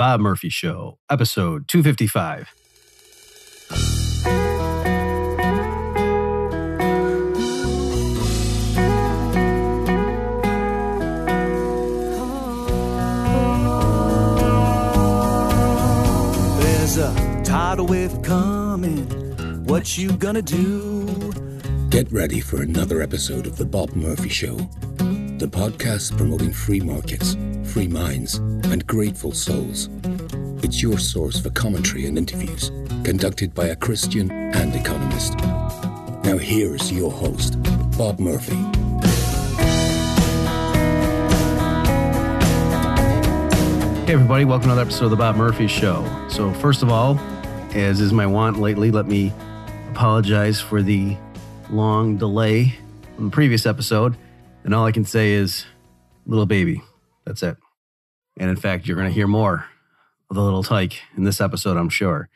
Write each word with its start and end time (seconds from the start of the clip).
Bob 0.00 0.18
Murphy 0.18 0.48
Show, 0.48 0.98
episode 1.10 1.68
255. 1.68 2.54
There's 16.62 16.96
a 16.96 17.42
tidal 17.44 17.84
wave 17.84 18.22
coming. 18.22 19.04
What 19.66 19.98
you 19.98 20.12
gonna 20.12 20.40
do? 20.40 21.30
Get 21.90 22.10
ready 22.10 22.40
for 22.40 22.62
another 22.62 23.02
episode 23.02 23.46
of 23.46 23.58
The 23.58 23.66
Bob 23.66 23.94
Murphy 23.94 24.30
Show, 24.30 24.56
the 25.40 25.48
podcast 25.48 26.14
promoting 26.18 26.52
free 26.52 26.80
markets, 26.80 27.34
free 27.64 27.88
minds, 27.88 28.34
and 28.34 28.86
grateful 28.86 29.32
souls. 29.32 29.88
It's 30.62 30.82
your 30.82 30.98
source 30.98 31.40
for 31.40 31.48
commentary 31.48 32.04
and 32.04 32.18
interviews 32.18 32.70
conducted 33.04 33.54
by 33.54 33.68
a 33.68 33.76
Christian 33.76 34.30
and 34.30 34.74
economist. 34.74 35.38
Now, 36.24 36.36
here's 36.36 36.92
your 36.92 37.10
host, 37.10 37.56
Bob 37.96 38.20
Murphy. 38.20 38.54
Hey, 44.04 44.12
everybody, 44.12 44.44
welcome 44.44 44.68
to 44.68 44.72
another 44.74 44.82
episode 44.82 45.06
of 45.06 45.12
the 45.12 45.16
Bob 45.16 45.36
Murphy 45.36 45.68
Show. 45.68 46.04
So, 46.28 46.52
first 46.52 46.82
of 46.82 46.90
all, 46.90 47.18
as 47.72 48.02
is 48.02 48.12
my 48.12 48.26
want 48.26 48.58
lately, 48.60 48.90
let 48.90 49.06
me 49.06 49.32
apologize 49.92 50.60
for 50.60 50.82
the 50.82 51.16
long 51.70 52.18
delay 52.18 52.74
from 53.16 53.30
the 53.30 53.30
previous 53.30 53.64
episode. 53.64 54.18
And 54.64 54.74
all 54.74 54.86
I 54.86 54.92
can 54.92 55.04
say 55.04 55.32
is, 55.32 55.66
little 56.26 56.46
baby. 56.46 56.82
That's 57.24 57.42
it. 57.42 57.56
And 58.38 58.50
in 58.50 58.56
fact, 58.56 58.86
you're 58.86 58.96
going 58.96 59.08
to 59.08 59.14
hear 59.14 59.26
more 59.26 59.66
of 60.28 60.36
the 60.36 60.42
little 60.42 60.62
tyke 60.62 61.00
in 61.16 61.24
this 61.24 61.40
episode, 61.40 61.76
I'm 61.76 61.88
sure. 61.88 62.28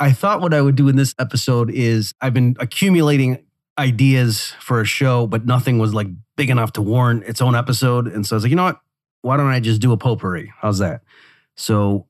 I 0.00 0.12
thought 0.12 0.40
what 0.40 0.54
I 0.54 0.60
would 0.60 0.76
do 0.76 0.88
in 0.88 0.96
this 0.96 1.14
episode 1.18 1.70
is 1.70 2.12
I've 2.20 2.34
been 2.34 2.56
accumulating 2.60 3.44
ideas 3.78 4.52
for 4.60 4.80
a 4.80 4.84
show, 4.84 5.26
but 5.26 5.46
nothing 5.46 5.78
was 5.78 5.94
like 5.94 6.08
big 6.36 6.50
enough 6.50 6.72
to 6.74 6.82
warrant 6.82 7.24
its 7.24 7.40
own 7.40 7.54
episode. 7.54 8.06
And 8.06 8.26
so 8.26 8.34
I 8.34 8.36
was 8.36 8.44
like, 8.44 8.50
you 8.50 8.56
know 8.56 8.64
what? 8.64 8.80
Why 9.22 9.36
don't 9.36 9.46
I 9.46 9.60
just 9.60 9.80
do 9.80 9.92
a 9.92 9.96
potpourri? 9.96 10.52
How's 10.60 10.78
that? 10.78 11.02
So 11.56 12.06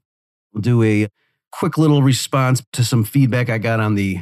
we'll 0.52 0.60
do 0.60 0.82
a 0.82 1.08
quick 1.50 1.78
little 1.78 2.02
response 2.02 2.62
to 2.72 2.84
some 2.84 3.04
feedback 3.04 3.48
I 3.48 3.58
got 3.58 3.80
on 3.80 3.94
the 3.94 4.20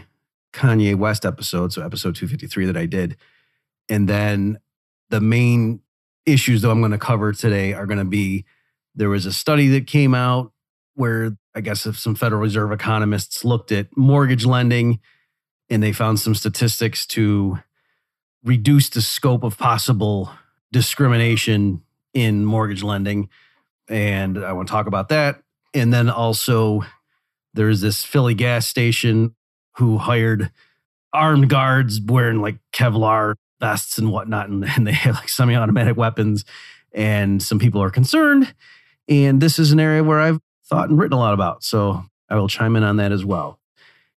Kanye 0.52 0.94
West 0.94 1.24
episode, 1.24 1.72
so 1.72 1.82
episode 1.82 2.14
253 2.14 2.66
that 2.66 2.76
I 2.76 2.86
did. 2.86 3.16
And 3.88 4.08
then 4.08 4.58
the 5.10 5.20
main 5.20 5.80
issues 6.24 6.62
that 6.62 6.70
I'm 6.70 6.80
going 6.80 6.92
to 6.92 6.98
cover 6.98 7.32
today 7.32 7.72
are 7.72 7.86
going 7.86 7.98
to 7.98 8.04
be 8.04 8.44
there 8.94 9.08
was 9.08 9.26
a 9.26 9.32
study 9.32 9.68
that 9.68 9.86
came 9.86 10.14
out 10.14 10.52
where 10.94 11.36
I 11.54 11.60
guess 11.60 11.86
if 11.86 11.98
some 11.98 12.14
Federal 12.14 12.40
Reserve 12.40 12.72
economists 12.72 13.44
looked 13.44 13.70
at 13.70 13.96
mortgage 13.96 14.44
lending 14.44 15.00
and 15.68 15.82
they 15.82 15.92
found 15.92 16.18
some 16.18 16.34
statistics 16.34 17.06
to 17.08 17.58
reduce 18.42 18.88
the 18.88 19.02
scope 19.02 19.42
of 19.42 19.58
possible 19.58 20.30
discrimination 20.72 21.82
in 22.14 22.44
mortgage 22.44 22.82
lending. 22.82 23.28
And 23.88 24.38
I 24.38 24.52
want 24.52 24.68
to 24.68 24.72
talk 24.72 24.86
about 24.86 25.10
that. 25.10 25.42
And 25.74 25.92
then 25.92 26.08
also, 26.08 26.82
there's 27.54 27.80
this 27.80 28.04
Philly 28.04 28.34
gas 28.34 28.66
station 28.66 29.34
who 29.76 29.98
hired 29.98 30.50
armed 31.12 31.48
guards 31.48 32.00
wearing 32.00 32.40
like 32.40 32.58
Kevlar 32.72 33.34
vests 33.60 33.98
and 33.98 34.10
whatnot, 34.10 34.48
and, 34.48 34.64
and 34.76 34.86
they 34.86 34.92
have 34.92 35.14
like 35.16 35.28
semi 35.28 35.54
automatic 35.54 35.96
weapons. 35.96 36.44
And 36.92 37.42
some 37.42 37.58
people 37.58 37.82
are 37.82 37.90
concerned. 37.90 38.54
And 39.08 39.40
this 39.40 39.58
is 39.58 39.70
an 39.70 39.80
area 39.80 40.02
where 40.02 40.20
I've 40.20 40.40
thought 40.64 40.88
and 40.88 40.98
written 40.98 41.12
a 41.12 41.18
lot 41.18 41.34
about. 41.34 41.62
So 41.62 42.04
I 42.28 42.36
will 42.36 42.48
chime 42.48 42.74
in 42.76 42.82
on 42.82 42.96
that 42.96 43.12
as 43.12 43.24
well. 43.24 43.60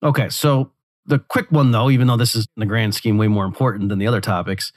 Okay. 0.03 0.29
So 0.29 0.71
the 1.05 1.19
quick 1.19 1.51
one, 1.51 1.71
though, 1.71 1.89
even 1.89 2.07
though 2.07 2.17
this 2.17 2.35
is 2.35 2.47
in 2.55 2.59
the 2.61 2.65
grand 2.65 2.93
scheme 2.93 3.17
way 3.17 3.27
more 3.27 3.45
important 3.45 3.89
than 3.89 3.99
the 3.99 4.07
other 4.07 4.21
topics, 4.21 4.71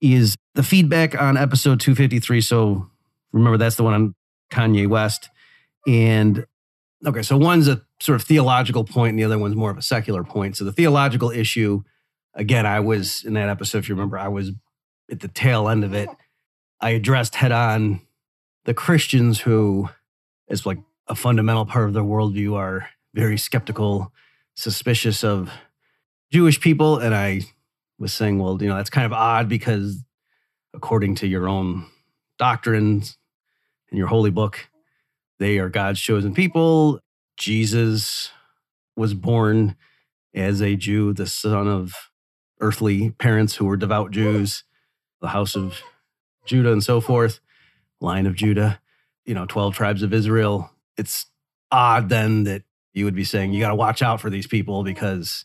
is 0.00 0.36
the 0.54 0.62
feedback 0.62 1.20
on 1.20 1.36
episode 1.36 1.80
253. 1.80 2.40
So 2.40 2.90
remember, 3.32 3.58
that's 3.58 3.76
the 3.76 3.84
one 3.84 3.94
on 3.94 4.14
Kanye 4.50 4.88
West. 4.88 5.30
And 5.86 6.46
okay, 7.06 7.22
so 7.22 7.36
one's 7.36 7.68
a 7.68 7.82
sort 8.00 8.20
of 8.20 8.26
theological 8.26 8.84
point, 8.84 9.10
and 9.10 9.18
the 9.18 9.24
other 9.24 9.38
one's 9.38 9.56
more 9.56 9.70
of 9.70 9.78
a 9.78 9.82
secular 9.82 10.24
point. 10.24 10.56
So 10.56 10.64
the 10.64 10.72
theological 10.72 11.30
issue, 11.30 11.82
again, 12.36 12.66
I 12.66 12.80
was 12.80 13.24
in 13.24 13.34
that 13.34 13.48
episode, 13.48 13.78
if 13.78 13.88
you 13.88 13.94
remember, 13.94 14.18
I 14.18 14.28
was 14.28 14.52
at 15.10 15.20
the 15.20 15.28
tail 15.28 15.68
end 15.68 15.82
of 15.82 15.94
it. 15.94 16.08
I 16.80 16.90
addressed 16.90 17.34
head 17.34 17.52
on 17.52 18.02
the 18.64 18.74
Christians 18.74 19.40
who, 19.40 19.88
as 20.48 20.66
like 20.66 20.78
a 21.08 21.14
fundamental 21.14 21.64
part 21.64 21.88
of 21.88 21.94
their 21.94 22.02
worldview, 22.02 22.54
are 22.54 22.88
very 23.14 23.38
skeptical, 23.38 24.12
suspicious 24.54 25.24
of 25.24 25.50
Jewish 26.30 26.60
people. 26.60 26.98
And 26.98 27.14
I 27.14 27.42
was 27.98 28.12
saying, 28.12 28.38
well, 28.38 28.62
you 28.62 28.68
know, 28.68 28.76
that's 28.76 28.90
kind 28.90 29.06
of 29.06 29.12
odd 29.12 29.48
because 29.48 30.04
according 30.74 31.14
to 31.16 31.26
your 31.26 31.48
own 31.48 31.86
doctrines 32.38 33.16
and 33.90 33.96
your 33.96 34.08
holy 34.08 34.30
book, 34.30 34.68
they 35.38 35.58
are 35.58 35.70
God's 35.70 36.00
chosen 36.00 36.34
people. 36.34 37.00
Jesus 37.38 38.30
was 38.96 39.14
born 39.14 39.76
as 40.34 40.60
a 40.60 40.76
Jew, 40.76 41.14
the 41.14 41.26
son 41.26 41.66
of 41.68 41.94
earthly 42.60 43.10
parents 43.10 43.56
who 43.56 43.66
were 43.66 43.76
devout 43.76 44.10
Jews, 44.10 44.64
the 45.20 45.28
house 45.28 45.56
of 45.56 45.80
Judah 46.44 46.72
and 46.72 46.82
so 46.82 47.00
forth, 47.00 47.40
line 48.00 48.26
of 48.26 48.34
Judah, 48.34 48.80
you 49.24 49.34
know, 49.34 49.46
12 49.46 49.74
tribes 49.74 50.02
of 50.02 50.12
Israel. 50.12 50.70
It's 50.96 51.26
odd 51.70 52.08
then 52.08 52.44
that 52.44 52.62
you 52.94 53.04
would 53.04 53.14
be 53.14 53.24
saying 53.24 53.52
you 53.52 53.60
got 53.60 53.68
to 53.68 53.74
watch 53.74 54.02
out 54.02 54.20
for 54.20 54.30
these 54.30 54.46
people 54.46 54.82
because 54.82 55.44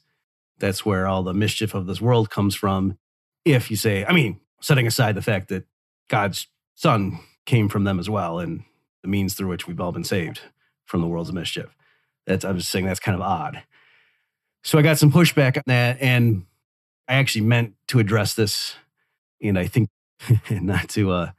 that's 0.59 0.85
where 0.85 1.07
all 1.07 1.23
the 1.23 1.33
mischief 1.33 1.73
of 1.73 1.87
this 1.87 1.99
world 1.99 2.29
comes 2.29 2.55
from. 2.55 2.97
If 3.43 3.71
you 3.71 3.77
say, 3.77 4.05
I 4.05 4.13
mean, 4.13 4.39
setting 4.61 4.87
aside 4.87 5.15
the 5.15 5.21
fact 5.21 5.49
that 5.49 5.65
God's 6.07 6.47
son 6.75 7.19
came 7.45 7.67
from 7.67 7.83
them 7.83 7.99
as 7.99 8.09
well 8.09 8.39
and 8.39 8.63
the 9.01 9.07
means 9.07 9.33
through 9.33 9.49
which 9.49 9.67
we've 9.67 9.81
all 9.81 9.91
been 9.91 10.03
saved 10.03 10.41
from 10.85 11.01
the 11.01 11.07
world's 11.07 11.33
mischief. 11.33 11.75
That's 12.27 12.45
I'm 12.45 12.57
just 12.57 12.69
saying 12.69 12.85
that's 12.85 12.99
kind 12.99 13.15
of 13.15 13.21
odd. 13.21 13.63
So 14.63 14.77
I 14.77 14.83
got 14.83 14.99
some 14.99 15.11
pushback 15.11 15.57
on 15.57 15.63
that, 15.65 15.97
and 16.01 16.45
I 17.11 17.15
actually 17.15 17.41
meant 17.41 17.73
to 17.89 17.99
address 17.99 18.35
this, 18.35 18.75
and 19.43 19.59
I 19.59 19.67
think 19.67 19.89
not 20.49 20.87
to 20.89 21.11
uh 21.11 21.31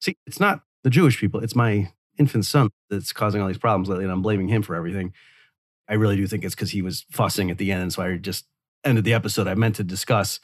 see 0.00 0.16
it's 0.28 0.38
not 0.38 0.60
the 0.84 0.90
Jewish 0.90 1.18
people, 1.18 1.40
it's 1.40 1.56
my 1.56 1.90
infant 2.18 2.46
son 2.46 2.68
that's 2.88 3.12
causing 3.12 3.42
all 3.42 3.48
these 3.48 3.58
problems 3.58 3.88
lately, 3.88 4.04
and 4.04 4.12
I'm 4.12 4.22
blaming 4.22 4.46
him 4.46 4.62
for 4.62 4.76
everything. 4.76 5.12
I 5.88 5.94
really 5.94 6.14
do 6.14 6.28
think 6.28 6.44
it's 6.44 6.54
because 6.54 6.70
he 6.70 6.82
was 6.82 7.04
fussing 7.10 7.50
at 7.50 7.58
the 7.58 7.72
end, 7.72 7.82
and 7.82 7.92
so 7.92 8.02
I 8.02 8.16
just 8.16 8.46
ended 8.84 9.04
the 9.04 9.12
episode. 9.12 9.48
I 9.48 9.54
meant 9.54 9.74
to 9.76 9.84
discuss. 9.84 10.38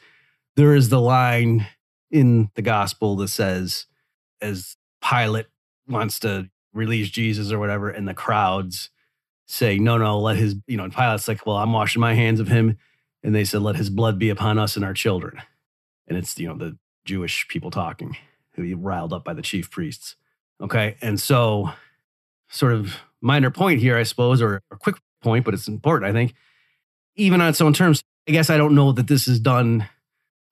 There 0.57 0.75
is 0.75 0.89
the 0.89 0.99
line 0.99 1.67
in 2.11 2.49
the 2.55 2.61
gospel 2.61 3.15
that 3.17 3.29
says, 3.29 3.85
as 4.41 4.75
Pilate 5.01 5.47
wants 5.87 6.19
to 6.19 6.49
release 6.73 7.09
Jesus 7.09 7.49
or 7.49 7.59
whatever, 7.59 7.89
and 7.89 8.07
the 8.07 8.13
crowds 8.13 8.89
say, 9.47 9.79
no, 9.79 9.97
no, 9.97 10.19
let 10.19 10.35
his, 10.35 10.55
you 10.67 10.75
know, 10.75 10.83
and 10.83 10.93
Pilate's 10.93 11.29
like, 11.29 11.45
well, 11.45 11.57
I'm 11.57 11.71
washing 11.71 12.01
my 12.01 12.13
hands 12.13 12.41
of 12.41 12.49
him. 12.49 12.77
And 13.25 13.33
they 13.33 13.43
said, 13.43 13.63
let 13.63 13.75
his 13.75 13.89
blood 13.89 14.19
be 14.19 14.29
upon 14.29 14.59
us 14.59 14.75
and 14.75 14.85
our 14.85 14.93
children. 14.93 15.41
And 16.07 16.15
it's, 16.15 16.37
you 16.37 16.47
know, 16.47 16.55
the 16.55 16.77
Jewish 17.05 17.47
people 17.47 17.71
talking 17.71 18.15
who 18.53 18.61
he 18.61 18.75
riled 18.75 19.13
up 19.13 19.25
by 19.25 19.33
the 19.33 19.41
chief 19.41 19.71
priests. 19.71 20.15
Okay. 20.61 20.95
And 21.01 21.19
so, 21.19 21.71
sort 22.49 22.73
of 22.73 22.97
minor 23.21 23.49
point 23.49 23.81
here, 23.81 23.97
I 23.97 24.03
suppose, 24.03 24.43
or 24.43 24.61
a 24.69 24.77
quick 24.77 24.97
point, 25.23 25.43
but 25.43 25.55
it's 25.55 25.67
important, 25.67 26.07
I 26.07 26.13
think. 26.13 26.35
Even 27.15 27.41
on 27.41 27.49
its 27.49 27.61
own 27.61 27.73
terms, 27.73 28.03
I 28.29 28.31
guess 28.31 28.51
I 28.51 28.57
don't 28.57 28.75
know 28.75 28.91
that 28.91 29.07
this 29.07 29.27
is 29.27 29.39
done, 29.39 29.89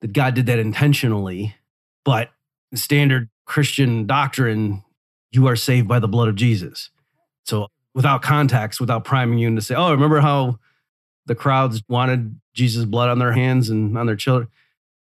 that 0.02 0.12
God 0.12 0.34
did 0.34 0.48
that 0.48 0.58
intentionally, 0.58 1.56
but 2.04 2.32
standard 2.74 3.30
Christian 3.46 4.08
doctrine, 4.08 4.84
you 5.32 5.46
are 5.46 5.56
saved 5.56 5.88
by 5.88 6.00
the 6.00 6.08
blood 6.08 6.28
of 6.28 6.36
Jesus. 6.36 6.90
So 7.46 7.68
without 7.94 8.24
context, 8.24 8.82
without 8.82 9.04
priming 9.06 9.38
you 9.38 9.48
into 9.48 9.62
say, 9.62 9.76
oh, 9.76 9.92
remember 9.92 10.22
how 10.22 10.58
the 11.26 11.36
crowds 11.36 11.84
wanted 11.88 12.40
Jesus' 12.54 12.86
blood 12.86 13.10
on 13.10 13.20
their 13.20 13.34
hands 13.34 13.70
and 13.70 13.98
on 13.98 14.06
their 14.06 14.16
children? 14.16 14.50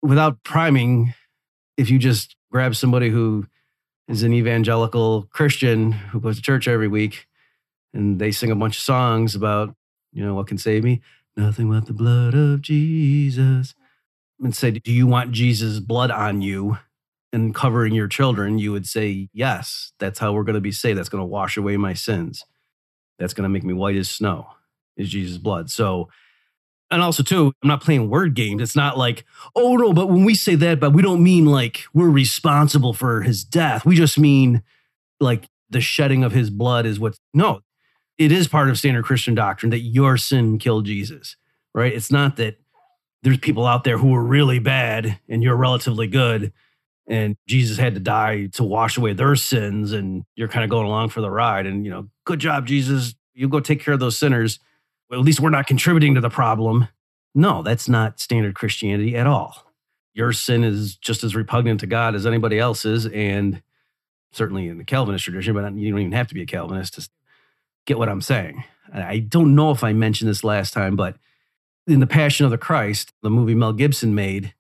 Without 0.02 0.44
priming, 0.44 1.13
if 1.78 1.90
you 1.90 2.00
just 2.00 2.36
grab 2.52 2.75
somebody 2.75 3.10
who 3.10 3.48
is 4.08 4.24
an 4.24 4.34
evangelical 4.34 5.28
Christian 5.31 5.92
who 5.92 6.19
goes 6.19 6.38
to 6.38 6.42
church 6.42 6.68
every 6.68 6.88
week 6.88 7.28
and 7.94 8.19
they 8.19 8.31
sing 8.31 8.52
a 8.52 8.56
bunch 8.56 8.78
of 8.78 8.84
songs 8.84 9.36
about, 9.36 9.75
you 10.12 10.25
know, 10.25 10.34
what 10.34 10.48
can 10.48 10.58
save 10.58 10.84
me? 10.84 11.02
Nothing 11.38 11.69
but 11.69 11.86
the 11.86 11.94
blood 11.94 12.34
of 12.34 12.62
Jesus. 12.62 13.74
And 14.40 14.56
say, 14.56 14.72
do 14.72 14.92
you 14.92 15.06
want 15.06 15.31
Jesus' 15.31 15.80
blood 15.80 16.10
on 16.10 16.42
you 16.42 16.80
and 17.31 17.54
covering 17.54 17.94
your 17.94 18.07
children? 18.07 18.57
You 18.57 18.72
would 18.72 18.88
say, 18.88 19.30
yes, 19.34 19.94
that's 20.00 20.18
how 20.18 20.34
we're 20.34 20.44
going 20.44 20.56
to 20.56 20.62
be 20.62 20.72
saved. 20.72 20.98
That's 20.98 21.10
going 21.10 21.22
to 21.22 21.25
wash 21.25 21.57
away 21.57 21.78
my 21.78 21.94
sins 21.94 22.44
that's 23.22 23.36
going 23.36 23.44
to 23.44 23.50
make 23.50 23.64
me 23.64 23.74
white 23.74 23.96
as 23.96 24.10
snow 24.10 24.48
is 24.98 25.10
Jesus' 25.10 25.38
blood. 25.38 25.70
So, 25.70 26.10
and 26.90 27.02
also 27.02 27.24
too, 27.24 27.54
I'm 27.62 27.68
not 27.68 27.82
playing 27.82 28.10
word 28.10 28.34
games. 28.34 28.62
It's 28.62 28.76
not 28.76 28.98
like, 28.98 29.26
oh 29.56 29.76
no, 29.78 29.94
but 29.94 30.08
when 30.08 30.26
we 30.26 30.36
say 30.36 30.56
that, 30.56 30.80
but 30.80 30.94
we 30.94 31.02
don't 31.02 31.24
mean 31.24 31.46
like 31.46 31.84
we're 31.94 32.10
responsible 32.10 32.94
for 32.94 33.22
his 33.22 33.44
death. 33.44 33.86
We 33.86 33.96
just 33.96 34.20
mean 34.20 34.62
like 35.20 35.48
the 35.70 35.82
shedding 35.82 36.24
of 36.24 36.34
his 36.34 36.50
blood 36.50 36.86
is 36.86 37.00
what, 37.00 37.18
no, 37.34 37.62
it 38.18 38.32
is 38.32 38.48
part 38.48 38.70
of 38.70 38.78
standard 38.78 39.06
Christian 39.06 39.36
doctrine 39.36 39.70
that 39.70 39.80
your 39.80 40.18
sin 40.18 40.58
killed 40.58 40.86
Jesus, 40.86 41.38
right? 41.74 41.94
It's 41.94 42.12
not 42.12 42.36
that 42.38 42.58
there's 43.24 43.38
people 43.38 43.66
out 43.66 43.84
there 43.84 43.98
who 43.98 44.14
are 44.16 44.24
really 44.24 44.60
bad 44.60 45.20
and 45.30 45.42
you're 45.42 45.56
relatively 45.56 46.08
good 46.08 46.52
and 47.08 47.36
Jesus 47.48 47.78
had 47.78 47.94
to 47.96 48.00
die 48.00 48.48
to 48.54 48.64
wash 48.64 48.98
away 48.98 49.14
their 49.14 49.36
sins 49.36 49.92
and 49.92 50.24
you're 50.36 50.48
kind 50.48 50.64
of 50.64 50.70
going 50.70 50.86
along 50.86 51.10
for 51.10 51.22
the 51.22 51.30
ride 51.30 51.66
and 51.66 51.86
you 51.86 51.92
know 51.92 52.08
good 52.26 52.40
job 52.40 52.66
Jesus 52.66 53.16
you 53.34 53.48
go 53.48 53.60
take 53.60 53.82
care 53.82 53.94
of 53.94 54.00
those 54.00 54.18
sinners 54.18 54.60
well, 55.12 55.19
at 55.19 55.25
least 55.25 55.42
we're 55.42 55.50
not 55.50 55.68
contributing 55.68 56.16
to 56.16 56.22
the 56.22 56.30
problem. 56.30 56.88
No 57.36 57.62
that's 57.62 57.88
not 57.88 58.19
standard 58.19 58.56
Christianity 58.56 59.16
at 59.16 59.28
all. 59.28 59.68
Your 60.13 60.34
sin 60.34 60.63
is 60.63 60.96
just 60.96 61.24
as 61.24 61.36
repugnant 61.36 61.81
to 61.81 61.88
God 61.88 62.16
as 62.16 62.25
anybody 62.25 62.58
else's 62.58 63.06
and 63.06 63.62
certainly 64.31 64.68
in 64.68 64.78
the 64.78 64.84
Calvinist 64.84 65.25
tradition 65.25 65.54
but 65.54 65.74
you 65.75 65.92
don't 65.92 66.00
even 66.00 66.12
have 66.13 66.28
to 66.30 66.34
be 66.34 66.42
a 66.42 66.48
Calvinist 66.48 66.96
to 66.96 67.10
get 67.86 68.00
what 68.00 68.10
I'm 68.10 68.22
saying. 68.22 68.63
I 68.94 69.19
don't 69.19 69.56
know 69.56 69.72
if 69.72 69.84
I 69.84 69.94
mentioned 69.94 70.30
this 70.30 70.44
last 70.44 70.74
time 70.74 70.96
but 70.96 71.18
in 71.88 72.00
the 72.00 72.07
Passion 72.07 72.46
of 72.46 72.52
the 72.52 72.57
Christ, 72.57 73.14
the 73.22 73.30
movie 73.30 73.56
Mel 73.56 73.74
Gibson 73.74 74.16
made, 74.16 74.54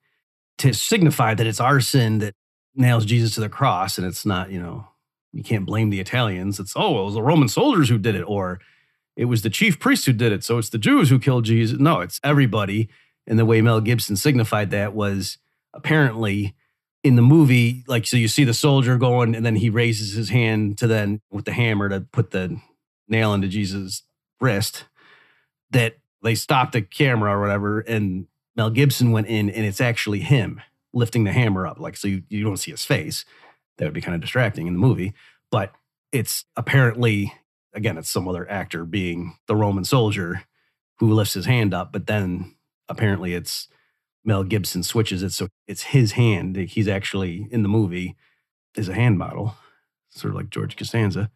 to 0.57 0.73
signify 0.73 1.33
that 1.33 1.47
it's 1.47 1.59
our 1.59 1.79
sin 1.79 2.19
that 2.19 2.35
nails 2.75 3.05
Jesus 3.05 3.35
to 3.35 3.41
the 3.41 3.49
cross, 3.49 3.97
and 3.97 4.07
it's 4.07 4.25
not, 4.25 4.51
you 4.51 4.61
know, 4.61 4.87
you 5.31 5.43
can't 5.43 5.65
blame 5.65 5.89
the 5.89 5.99
Italians. 5.99 6.59
It's 6.59 6.73
oh, 6.75 7.01
it 7.01 7.05
was 7.05 7.13
the 7.13 7.21
Roman 7.21 7.47
soldiers 7.47 7.89
who 7.89 7.97
did 7.97 8.15
it, 8.15 8.23
or 8.23 8.59
it 9.15 9.25
was 9.25 9.41
the 9.41 9.49
chief 9.49 9.79
priest 9.79 10.05
who 10.05 10.13
did 10.13 10.31
it, 10.31 10.43
so 10.43 10.57
it's 10.57 10.69
the 10.69 10.77
Jews 10.77 11.09
who 11.09 11.19
killed 11.19 11.45
Jesus. 11.45 11.79
No, 11.79 12.01
it's 12.01 12.19
everybody. 12.23 12.89
And 13.27 13.37
the 13.37 13.45
way 13.45 13.61
Mel 13.61 13.81
Gibson 13.81 14.15
signified 14.15 14.71
that 14.71 14.93
was 14.93 15.37
apparently 15.73 16.55
in 17.03 17.15
the 17.15 17.21
movie, 17.21 17.83
like 17.87 18.05
so 18.05 18.17
you 18.17 18.27
see 18.27 18.43
the 18.43 18.53
soldier 18.53 18.97
going, 18.97 19.35
and 19.35 19.45
then 19.45 19.55
he 19.55 19.69
raises 19.69 20.13
his 20.13 20.29
hand 20.29 20.77
to 20.79 20.87
then 20.87 21.21
with 21.31 21.45
the 21.45 21.53
hammer 21.53 21.89
to 21.89 22.01
put 22.01 22.31
the 22.31 22.59
nail 23.07 23.33
into 23.33 23.47
Jesus' 23.47 24.03
wrist. 24.39 24.85
That 25.71 25.97
they 26.21 26.35
stopped 26.35 26.73
the 26.73 26.81
camera 26.81 27.35
or 27.35 27.41
whatever, 27.41 27.79
and 27.79 28.27
Mel 28.55 28.69
Gibson 28.69 29.11
went 29.11 29.27
in, 29.27 29.49
and 29.49 29.65
it's 29.65 29.81
actually 29.81 30.19
him 30.19 30.61
lifting 30.93 31.23
the 31.23 31.31
hammer 31.31 31.65
up. 31.65 31.79
Like, 31.79 31.95
so 31.97 32.07
you, 32.07 32.23
you 32.29 32.43
don't 32.43 32.57
see 32.57 32.71
his 32.71 32.83
face. 32.83 33.25
That 33.77 33.85
would 33.85 33.93
be 33.93 34.01
kind 34.01 34.15
of 34.15 34.21
distracting 34.21 34.67
in 34.67 34.73
the 34.73 34.79
movie. 34.79 35.13
But 35.49 35.73
it's 36.11 36.45
apparently, 36.55 37.33
again, 37.73 37.97
it's 37.97 38.09
some 38.09 38.27
other 38.27 38.49
actor 38.49 38.85
being 38.85 39.37
the 39.47 39.55
Roman 39.55 39.83
soldier 39.83 40.43
who 40.99 41.13
lifts 41.13 41.33
his 41.33 41.45
hand 41.45 41.73
up, 41.73 41.91
but 41.91 42.07
then 42.07 42.55
apparently 42.87 43.33
it's 43.33 43.67
Mel 44.23 44.43
Gibson 44.43 44.83
switches 44.83 45.23
it. 45.23 45.31
So 45.31 45.47
it's 45.67 45.83
his 45.83 46.13
hand. 46.13 46.55
He's 46.55 46.87
actually 46.87 47.47
in 47.51 47.63
the 47.63 47.69
movie 47.69 48.15
is 48.75 48.87
a 48.87 48.93
hand 48.93 49.17
model, 49.17 49.55
sort 50.09 50.31
of 50.31 50.35
like 50.37 50.49
George 50.49 50.75
Costanza. 50.77 51.31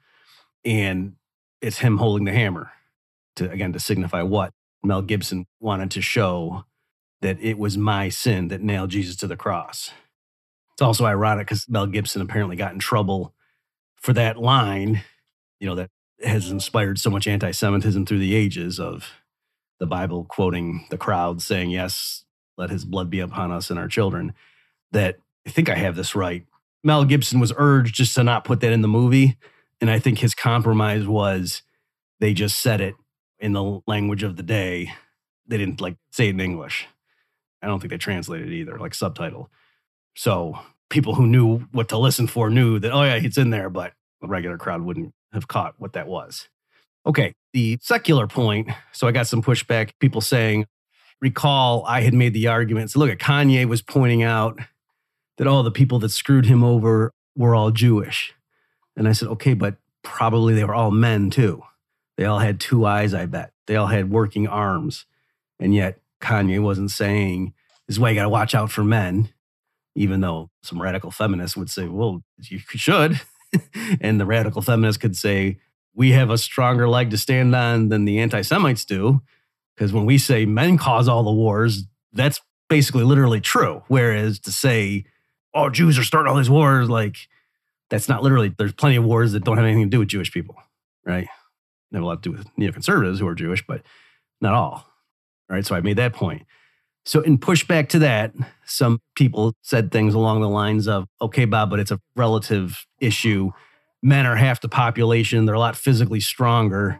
And 0.63 1.15
it's 1.61 1.79
him 1.79 1.97
holding 1.97 2.25
the 2.25 2.31
hammer 2.31 2.71
to, 3.37 3.49
again, 3.49 3.73
to 3.73 3.79
signify 3.79 4.21
what 4.21 4.51
Mel 4.83 5.01
Gibson 5.01 5.45
wanted 5.59 5.91
to 5.91 6.01
show 6.01 6.65
that 7.21 7.39
it 7.41 7.57
was 7.57 7.77
my 7.77 8.09
sin 8.09 8.49
that 8.49 8.61
nailed 8.61 8.91
Jesus 8.91 9.15
to 9.17 9.27
the 9.27 9.37
cross. 9.37 9.91
It's 10.73 10.81
also 10.81 11.05
ironic 11.05 11.47
because 11.47 11.67
Mel 11.67 11.87
Gibson 11.87 12.21
apparently 12.21 12.55
got 12.55 12.73
in 12.73 12.79
trouble 12.79 13.33
for 13.95 14.13
that 14.13 14.37
line, 14.37 15.01
you 15.59 15.67
know, 15.67 15.75
that 15.75 15.89
has 16.23 16.49
inspired 16.49 16.99
so 16.99 17.09
much 17.09 17.27
anti 17.27 17.51
Semitism 17.51 18.05
through 18.05 18.19
the 18.19 18.35
ages 18.35 18.79
of 18.79 19.11
the 19.79 19.85
Bible 19.85 20.25
quoting 20.25 20.85
the 20.89 20.97
crowd 20.97 21.41
saying, 21.41 21.69
Yes, 21.69 22.25
let 22.57 22.69
his 22.69 22.85
blood 22.85 23.09
be 23.09 23.19
upon 23.19 23.51
us 23.51 23.69
and 23.69 23.79
our 23.79 23.87
children. 23.87 24.33
That 24.91 25.17
I 25.45 25.49
think 25.49 25.69
I 25.69 25.75
have 25.75 25.95
this 25.95 26.15
right. 26.15 26.45
Mel 26.83 27.05
Gibson 27.05 27.39
was 27.39 27.53
urged 27.57 27.95
just 27.95 28.15
to 28.15 28.23
not 28.23 28.45
put 28.45 28.61
that 28.61 28.71
in 28.71 28.81
the 28.81 28.87
movie. 28.87 29.37
And 29.81 29.89
I 29.89 29.99
think 29.99 30.19
his 30.19 30.33
compromise 30.33 31.05
was 31.05 31.63
they 32.19 32.33
just 32.33 32.59
said 32.59 32.79
it 32.79 32.95
in 33.39 33.53
the 33.53 33.81
language 33.87 34.23
of 34.23 34.37
the 34.37 34.43
day. 34.43 34.93
They 35.47 35.57
didn't 35.57 35.81
like 35.81 35.97
say 36.11 36.27
it 36.27 36.31
in 36.31 36.39
English. 36.39 36.87
I 37.61 37.67
don't 37.67 37.79
think 37.79 37.91
they 37.91 37.97
translated 37.97 38.51
either, 38.51 38.77
like 38.77 38.93
subtitle. 38.93 39.49
So 40.15 40.59
people 40.89 41.15
who 41.15 41.27
knew 41.27 41.59
what 41.71 41.89
to 41.89 41.97
listen 41.97 42.27
for 42.27 42.49
knew 42.49 42.79
that, 42.79 42.91
oh, 42.91 43.03
yeah, 43.03 43.15
it's 43.15 43.37
in 43.37 43.49
there, 43.49 43.69
but 43.69 43.93
the 44.21 44.27
regular 44.27 44.57
crowd 44.57 44.81
wouldn't 44.81 45.13
have 45.35 45.47
caught 45.47 45.75
what 45.77 45.93
that 45.93 46.07
was. 46.07 46.49
Okay, 47.05 47.33
the 47.53 47.77
secular 47.81 48.27
point. 48.27 48.69
So 48.91 49.07
I 49.07 49.11
got 49.11 49.27
some 49.27 49.43
pushback, 49.43 49.91
people 49.99 50.21
saying, 50.21 50.65
recall 51.21 51.85
I 51.87 52.01
had 52.01 52.13
made 52.13 52.33
the 52.33 52.47
argument. 52.47 52.91
So 52.91 52.99
look 52.99 53.11
at 53.11 53.19
Kanye 53.19 53.65
was 53.65 53.81
pointing 53.81 54.23
out 54.23 54.59
that 55.37 55.47
all 55.47 55.63
the 55.63 55.71
people 55.71 55.99
that 55.99 56.09
screwed 56.09 56.45
him 56.45 56.63
over 56.63 57.11
were 57.35 57.53
all 57.53 57.71
Jewish. 57.71 58.33
And 58.95 59.07
I 59.07 59.11
said, 59.11 59.27
okay, 59.29 59.53
but 59.53 59.75
probably 60.03 60.53
they 60.53 60.63
were 60.63 60.73
all 60.73 60.91
men 60.91 61.29
too. 61.29 61.61
They 62.17 62.25
all 62.25 62.39
had 62.39 62.59
two 62.59 62.85
eyes, 62.85 63.13
I 63.13 63.25
bet. 63.25 63.51
They 63.67 63.75
all 63.75 63.87
had 63.87 64.09
working 64.09 64.47
arms. 64.47 65.05
And 65.59 65.75
yet 65.75 65.99
Kanye 66.21 66.61
wasn't 66.61 66.91
saying, 66.91 67.53
this 67.87 67.95
is 67.95 67.99
why 67.99 68.09
you 68.09 68.15
got 68.15 68.23
to 68.23 68.29
watch 68.29 68.55
out 68.55 68.71
for 68.71 68.83
men, 68.83 69.29
even 69.95 70.21
though 70.21 70.49
some 70.63 70.81
radical 70.81 71.11
feminists 71.11 71.57
would 71.57 71.69
say, 71.69 71.87
well, 71.87 72.23
you 72.41 72.59
should. 72.59 73.19
and 74.01 74.19
the 74.19 74.25
radical 74.25 74.61
feminists 74.61 75.01
could 75.01 75.15
say, 75.15 75.59
we 75.93 76.11
have 76.11 76.29
a 76.29 76.37
stronger 76.37 76.89
leg 76.89 77.09
to 77.11 77.17
stand 77.17 77.55
on 77.55 77.89
than 77.89 78.05
the 78.05 78.19
anti 78.19 78.41
Semites 78.41 78.85
do. 78.85 79.21
Because 79.75 79.91
when 79.91 80.05
we 80.05 80.17
say 80.17 80.45
men 80.45 80.77
cause 80.77 81.07
all 81.07 81.23
the 81.23 81.31
wars, 81.31 81.83
that's 82.13 82.39
basically 82.69 83.03
literally 83.03 83.41
true. 83.41 83.83
Whereas 83.87 84.39
to 84.39 84.51
say, 84.51 85.05
oh, 85.53 85.69
Jews 85.69 85.97
are 85.97 86.03
starting 86.03 86.29
all 86.29 86.37
these 86.37 86.49
wars, 86.49 86.89
like 86.89 87.17
that's 87.89 88.09
not 88.09 88.23
literally, 88.23 88.53
there's 88.57 88.73
plenty 88.73 88.95
of 88.95 89.03
wars 89.03 89.33
that 89.33 89.43
don't 89.43 89.57
have 89.57 89.65
anything 89.65 89.83
to 89.83 89.89
do 89.89 89.99
with 89.99 90.07
Jewish 90.07 90.31
people, 90.31 90.55
right? 91.05 91.27
They 91.91 91.97
have 91.97 92.03
a 92.03 92.07
lot 92.07 92.23
to 92.23 92.29
do 92.29 92.37
with 92.37 92.47
neoconservatives 92.55 93.19
who 93.19 93.27
are 93.27 93.35
Jewish, 93.35 93.65
but 93.65 93.81
not 94.41 94.53
all. 94.53 94.87
Right. 95.47 95.65
So 95.65 95.75
I 95.75 95.81
made 95.81 95.97
that 95.97 96.13
point. 96.13 96.45
So 97.05 97.21
in 97.21 97.37
pushback 97.37 97.89
to 97.89 97.99
that, 97.99 98.33
some 98.65 98.99
people 99.15 99.53
said 99.61 99.91
things 99.91 100.13
along 100.13 100.41
the 100.41 100.49
lines 100.49 100.87
of, 100.87 101.05
okay, 101.21 101.45
Bob, 101.45 101.69
but 101.69 101.79
it's 101.79 101.91
a 101.91 101.99
relative 102.15 102.85
issue. 102.99 103.51
Men 104.01 104.25
are 104.25 104.35
half 104.35 104.61
the 104.61 104.69
population, 104.69 105.45
they're 105.45 105.55
a 105.55 105.59
lot 105.59 105.75
physically 105.75 106.19
stronger. 106.19 106.99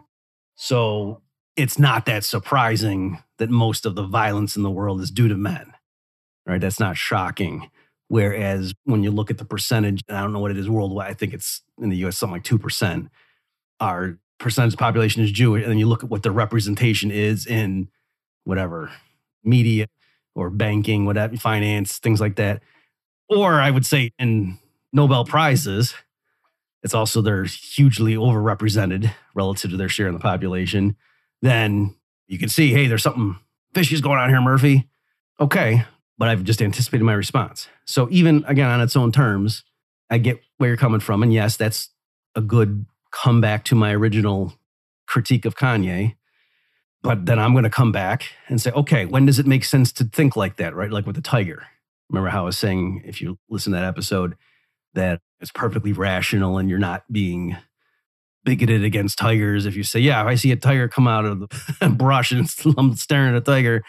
So 0.54 1.22
it's 1.56 1.78
not 1.78 2.06
that 2.06 2.24
surprising 2.24 3.18
that 3.38 3.50
most 3.50 3.84
of 3.84 3.94
the 3.94 4.04
violence 4.04 4.56
in 4.56 4.62
the 4.62 4.70
world 4.70 5.00
is 5.00 5.10
due 5.10 5.28
to 5.28 5.36
men. 5.36 5.72
Right. 6.46 6.60
That's 6.60 6.78
not 6.78 6.96
shocking. 6.96 7.70
Whereas 8.08 8.72
when 8.84 9.02
you 9.02 9.10
look 9.10 9.32
at 9.32 9.38
the 9.38 9.44
percentage, 9.44 10.02
I 10.08 10.20
don't 10.20 10.32
know 10.32 10.38
what 10.38 10.52
it 10.52 10.58
is 10.58 10.70
worldwide, 10.70 11.10
I 11.10 11.14
think 11.14 11.34
it's 11.34 11.62
in 11.80 11.88
the 11.88 11.96
US 12.06 12.16
something 12.16 12.34
like 12.34 12.44
2% 12.44 13.08
our 13.80 14.18
percentage 14.38 14.74
of 14.74 14.78
population 14.78 15.22
is 15.22 15.30
Jewish, 15.30 15.62
and 15.62 15.70
then 15.70 15.78
you 15.78 15.86
look 15.86 16.04
at 16.04 16.10
what 16.10 16.22
the 16.22 16.30
representation 16.30 17.10
is 17.10 17.46
in 17.46 17.88
whatever 18.44 18.90
media 19.44 19.86
or 20.36 20.50
banking, 20.50 21.06
whatever, 21.06 21.36
finance, 21.36 21.98
things 21.98 22.20
like 22.20 22.36
that. 22.36 22.62
Or 23.28 23.54
I 23.54 23.70
would 23.70 23.86
say 23.86 24.12
in 24.18 24.58
Nobel 24.92 25.24
Prizes, 25.24 25.94
it's 26.82 26.94
also 26.94 27.20
they're 27.20 27.44
hugely 27.44 28.14
overrepresented 28.14 29.10
relative 29.34 29.72
to 29.72 29.76
their 29.76 29.88
share 29.88 30.06
in 30.06 30.14
the 30.14 30.20
population. 30.20 30.94
Then 31.42 31.96
you 32.28 32.38
can 32.38 32.48
see, 32.48 32.72
hey, 32.72 32.86
there's 32.86 33.02
something 33.02 33.36
fishy 33.74 34.00
going 34.00 34.18
on 34.18 34.28
here, 34.28 34.40
Murphy. 34.40 34.88
Okay, 35.40 35.84
but 36.18 36.28
I've 36.28 36.44
just 36.44 36.62
anticipated 36.62 37.04
my 37.04 37.14
response. 37.14 37.68
So 37.86 38.08
even 38.10 38.44
again 38.46 38.70
on 38.70 38.80
its 38.80 38.94
own 38.94 39.10
terms, 39.12 39.64
I 40.10 40.18
get 40.18 40.40
where 40.58 40.68
you're 40.68 40.76
coming 40.76 41.00
from, 41.00 41.22
and 41.22 41.32
yes, 41.32 41.56
that's 41.56 41.88
a 42.34 42.40
good 42.40 42.86
comeback 43.10 43.64
to 43.64 43.74
my 43.74 43.92
original 43.92 44.54
critique 45.06 45.44
of 45.44 45.56
Kanye. 45.56 46.14
But 47.06 47.26
then 47.26 47.38
I'm 47.38 47.52
going 47.52 47.64
to 47.64 47.70
come 47.70 47.92
back 47.92 48.32
and 48.48 48.60
say, 48.60 48.70
okay, 48.72 49.04
when 49.06 49.26
does 49.26 49.38
it 49.38 49.46
make 49.46 49.64
sense 49.64 49.92
to 49.92 50.04
think 50.04 50.34
like 50.34 50.56
that, 50.56 50.74
right? 50.74 50.90
Like 50.90 51.06
with 51.06 51.16
the 51.16 51.22
tiger. 51.22 51.64
Remember 52.10 52.30
how 52.30 52.42
I 52.42 52.46
was 52.46 52.58
saying, 52.58 53.02
if 53.04 53.20
you 53.20 53.38
listen 53.48 53.72
to 53.72 53.78
that 53.78 53.86
episode, 53.86 54.36
that 54.94 55.20
it's 55.40 55.52
perfectly 55.52 55.92
rational 55.92 56.58
and 56.58 56.68
you're 56.68 56.78
not 56.78 57.04
being 57.10 57.56
bigoted 58.44 58.84
against 58.84 59.18
tigers. 59.18 59.66
If 59.66 59.76
you 59.76 59.82
say, 59.82 60.00
yeah, 60.00 60.20
if 60.20 60.26
I 60.26 60.34
see 60.34 60.50
a 60.52 60.56
tiger 60.56 60.88
come 60.88 61.06
out 61.06 61.24
of 61.24 61.40
the 61.40 61.88
brush 61.96 62.32
and 62.32 62.48
I'm 62.78 62.94
staring 62.96 63.34
at 63.34 63.36
a 63.36 63.40
tiger, 63.40 63.82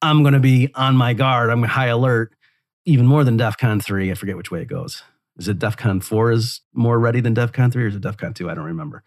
I'm 0.00 0.22
going 0.22 0.34
to 0.34 0.40
be 0.40 0.70
on 0.74 0.96
my 0.96 1.14
guard. 1.14 1.50
I'm 1.50 1.62
high 1.62 1.88
alert, 1.88 2.34
even 2.84 3.06
more 3.06 3.24
than 3.24 3.38
DEFCON 3.38 3.82
3. 3.82 4.10
I 4.10 4.14
forget 4.14 4.36
which 4.36 4.50
way 4.50 4.62
it 4.62 4.68
goes 4.68 5.02
is 5.38 5.48
it 5.48 5.58
DEFCON 5.58 6.02
4 6.02 6.32
is 6.32 6.60
more 6.74 6.98
ready 6.98 7.20
than 7.20 7.34
DEFCON 7.34 7.72
3 7.72 7.84
or 7.84 7.86
is 7.88 7.96
it 7.96 8.02
DEFCON 8.02 8.34
2? 8.34 8.50
I 8.50 8.54
don't 8.54 8.64
remember. 8.64 9.02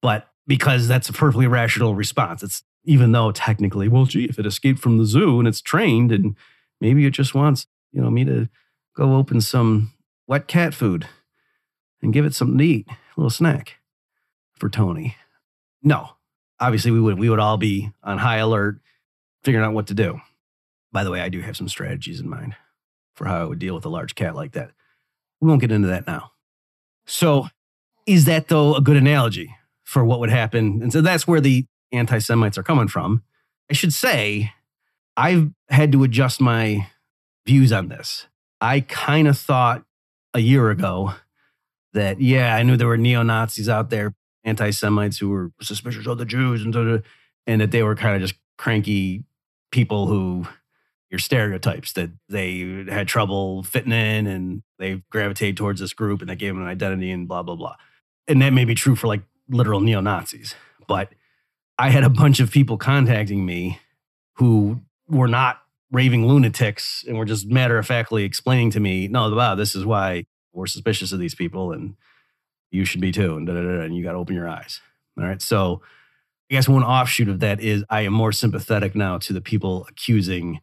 But 0.00 0.28
because 0.46 0.88
that's 0.88 1.08
a 1.08 1.12
perfectly 1.12 1.46
rational 1.46 1.94
response. 1.94 2.42
It's 2.42 2.62
even 2.84 3.12
though 3.12 3.32
technically, 3.32 3.88
well, 3.88 4.06
gee, 4.06 4.24
if 4.24 4.38
it 4.38 4.46
escaped 4.46 4.80
from 4.80 4.98
the 4.98 5.04
zoo 5.04 5.38
and 5.38 5.46
it's 5.46 5.60
trained 5.60 6.12
and 6.12 6.36
maybe 6.80 7.06
it 7.06 7.10
just 7.10 7.34
wants, 7.34 7.66
you 7.92 8.00
know, 8.00 8.10
me 8.10 8.24
to 8.24 8.48
go 8.96 9.16
open 9.16 9.40
some 9.40 9.92
wet 10.26 10.46
cat 10.46 10.74
food 10.74 11.06
and 12.02 12.12
give 12.12 12.24
it 12.24 12.34
something 12.34 12.58
to 12.58 12.64
eat, 12.64 12.88
a 12.88 12.96
little 13.16 13.30
snack 13.30 13.76
for 14.54 14.68
Tony. 14.68 15.16
No, 15.82 16.10
obviously 16.58 16.90
we 16.90 17.00
would 17.00 17.18
we 17.18 17.28
would 17.28 17.40
all 17.40 17.56
be 17.56 17.90
on 18.02 18.18
high 18.18 18.36
alert, 18.36 18.80
figuring 19.42 19.66
out 19.66 19.74
what 19.74 19.88
to 19.88 19.94
do. 19.94 20.20
By 20.92 21.04
the 21.04 21.10
way, 21.10 21.20
I 21.20 21.28
do 21.28 21.40
have 21.40 21.56
some 21.56 21.68
strategies 21.68 22.20
in 22.20 22.28
mind 22.28 22.54
for 23.14 23.26
how 23.26 23.42
I 23.42 23.44
would 23.44 23.58
deal 23.58 23.74
with 23.74 23.84
a 23.84 23.90
large 23.90 24.14
cat 24.14 24.34
like 24.34 24.52
that. 24.52 24.70
We 25.40 25.48
won't 25.48 25.60
get 25.60 25.72
into 25.72 25.88
that 25.88 26.06
now. 26.06 26.32
So, 27.06 27.48
is 28.06 28.24
that 28.26 28.48
though 28.48 28.74
a 28.74 28.80
good 28.80 28.96
analogy 28.96 29.54
for 29.84 30.04
what 30.04 30.20
would 30.20 30.30
happen? 30.30 30.82
And 30.82 30.92
so 30.92 31.00
that's 31.00 31.26
where 31.26 31.40
the 31.40 31.66
anti 31.92 32.18
Semites 32.18 32.58
are 32.58 32.62
coming 32.62 32.88
from. 32.88 33.22
I 33.70 33.74
should 33.74 33.92
say, 33.92 34.52
I've 35.16 35.50
had 35.68 35.92
to 35.92 36.02
adjust 36.02 36.40
my 36.40 36.88
views 37.46 37.72
on 37.72 37.88
this. 37.88 38.26
I 38.60 38.80
kind 38.80 39.28
of 39.28 39.38
thought 39.38 39.84
a 40.34 40.40
year 40.40 40.70
ago 40.70 41.14
that, 41.92 42.20
yeah, 42.20 42.54
I 42.54 42.62
knew 42.62 42.76
there 42.76 42.88
were 42.88 42.96
neo 42.96 43.22
Nazis 43.22 43.68
out 43.68 43.90
there, 43.90 44.14
anti 44.44 44.70
Semites 44.70 45.18
who 45.18 45.30
were 45.30 45.52
suspicious 45.60 46.06
of 46.06 46.18
the 46.18 46.24
Jews 46.24 46.64
and, 46.64 47.02
and 47.46 47.60
that 47.60 47.70
they 47.70 47.82
were 47.82 47.96
kind 47.96 48.16
of 48.16 48.22
just 48.22 48.38
cranky 48.58 49.24
people 49.70 50.06
who 50.06 50.46
your 51.10 51.18
stereotypes 51.18 51.92
that 51.94 52.10
they 52.28 52.84
had 52.88 53.08
trouble 53.08 53.64
fitting 53.64 53.92
in 53.92 54.26
and 54.28 54.62
they 54.78 55.02
gravitated 55.10 55.56
towards 55.56 55.80
this 55.80 55.92
group 55.92 56.20
and 56.20 56.30
that 56.30 56.36
gave 56.36 56.54
them 56.54 56.62
an 56.62 56.68
identity 56.68 57.10
and 57.10 57.26
blah, 57.26 57.42
blah, 57.42 57.56
blah. 57.56 57.74
And 58.28 58.40
that 58.42 58.52
may 58.52 58.64
be 58.64 58.76
true 58.76 58.94
for 58.94 59.08
like 59.08 59.22
literal 59.48 59.80
neo 59.80 60.00
Nazis. 60.00 60.54
But 60.86 61.12
I 61.80 61.88
had 61.88 62.04
a 62.04 62.10
bunch 62.10 62.40
of 62.40 62.50
people 62.50 62.76
contacting 62.76 63.46
me 63.46 63.80
who 64.34 64.82
were 65.08 65.26
not 65.26 65.62
raving 65.90 66.26
lunatics 66.26 67.02
and 67.08 67.16
were 67.16 67.24
just 67.24 67.48
matter 67.48 67.78
of 67.78 67.86
factly 67.86 68.24
explaining 68.24 68.70
to 68.72 68.80
me, 68.80 69.08
no, 69.08 69.34
wow, 69.34 69.54
this 69.54 69.74
is 69.74 69.86
why 69.86 70.26
we're 70.52 70.66
suspicious 70.66 71.10
of 71.10 71.20
these 71.20 71.34
people 71.34 71.72
and 71.72 71.94
you 72.70 72.84
should 72.84 73.00
be 73.00 73.12
too. 73.12 73.34
And, 73.34 73.46
da, 73.46 73.54
da, 73.54 73.62
da, 73.62 73.80
and 73.80 73.96
you 73.96 74.04
got 74.04 74.12
to 74.12 74.18
open 74.18 74.34
your 74.36 74.46
eyes. 74.46 74.82
All 75.16 75.24
right. 75.24 75.40
So 75.40 75.80
I 76.50 76.54
guess 76.56 76.68
one 76.68 76.84
offshoot 76.84 77.30
of 77.30 77.40
that 77.40 77.60
is 77.60 77.82
I 77.88 78.02
am 78.02 78.12
more 78.12 78.32
sympathetic 78.32 78.94
now 78.94 79.16
to 79.16 79.32
the 79.32 79.40
people 79.40 79.86
accusing 79.88 80.60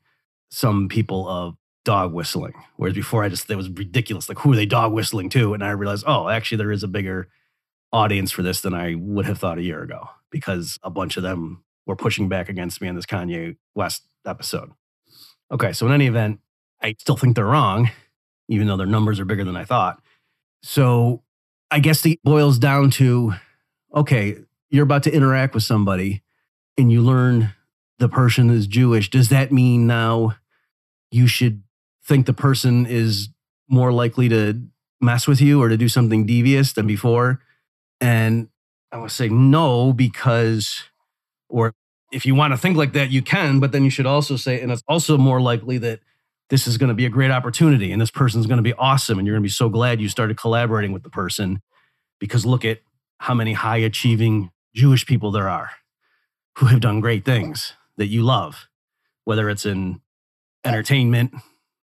some 0.51 0.87
people 0.87 1.27
of 1.27 1.57
dog 1.83 2.13
whistling. 2.13 2.53
Whereas 2.75 2.93
before 2.93 3.23
I 3.23 3.29
just, 3.29 3.47
that 3.47 3.57
was 3.57 3.71
ridiculous. 3.71 4.29
Like, 4.29 4.37
who 4.37 4.53
are 4.53 4.55
they 4.55 4.67
dog 4.67 4.93
whistling 4.93 5.29
to? 5.29 5.55
And 5.55 5.63
I 5.63 5.71
realized, 5.71 6.03
oh, 6.05 6.29
actually, 6.29 6.59
there 6.59 6.71
is 6.71 6.83
a 6.83 6.87
bigger 6.87 7.27
audience 7.91 8.31
for 8.31 8.43
this 8.43 8.61
than 8.61 8.75
I 8.75 8.93
would 8.93 9.25
have 9.25 9.39
thought 9.39 9.57
a 9.57 9.63
year 9.63 9.81
ago 9.81 10.09
because 10.31 10.79
a 10.83 10.89
bunch 10.89 11.17
of 11.17 11.23
them 11.23 11.63
were 11.85 11.95
pushing 11.95 12.29
back 12.29 12.49
against 12.49 12.81
me 12.81 12.87
in 12.87 12.95
this 12.95 13.05
Kanye 13.05 13.57
West 13.75 14.03
episode. 14.25 14.71
Okay, 15.51 15.73
so 15.73 15.85
in 15.85 15.93
any 15.93 16.07
event, 16.07 16.39
I 16.81 16.95
still 16.99 17.15
think 17.15 17.35
they're 17.35 17.45
wrong, 17.45 17.89
even 18.49 18.67
though 18.67 18.77
their 18.77 18.85
numbers 18.85 19.19
are 19.19 19.25
bigger 19.25 19.43
than 19.43 19.55
I 19.55 19.63
thought. 19.63 20.01
So 20.61 21.23
I 21.71 21.79
guess 21.79 22.05
it 22.05 22.21
boils 22.23 22.59
down 22.59 22.91
to 22.91 23.33
okay, 23.95 24.37
you're 24.69 24.83
about 24.83 25.03
to 25.03 25.13
interact 25.13 25.53
with 25.53 25.63
somebody 25.63 26.21
and 26.77 26.91
you 26.91 27.01
learn 27.01 27.53
the 27.99 28.09
person 28.09 28.49
is 28.49 28.67
Jewish. 28.67 29.09
Does 29.09 29.29
that 29.29 29.51
mean 29.51 29.87
now 29.87 30.35
you 31.09 31.25
should 31.25 31.63
think 32.05 32.25
the 32.25 32.33
person 32.33 32.85
is 32.85 33.29
more 33.69 33.91
likely 33.91 34.29
to 34.29 34.61
mess 35.01 35.27
with 35.27 35.41
you 35.41 35.61
or 35.61 35.69
to 35.69 35.77
do 35.77 35.89
something 35.89 36.25
devious 36.25 36.73
than 36.73 36.85
before? 36.85 37.41
And 37.99 38.49
I 38.91 38.97
would 38.97 39.11
say 39.11 39.29
no, 39.29 39.93
because, 39.93 40.83
or 41.49 41.73
if 42.11 42.25
you 42.25 42.35
want 42.35 42.53
to 42.53 42.57
think 42.57 42.77
like 42.77 42.93
that, 42.93 43.11
you 43.11 43.21
can, 43.21 43.59
but 43.59 43.71
then 43.71 43.83
you 43.83 43.89
should 43.89 44.05
also 44.05 44.35
say, 44.35 44.61
and 44.61 44.71
it's 44.71 44.83
also 44.87 45.17
more 45.17 45.41
likely 45.41 45.77
that 45.79 45.99
this 46.49 46.67
is 46.67 46.77
going 46.77 46.89
to 46.89 46.95
be 46.95 47.05
a 47.05 47.09
great 47.09 47.31
opportunity 47.31 47.91
and 47.91 48.01
this 48.01 48.11
person's 48.11 48.47
going 48.47 48.57
to 48.57 48.63
be 48.63 48.73
awesome. 48.73 49.19
And 49.19 49.27
you're 49.27 49.35
going 49.35 49.43
to 49.43 49.47
be 49.47 49.51
so 49.51 49.67
glad 49.69 49.99
you 49.99 50.07
started 50.07 50.37
collaborating 50.37 50.93
with 50.93 51.03
the 51.03 51.09
person 51.09 51.61
because 52.19 52.45
look 52.45 52.63
at 52.63 52.79
how 53.19 53.33
many 53.33 53.53
high 53.53 53.77
achieving 53.77 54.51
Jewish 54.73 55.05
people 55.05 55.31
there 55.31 55.49
are 55.49 55.71
who 56.57 56.67
have 56.67 56.79
done 56.79 57.01
great 57.01 57.25
things 57.25 57.73
that 57.97 58.07
you 58.07 58.23
love, 58.23 58.67
whether 59.25 59.49
it's 59.49 59.65
in 59.65 60.01
entertainment 60.63 61.33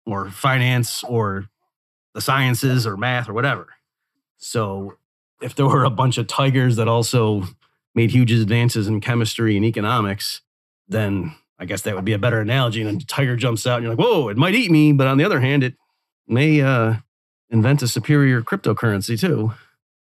or 0.04 0.30
finance 0.30 1.02
or 1.04 1.46
the 2.14 2.20
sciences 2.20 2.86
or 2.86 2.96
math 2.96 3.28
or 3.28 3.32
whatever. 3.32 3.68
So 4.36 4.94
if 5.42 5.54
there 5.54 5.66
were 5.66 5.84
a 5.84 5.90
bunch 5.90 6.18
of 6.18 6.26
tigers 6.26 6.76
that 6.76 6.88
also 6.88 7.44
made 7.94 8.10
huge 8.10 8.32
advances 8.32 8.88
in 8.88 9.00
chemistry 9.00 9.56
and 9.56 9.64
economics, 9.64 10.40
then 10.88 11.34
I 11.58 11.64
guess 11.64 11.82
that 11.82 11.94
would 11.94 12.04
be 12.04 12.12
a 12.12 12.18
better 12.18 12.40
analogy. 12.40 12.82
And 12.82 13.00
a 13.00 13.06
tiger 13.06 13.36
jumps 13.36 13.66
out 13.66 13.76
and 13.76 13.84
you're 13.84 13.94
like, 13.94 14.04
whoa, 14.04 14.28
it 14.28 14.36
might 14.36 14.54
eat 14.54 14.70
me. 14.70 14.92
But 14.92 15.06
on 15.06 15.18
the 15.18 15.24
other 15.24 15.40
hand, 15.40 15.62
it 15.62 15.74
may 16.26 16.60
uh, 16.60 16.94
invent 17.50 17.82
a 17.82 17.88
superior 17.88 18.42
cryptocurrency 18.42 19.18
too, 19.18 19.52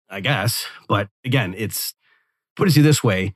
I 0.09 0.19
guess. 0.19 0.67
But 0.87 1.09
again, 1.23 1.55
it's 1.57 1.93
put 2.55 2.75
it 2.75 2.81
this 2.81 3.03
way 3.03 3.33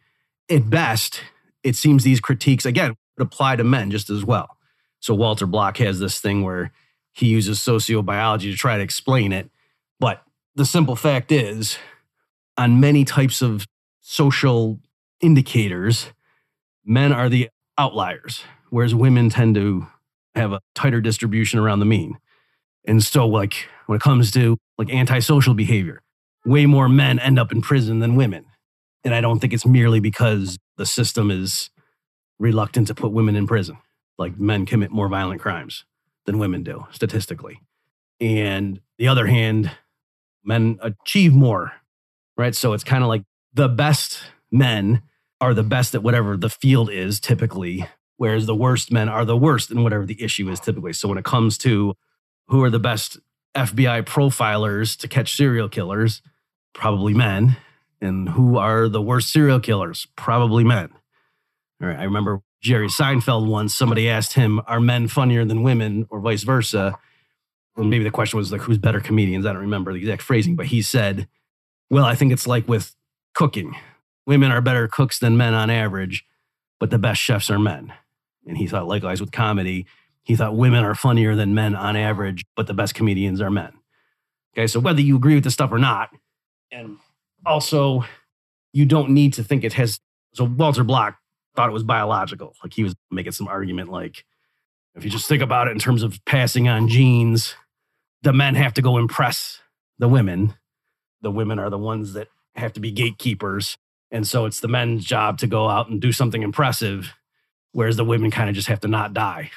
at 0.49 0.69
best, 0.69 1.21
it 1.63 1.75
seems 1.75 2.03
these 2.03 2.19
critiques, 2.19 2.65
again, 2.65 2.95
would 3.17 3.25
apply 3.25 3.55
to 3.55 3.63
men 3.63 3.89
just 3.89 4.09
as 4.09 4.25
well. 4.25 4.57
So 4.99 5.15
Walter 5.15 5.45
Block 5.45 5.77
has 5.77 5.99
this 5.99 6.19
thing 6.19 6.43
where 6.43 6.71
he 7.13 7.27
uses 7.27 7.59
sociobiology 7.59 8.51
to 8.51 8.55
try 8.55 8.77
to 8.77 8.83
explain 8.83 9.31
it. 9.31 9.49
But 9.99 10.23
the 10.55 10.65
simple 10.65 10.95
fact 10.95 11.31
is, 11.31 11.77
on 12.61 12.79
many 12.79 13.03
types 13.03 13.41
of 13.41 13.65
social 14.01 14.79
indicators, 15.19 16.11
men 16.85 17.11
are 17.11 17.27
the 17.27 17.49
outliers, 17.77 18.43
whereas 18.69 18.93
women 18.93 19.29
tend 19.29 19.55
to 19.55 19.87
have 20.35 20.51
a 20.51 20.61
tighter 20.75 21.01
distribution 21.01 21.59
around 21.59 21.79
the 21.79 21.85
mean. 21.85 22.17
And 22.85 23.03
so, 23.03 23.27
like, 23.27 23.67
when 23.87 23.97
it 23.97 24.01
comes 24.01 24.31
to 24.31 24.57
like 24.77 24.91
antisocial 24.91 25.53
behavior, 25.53 26.01
way 26.45 26.65
more 26.65 26.87
men 26.87 27.19
end 27.19 27.39
up 27.39 27.51
in 27.51 27.61
prison 27.61 27.99
than 27.99 28.15
women. 28.15 28.45
And 29.03 29.13
I 29.15 29.21
don't 29.21 29.39
think 29.39 29.53
it's 29.53 29.65
merely 29.65 29.99
because 29.99 30.57
the 30.77 30.85
system 30.85 31.31
is 31.31 31.69
reluctant 32.39 32.87
to 32.87 32.95
put 32.95 33.11
women 33.11 33.35
in 33.35 33.47
prison. 33.47 33.77
Like 34.17 34.39
men 34.39 34.65
commit 34.65 34.91
more 34.91 35.07
violent 35.07 35.41
crimes 35.41 35.85
than 36.25 36.37
women 36.37 36.63
do 36.63 36.85
statistically. 36.91 37.59
And 38.19 38.79
the 38.99 39.07
other 39.07 39.25
hand, 39.25 39.71
men 40.43 40.77
achieve 40.81 41.33
more, 41.33 41.73
right? 42.37 42.55
So 42.55 42.73
it's 42.73 42.83
kind 42.83 43.03
of 43.03 43.09
like 43.09 43.23
the 43.53 43.69
best 43.69 44.21
men 44.51 45.01
are 45.39 45.53
the 45.53 45.63
best 45.63 45.95
at 45.95 46.03
whatever 46.03 46.37
the 46.37 46.49
field 46.49 46.89
is 46.89 47.19
typically, 47.19 47.85
whereas 48.17 48.45
the 48.45 48.55
worst 48.55 48.91
men 48.91 49.09
are 49.09 49.25
the 49.25 49.37
worst 49.37 49.71
in 49.71 49.83
whatever 49.83 50.05
the 50.05 50.21
issue 50.21 50.49
is 50.49 50.59
typically. 50.59 50.93
So 50.93 51.07
when 51.07 51.17
it 51.17 51.25
comes 51.25 51.57
to 51.59 51.95
who 52.47 52.63
are 52.63 52.69
the 52.69 52.79
best 52.79 53.17
FBI 53.55 54.03
profilers 54.03 54.97
to 54.97 55.07
catch 55.07 55.35
serial 55.35 55.69
killers, 55.69 56.21
probably 56.73 57.13
men. 57.13 57.57
And 58.01 58.29
who 58.29 58.57
are 58.57 58.87
the 58.87 59.01
worst 59.01 59.31
serial 59.31 59.59
killers? 59.59 60.07
Probably 60.15 60.63
men. 60.63 60.89
All 61.81 61.87
right. 61.87 61.99
I 61.99 62.03
remember 62.03 62.41
Jerry 62.61 62.87
Seinfeld 62.87 63.47
once, 63.47 63.75
somebody 63.75 64.09
asked 64.09 64.33
him, 64.33 64.61
Are 64.67 64.79
men 64.79 65.07
funnier 65.07 65.45
than 65.45 65.63
women 65.63 66.07
or 66.09 66.19
vice 66.19 66.43
versa? 66.43 66.97
Well, 67.75 67.85
maybe 67.85 68.03
the 68.03 68.11
question 68.11 68.37
was 68.37 68.51
like, 68.51 68.61
Who's 68.61 68.77
better 68.77 68.99
comedians? 68.99 69.45
I 69.45 69.53
don't 69.53 69.61
remember 69.61 69.93
the 69.93 69.99
exact 69.99 70.21
phrasing, 70.21 70.55
but 70.55 70.67
he 70.67 70.81
said, 70.81 71.27
Well, 71.91 72.05
I 72.05 72.15
think 72.15 72.31
it's 72.31 72.47
like 72.47 72.69
with 72.69 72.95
cooking. 73.35 73.75
Women 74.25 74.49
are 74.49 74.61
better 74.61 74.87
cooks 74.87 75.19
than 75.19 75.35
men 75.35 75.53
on 75.53 75.69
average, 75.69 76.23
but 76.79 76.89
the 76.89 76.97
best 76.97 77.21
chefs 77.21 77.51
are 77.51 77.59
men. 77.59 77.91
And 78.47 78.57
he 78.57 78.65
thought, 78.65 78.87
likewise 78.87 79.19
with 79.19 79.33
comedy, 79.33 79.85
he 80.23 80.37
thought 80.37 80.55
women 80.55 80.85
are 80.85 80.95
funnier 80.95 81.35
than 81.35 81.53
men 81.53 81.75
on 81.75 81.97
average, 81.97 82.45
but 82.55 82.67
the 82.67 82.73
best 82.73 82.95
comedians 82.95 83.41
are 83.41 83.51
men. 83.51 83.73
Okay, 84.53 84.67
so 84.67 84.79
whether 84.79 85.01
you 85.01 85.17
agree 85.17 85.35
with 85.35 85.43
this 85.43 85.53
stuff 85.53 85.69
or 85.69 85.79
not, 85.79 86.11
and 86.71 86.95
also 87.45 88.05
you 88.71 88.85
don't 88.85 89.09
need 89.09 89.33
to 89.33 89.43
think 89.43 89.65
it 89.65 89.73
has. 89.73 89.99
So 90.33 90.45
Walter 90.45 90.85
Block 90.85 91.17
thought 91.57 91.67
it 91.67 91.73
was 91.73 91.83
biological. 91.83 92.55
Like 92.63 92.73
he 92.73 92.85
was 92.85 92.95
making 93.11 93.33
some 93.33 93.49
argument 93.49 93.91
like, 93.91 94.23
if 94.95 95.03
you 95.03 95.09
just 95.09 95.27
think 95.27 95.43
about 95.43 95.67
it 95.67 95.71
in 95.71 95.79
terms 95.79 96.03
of 96.03 96.23
passing 96.23 96.69
on 96.69 96.87
genes, 96.87 97.53
the 98.21 98.31
men 98.31 98.55
have 98.55 98.73
to 98.75 98.81
go 98.81 98.97
impress 98.97 99.59
the 99.99 100.07
women. 100.07 100.53
The 101.21 101.31
women 101.31 101.59
are 101.59 101.69
the 101.69 101.77
ones 101.77 102.13
that 102.13 102.27
have 102.55 102.73
to 102.73 102.79
be 102.79 102.91
gatekeepers. 102.91 103.77
And 104.11 104.27
so 104.27 104.45
it's 104.45 104.59
the 104.59 104.67
men's 104.67 105.05
job 105.05 105.37
to 105.39 105.47
go 105.47 105.69
out 105.69 105.89
and 105.89 106.01
do 106.01 106.11
something 106.11 106.43
impressive, 106.43 107.13
whereas 107.71 107.95
the 107.95 108.05
women 108.05 108.31
kind 108.31 108.49
of 108.49 108.55
just 108.55 108.67
have 108.67 108.81
to 108.81 108.87
not 108.87 109.13
die. 109.13 109.51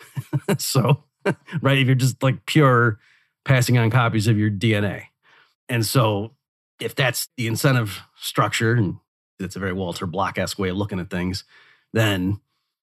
so, 0.58 1.04
right, 1.60 1.78
if 1.78 1.86
you're 1.86 1.94
just 1.94 2.22
like 2.22 2.46
pure 2.46 2.98
passing 3.44 3.78
on 3.78 3.90
copies 3.90 4.26
of 4.26 4.38
your 4.38 4.50
DNA. 4.50 5.04
And 5.68 5.84
so 5.84 6.34
if 6.80 6.94
that's 6.94 7.28
the 7.36 7.46
incentive 7.46 8.00
structure, 8.16 8.74
and 8.74 8.96
it's 9.38 9.56
a 9.56 9.60
very 9.60 9.72
Walter 9.72 10.06
Block 10.06 10.38
esque 10.38 10.58
way 10.58 10.70
of 10.70 10.76
looking 10.76 11.00
at 11.00 11.10
things, 11.10 11.44
then 11.92 12.40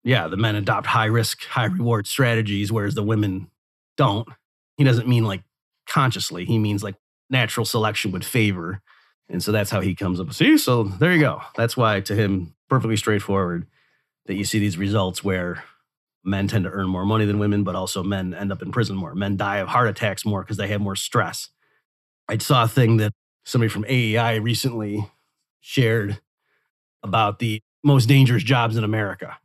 yeah, 0.04 0.28
the 0.28 0.36
men 0.36 0.56
adopt 0.56 0.86
high 0.86 1.06
risk, 1.06 1.44
high 1.44 1.66
reward 1.66 2.06
strategies, 2.06 2.70
whereas 2.70 2.94
the 2.94 3.02
women 3.02 3.50
don't. 3.96 4.28
He 4.76 4.84
doesn't 4.84 5.08
mean 5.08 5.24
like 5.24 5.42
consciously, 5.88 6.44
he 6.44 6.58
means 6.58 6.82
like 6.82 6.94
natural 7.30 7.66
selection 7.66 8.12
would 8.12 8.24
favor. 8.24 8.80
And 9.28 9.42
so 9.42 9.52
that's 9.52 9.70
how 9.70 9.80
he 9.80 9.94
comes 9.94 10.20
up. 10.20 10.32
See, 10.32 10.56
so 10.58 10.84
there 10.84 11.12
you 11.12 11.20
go. 11.20 11.42
That's 11.56 11.76
why 11.76 12.00
to 12.00 12.14
him, 12.14 12.54
perfectly 12.68 12.96
straightforward 12.96 13.66
that 14.26 14.34
you 14.34 14.44
see 14.44 14.58
these 14.58 14.78
results 14.78 15.24
where 15.24 15.64
men 16.24 16.48
tend 16.48 16.64
to 16.64 16.70
earn 16.70 16.88
more 16.88 17.04
money 17.04 17.24
than 17.24 17.38
women, 17.38 17.64
but 17.64 17.74
also 17.74 18.02
men 18.02 18.34
end 18.34 18.52
up 18.52 18.62
in 18.62 18.70
prison 18.70 18.96
more. 18.96 19.14
Men 19.14 19.36
die 19.36 19.58
of 19.58 19.68
heart 19.68 19.88
attacks 19.88 20.24
more 20.24 20.42
because 20.42 20.56
they 20.56 20.68
have 20.68 20.80
more 20.80 20.96
stress. 20.96 21.48
I 22.28 22.38
saw 22.38 22.64
a 22.64 22.68
thing 22.68 22.98
that 22.98 23.12
somebody 23.44 23.70
from 23.70 23.84
AEI 23.88 24.36
recently 24.36 25.10
shared 25.60 26.20
about 27.02 27.38
the 27.38 27.60
most 27.82 28.06
dangerous 28.06 28.42
jobs 28.42 28.76
in 28.76 28.84
America. 28.84 29.38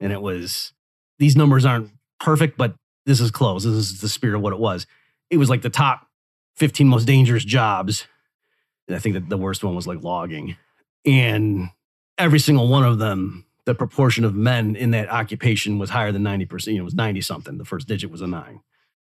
And 0.00 0.12
it 0.12 0.20
was, 0.20 0.72
these 1.18 1.36
numbers 1.36 1.64
aren't 1.64 1.90
perfect, 2.18 2.58
but 2.58 2.74
this 3.06 3.20
is 3.20 3.30
close. 3.30 3.64
This 3.64 3.72
is 3.72 4.00
the 4.00 4.08
spirit 4.08 4.36
of 4.36 4.42
what 4.42 4.52
it 4.52 4.58
was. 4.58 4.86
It 5.30 5.38
was 5.38 5.48
like 5.48 5.62
the 5.62 5.70
top 5.70 6.06
15 6.60 6.86
most 6.86 7.06
dangerous 7.06 7.44
jobs. 7.44 8.06
And 8.86 8.94
I 8.94 9.00
think 9.00 9.14
that 9.14 9.30
the 9.30 9.38
worst 9.38 9.64
one 9.64 9.74
was 9.74 9.86
like 9.86 10.02
logging. 10.02 10.56
And 11.06 11.70
every 12.18 12.38
single 12.38 12.68
one 12.68 12.84
of 12.84 12.98
them, 12.98 13.46
the 13.64 13.74
proportion 13.74 14.26
of 14.26 14.34
men 14.34 14.76
in 14.76 14.90
that 14.90 15.08
occupation 15.08 15.78
was 15.78 15.88
higher 15.88 16.12
than 16.12 16.22
90%. 16.22 16.66
You 16.66 16.74
know, 16.74 16.82
it 16.82 16.84
was 16.84 16.94
90 16.94 17.22
something. 17.22 17.56
The 17.56 17.64
first 17.64 17.88
digit 17.88 18.10
was 18.10 18.20
a 18.20 18.26
nine. 18.26 18.60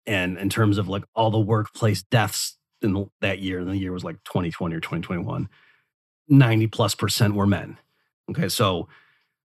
And 0.06 0.36
in 0.36 0.50
terms 0.50 0.76
of 0.76 0.88
like 0.88 1.04
all 1.14 1.30
the 1.30 1.38
workplace 1.38 2.02
deaths 2.02 2.58
in 2.82 2.92
the, 2.92 3.06
that 3.22 3.38
year, 3.38 3.60
and 3.60 3.68
the 3.68 3.78
year 3.78 3.92
was 3.92 4.04
like 4.04 4.22
2020 4.24 4.74
or 4.74 4.80
2021, 4.80 5.48
90 6.28 6.66
plus 6.66 6.94
percent 6.94 7.34
were 7.34 7.46
men. 7.46 7.78
Okay. 8.30 8.50
So, 8.50 8.88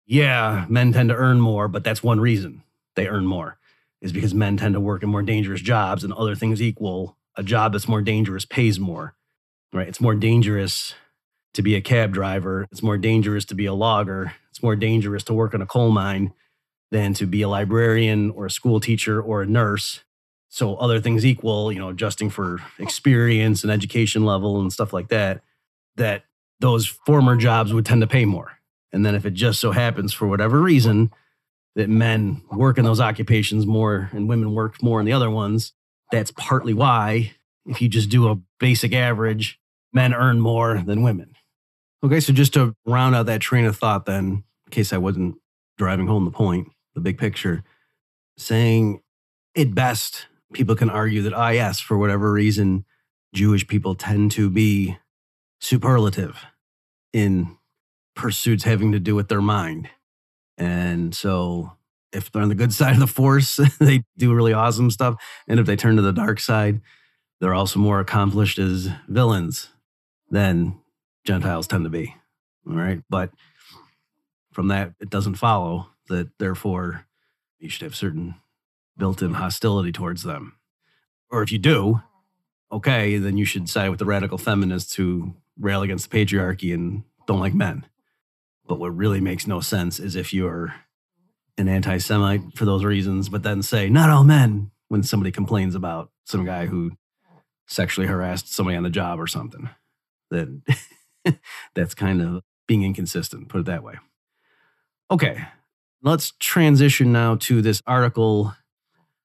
yeah, 0.07 0.65
men 0.71 0.93
tend 0.95 1.11
to 1.11 1.15
earn 1.15 1.39
more, 1.39 1.69
but 1.69 1.85
that's 1.85 2.03
one 2.03 2.19
reason 2.19 2.63
they 2.97 3.09
earn 3.09 3.27
more 3.27 3.59
is 4.01 4.13
because 4.13 4.33
men 4.33 4.57
tend 4.57 4.73
to 4.73 4.81
work 4.81 5.03
in 5.03 5.11
more 5.11 5.23
dangerous 5.23 5.61
jobs 5.61 6.03
and 6.03 6.15
other 6.15 6.35
things 6.35 6.63
equal. 6.63 7.19
A 7.37 7.43
job 7.43 7.73
that's 7.73 7.89
more 7.89 8.03
dangerous 8.03 8.45
pays 8.45 8.79
more, 8.79 9.15
right? 9.73 9.89
It's 9.89 10.01
more 10.01 10.15
dangerous 10.15 10.95
to 11.55 11.63
be 11.63 11.75
a 11.75 11.81
cab 11.81 12.13
driver. 12.13 12.67
It's 12.71 12.83
more 12.83 12.99
dangerous 12.99 13.45
to 13.47 13.55
be 13.55 13.67
a 13.67 13.75
logger. 13.75 14.33
It's 14.51 14.63
more 14.63 14.77
dangerous 14.77 15.25
to 15.25 15.35
work 15.35 15.55
in 15.55 15.63
a 15.63 15.67
coal 15.67 15.91
mine 15.91 16.33
than 16.91 17.15
to 17.15 17.27
be 17.27 17.43
a 17.43 17.49
librarian 17.49 18.31
or 18.31 18.47
a 18.47 18.51
school 18.51 18.81
teacher 18.81 19.21
or 19.21 19.43
a 19.43 19.47
nurse. 19.47 20.03
So, 20.49 20.75
other 20.77 21.01
things 21.01 21.25
equal, 21.25 21.71
you 21.71 21.79
know, 21.79 21.91
adjusting 21.91 22.31
for 22.31 22.59
experience 22.79 23.63
and 23.63 23.71
education 23.71 24.25
level 24.25 24.61
and 24.61 24.73
stuff 24.73 24.93
like 24.93 25.09
that, 25.09 25.43
that 25.97 26.25
those 26.59 26.87
former 26.87 27.37
jobs 27.37 27.73
would 27.73 27.87
tend 27.87 28.01
to 28.01 28.09
pay 28.09 28.25
more. 28.25 28.59
And 28.93 29.07
then, 29.07 29.15
if 29.15 29.25
it 29.25 29.35
just 29.35 29.61
so 29.61 29.71
happens 29.71 30.13
for 30.13 30.27
whatever 30.27 30.61
reason 30.61 31.13
that 31.77 31.89
men 31.89 32.43
work 32.51 32.79
in 32.79 32.85
those 32.85 33.01
occupations 33.01 33.65
more 33.65 34.11
and 34.13 34.29
women 34.29 34.53
work 34.53 34.83
more 34.83 34.99
in 34.99 35.07
the 35.07 35.13
other 35.13 35.31
ones, 35.31 35.73
that's 36.11 36.33
partly 36.33 36.75
why, 36.75 37.33
if 37.67 37.81
you 37.81 37.89
just 37.89 38.09
do 38.09 38.29
a 38.29 38.39
basic 38.59 38.93
average, 38.93 39.59
men 39.93 40.15
earn 40.15 40.41
more 40.41 40.83
than 40.85 41.03
women. 41.03 41.35
Okay, 42.03 42.21
so 42.21 42.33
just 42.33 42.55
to 42.55 42.75
round 42.87 43.15
out 43.15 43.27
that 43.27 43.41
train 43.41 43.65
of 43.65 43.77
thought, 43.77 44.07
then, 44.07 44.45
in 44.67 44.71
case 44.71 44.93
I 44.93 44.99
wasn't 44.99 45.37
driving 45.77 46.07
home 46.07 46.25
the 46.25 46.31
point, 46.31 46.69
the 46.95 47.01
big 47.01 47.19
picture, 47.19 47.63
saying 48.37 49.03
at 49.57 49.75
best, 49.75 50.27
people 50.53 50.75
can 50.75 50.91
argue 50.91 51.23
that, 51.23 51.35
ah, 51.35 51.51
yes, 51.51 51.81
for 51.81 51.99
whatever 51.99 52.33
reason, 52.33 52.85
Jewish 53.35 53.67
people 53.67 53.95
tend 53.95 54.33
to 54.33 54.51
be 54.51 54.99
superlative 55.61 56.45
in 57.13 57.57
pursuits 58.17 58.65
having 58.65 58.93
to 58.93 58.99
do 58.99 59.15
with 59.15 59.29
their 59.29 59.43
mind. 59.43 59.89
And 60.57 61.15
so 61.15 61.73
if 62.13 62.31
they're 62.31 62.43
on 62.43 62.49
the 62.49 62.55
good 62.55 62.73
side 62.73 62.95
of 62.95 63.01
the 63.01 63.07
force, 63.07 63.59
they 63.81 64.05
do 64.17 64.35
really 64.35 64.53
awesome 64.53 64.91
stuff. 64.91 65.23
And 65.49 65.61
if 65.61 65.67
they 65.67 65.77
turn 65.77 65.97
to 65.97 66.03
the 66.03 66.13
dark 66.13 66.41
side, 66.41 66.81
they're 67.41 67.55
also 67.55 67.79
more 67.79 68.01
accomplished 68.01 68.59
as 68.59 68.91
villains 69.09 69.71
than 70.31 70.79
Gentiles 71.25 71.67
tend 71.67 71.85
to 71.85 71.91
be. 71.91 72.15
All 72.69 72.77
right. 72.77 73.03
But 73.09 73.31
from 74.53 74.69
that, 74.69 74.93
it 75.01 75.11
doesn't 75.11 75.37
follow 75.37 75.89
that 76.09 76.39
therefore 76.39 77.07
you 77.59 77.69
should 77.69 77.83
have 77.83 77.97
certain 77.97 78.35
built 78.97 79.23
in 79.23 79.35
hostility 79.35 79.93
towards 79.93 80.23
them. 80.23 80.55
Or 81.31 81.43
if 81.43 81.53
you 81.53 81.59
do, 81.59 82.03
okay, 82.71 83.17
then 83.17 83.37
you 83.37 83.45
should 83.45 83.69
side 83.69 83.91
with 83.91 83.99
the 83.99 84.05
radical 84.05 84.39
feminists 84.39 84.95
who 84.95 85.35
rail 85.59 85.83
against 85.83 86.11
the 86.11 86.25
patriarchy 86.25 86.75
and 86.75 87.05
don't 87.27 87.41
like 87.41 87.55
men. 87.55 87.87
But 88.67 88.79
what 88.79 88.97
really 88.97 89.21
makes 89.21 89.47
no 89.47 89.61
sense 89.61 89.99
is 89.99 90.17
if 90.17 90.35
you're 90.35 90.75
an 91.61 91.69
anti 91.69 91.99
Semite 91.99 92.57
for 92.57 92.65
those 92.65 92.85
reasons, 92.85 93.29
but 93.29 93.43
then 93.43 93.63
say, 93.63 93.89
not 93.89 94.11
all 94.11 94.25
men, 94.25 94.71
when 94.89 95.03
somebody 95.03 95.31
complains 95.31 95.75
about 95.75 96.11
some 96.25 96.45
guy 96.45 96.67
who 96.67 96.93
sexually 97.67 98.09
harassed 98.09 98.53
somebody 98.53 98.77
on 98.77 98.83
the 98.83 98.91
job 98.91 99.21
or 99.21 99.27
something. 99.27 99.71
That 100.31 100.79
that's 101.75 101.95
kind 101.95 102.21
of 102.21 102.43
being 102.67 102.83
inconsistent, 102.83 103.49
put 103.49 103.61
it 103.61 103.67
that 103.67 103.83
way. 103.83 103.95
Okay, 105.11 105.45
let's 106.03 106.33
transition 106.39 107.13
now 107.13 107.37
to 107.37 107.63
this 107.63 107.83
article 107.87 108.55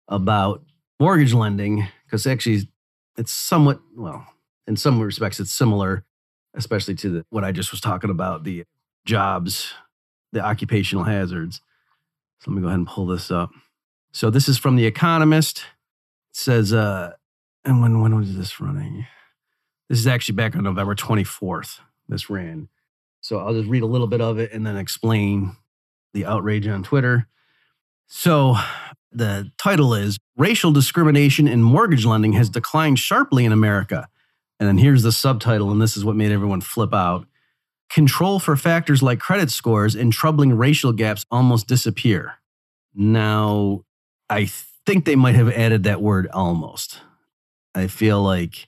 about 0.07 0.63
mortgage 0.99 1.33
lending, 1.33 1.88
because 2.05 2.25
actually 2.25 2.69
it's 3.17 3.31
somewhat, 3.31 3.79
well, 3.95 4.25
in 4.67 4.75
some 4.75 4.99
respects, 4.99 5.39
it's 5.39 5.51
similar, 5.51 6.03
especially 6.55 6.95
to 6.95 7.10
the, 7.10 7.25
what 7.29 7.43
I 7.43 7.51
just 7.51 7.71
was 7.71 7.81
talking 7.81 8.10
about 8.10 8.43
the 8.43 8.65
jobs, 9.05 9.73
the 10.31 10.41
occupational 10.41 11.03
hazards. 11.03 11.62
So 12.39 12.52
let 12.52 12.56
me 12.56 12.62
go 12.62 12.67
ahead 12.67 12.80
and 12.80 12.88
pull 12.88 13.06
this 13.06 13.32
up. 13.32 13.52
So 14.12 14.30
this 14.30 14.48
is 14.48 14.58
from 14.58 14.76
The 14.76 14.86
Economist. 14.86 15.60
It 15.60 16.38
says, 16.38 16.74
uh, 16.74 17.13
and 17.63 17.82
when, 17.82 18.02
when 18.02 18.15
was 18.15 18.38
this 18.38 18.60
running? 18.60 19.06
This 19.89 20.00
is 20.00 20.08
actually 20.08 20.36
back 20.36 20.56
on 20.56 20.63
November 20.63 20.95
24th. 20.95 21.80
This 22.08 22.30
ran. 22.30 22.69
So 23.21 23.39
I'll 23.39 23.54
just 23.54 23.69
read 23.69 23.84
a 23.84 23.88
little 23.88 24.08
bit 24.08 24.21
of 24.21 24.38
it 24.38 24.52
and 24.52 24.65
then 24.65 24.78
explain 24.78 25.56
the 26.13 26.26
outrage 26.26 26.67
on 26.67 26.84
Twitter. 26.84 27.28
So 28.08 28.56
the 29.12 29.52
title 29.58 29.93
is 29.93 30.17
Racial 30.38 30.71
Discrimination 30.71 31.48
in 31.48 31.63
Mortgage 31.63 32.06
Lending 32.06 32.34
Has 32.34 32.50
Declined 32.50 33.00
Sharply 33.00 33.45
in 33.45 33.52
America. 33.52 34.08
And 34.60 34.69
then 34.69 34.78
here's 34.78 35.04
the 35.04 35.12
subtitle, 35.12 35.71
and 35.71 35.82
this 35.82 35.98
is 35.98 36.06
what 36.06 36.15
made 36.15 36.32
everyone 36.32 36.62
flip 36.62 36.93
out. 36.93 37.28
Control 37.95 38.39
for 38.39 38.58
factors 38.58 39.01
like 39.01 39.21
credit 39.21 39.49
scores 39.49 39.95
and 39.95 40.12
troubling 40.12 40.58
racial 40.58 40.91
gaps 40.91 41.25
almost 41.31 41.65
disappear. 41.65 42.34
Now, 42.93 43.86
I 44.29 44.49
think 44.86 45.05
they 45.05 45.15
might 45.15 45.36
have 45.36 45.49
added 45.49 45.84
that 45.84 46.01
word 46.01 46.27
almost. 46.34 46.99
I 47.73 47.88
feel 47.88 48.21
like 48.21 48.67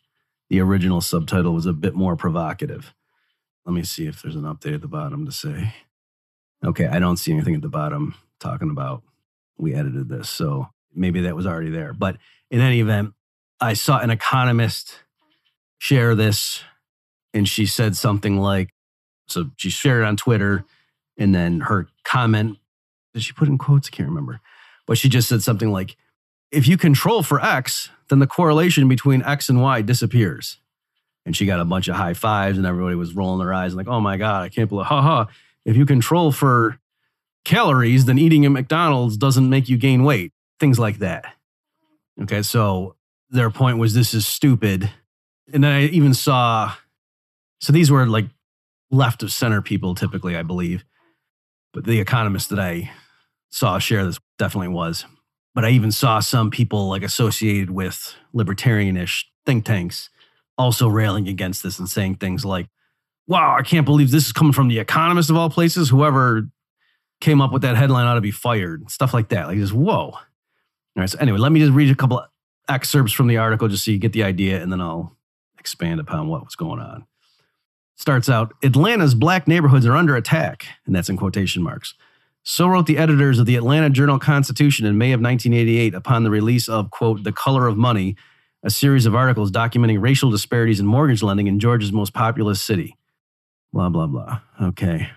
the 0.50 0.62
original 0.62 1.02
subtitle 1.02 1.54
was 1.54 1.66
a 1.66 1.74
bit 1.74 1.94
more 1.94 2.16
provocative. 2.16 2.96
Let 3.66 3.74
me 3.74 3.84
see 3.84 4.08
if 4.08 4.22
there's 4.22 4.38
an 4.38 4.44
update 4.44 4.76
at 4.76 4.82
the 4.82 4.88
bottom 4.88 5.26
to 5.26 5.32
say. 5.34 5.74
Okay, 6.64 6.88
I 6.88 7.00
don't 7.00 7.18
see 7.18 7.34
anything 7.34 7.56
at 7.56 7.62
the 7.62 7.68
bottom 7.68 8.16
talking 8.40 8.70
about 8.70 9.04
we 9.58 9.74
edited 9.74 10.08
this. 10.08 10.30
So 10.30 10.70
maybe 10.96 11.20
that 11.24 11.36
was 11.36 11.46
already 11.46 11.70
there. 11.70 11.92
But 11.92 12.16
in 12.50 12.62
any 12.62 12.80
event, 12.80 13.14
I 13.60 13.74
saw 13.74 14.00
an 14.00 14.10
economist 14.10 15.02
share 15.80 16.16
this 16.16 16.64
and 17.34 17.46
she 17.46 17.66
said 17.66 17.98
something 17.98 18.38
like, 18.38 18.70
so 19.28 19.52
she 19.58 19.70
shared 19.70 20.04
it 20.04 20.06
on 20.06 20.18
Twitter 20.18 20.66
and 21.18 21.34
then 21.34 21.62
her 21.62 21.88
comment, 22.04 22.58
did 23.14 23.24
she 23.24 23.34
put 23.34 23.48
in 23.48 23.58
quotes? 23.58 23.88
I 23.88 23.96
can't 23.96 24.10
remember. 24.10 24.40
But 24.86 24.98
she 24.98 25.10
just 25.10 25.28
said 25.28 25.42
something 25.42 25.72
like, 25.72 25.98
if 26.52 26.68
you 26.68 26.78
control 26.78 27.24
for 27.24 27.44
X, 27.44 27.90
then 28.10 28.20
the 28.20 28.28
correlation 28.28 28.88
between 28.88 29.22
X 29.24 29.50
and 29.50 29.62
Y 29.62 29.82
disappears. 29.82 30.60
And 31.26 31.36
she 31.36 31.46
got 31.46 31.60
a 31.60 31.66
bunch 31.66 31.90
of 31.90 31.96
high 31.96 32.14
fives 32.14 32.58
and 32.58 32.66
everybody 32.66 32.96
was 32.96 33.14
rolling 33.14 33.40
their 33.40 33.54
eyes 33.54 33.74
and 33.74 33.78
like, 33.78 33.90
oh 33.90 34.00
my 34.00 34.16
God, 34.16 34.44
I 34.44 34.50
can't 34.50 34.70
believe, 34.70 34.86
ha 34.86 35.02
ha. 35.02 35.28
If 35.66 35.76
you 35.76 35.86
control 35.86 36.32
for 36.32 36.80
calories, 37.44 38.06
then 38.06 38.18
eating 38.18 38.46
at 38.46 38.52
McDonald's 38.52 39.18
doesn't 39.18 39.50
make 39.50 39.68
you 39.68 39.78
gain 39.78 40.04
weight. 40.04 40.32
Things 40.60 40.80
like 40.80 41.00
that. 41.00 41.26
Okay, 42.22 42.42
so 42.42 42.96
their 43.30 43.50
point 43.50 43.78
was 43.78 43.94
this 43.94 44.14
is 44.14 44.26
stupid. 44.26 44.90
And 45.52 45.64
then 45.64 45.72
I 45.72 45.82
even 45.88 46.14
saw, 46.14 46.74
so 47.60 47.74
these 47.74 47.92
were 47.92 48.06
like 48.06 48.26
left 48.92 49.24
of 49.24 49.32
center 49.32 49.62
people 49.62 49.96
typically, 49.96 50.36
I 50.36 50.44
believe. 50.44 50.86
But 51.74 51.86
the 51.86 52.00
economist 52.00 52.50
that 52.50 52.60
I 52.60 52.92
saw 53.50 53.80
share 53.80 54.06
this 54.06 54.20
definitely 54.38 54.70
was. 54.70 55.06
But 55.54 55.66
I 55.66 55.70
even 55.70 55.92
saw 55.92 56.20
some 56.20 56.52
people 56.52 56.88
like 56.90 57.04
associated 57.04 57.70
with 57.70 58.14
libertarianish 58.34 59.24
think 59.46 59.66
tanks 59.66 60.10
also 60.58 60.88
railing 60.88 61.28
against 61.28 61.64
this 61.64 61.80
and 61.80 61.90
saying 61.90 62.16
things 62.16 62.46
like, 62.46 62.68
wow, 63.28 63.56
I 63.58 63.62
can't 63.62 63.86
believe 63.86 64.12
this 64.12 64.26
is 64.26 64.32
coming 64.32 64.54
from 64.54 64.68
the 64.68 64.80
economist 64.80 65.30
of 65.30 65.36
all 65.36 65.50
places. 65.50 65.90
Whoever 65.90 66.48
came 67.20 67.42
up 67.42 67.52
with 67.52 67.64
that 67.64 67.76
headline 67.76 68.06
ought 68.06 68.16
to 68.16 68.22
be 68.22 68.32
fired. 68.32 68.90
Stuff 68.90 69.14
like 69.14 69.30
that. 69.30 69.48
Like 69.48 69.58
just, 69.58 69.74
whoa. 69.74 70.12
All 70.12 70.22
right. 70.96 71.10
So 71.10 71.20
anyway, 71.20 71.40
let 71.40 71.52
me 71.52 71.60
just 71.60 71.74
read 71.74 71.92
a 71.92 71.96
couple 71.96 72.24
excerpts 72.70 73.14
from 73.14 73.28
the 73.28 73.38
article 73.38 73.68
just 73.68 73.86
so 73.86 73.92
you 73.92 73.98
get 73.98 74.14
the 74.14 74.24
idea, 74.24 74.62
and 74.62 74.72
then 74.72 74.82
I'll 74.82 75.16
expand 75.60 76.00
upon 76.00 76.28
what 76.28 76.44
was 76.44 76.56
going 76.56 76.80
on. 76.80 77.06
Starts 77.98 78.30
out 78.30 78.54
Atlanta's 78.64 79.16
black 79.16 79.48
neighborhoods 79.48 79.86
are 79.86 79.96
under 79.96 80.16
attack, 80.16 80.68
and 80.86 80.96
that's 80.96 81.10
in 81.10 81.18
quotation 81.18 81.64
marks. 81.64 81.96
So 82.44 82.68
wrote 82.68 82.86
the 82.86 82.98
editors 82.98 83.40
of 83.40 83.46
the 83.46 83.58
Atlanta 83.58 83.90
Journal 83.90 84.20
Constitution 84.20 84.86
in 84.86 84.98
May 84.98 85.12
of 85.12 85.20
1988 85.20 85.94
upon 85.94 86.24
the 86.24 86.30
release 86.30 86.70
of, 86.70 86.92
quote, 86.92 87.24
The 87.24 87.34
Color 87.34 87.68
of 87.68 87.76
Money, 87.76 88.16
a 88.64 88.70
series 88.70 89.06
of 89.06 89.16
articles 89.16 89.52
documenting 89.52 90.00
racial 90.00 90.30
disparities 90.30 90.80
in 90.80 90.86
mortgage 90.86 91.22
lending 91.22 91.48
in 91.48 91.60
Georgia's 91.60 91.92
most 91.92 92.14
populous 92.14 92.62
city. 92.62 92.96
Blah, 93.74 93.90
blah, 93.90 94.08
blah. 94.08 94.40
Okay. 94.62 95.10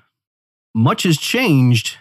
Much 0.75 1.05
has 1.05 1.19
changed. 1.19 1.99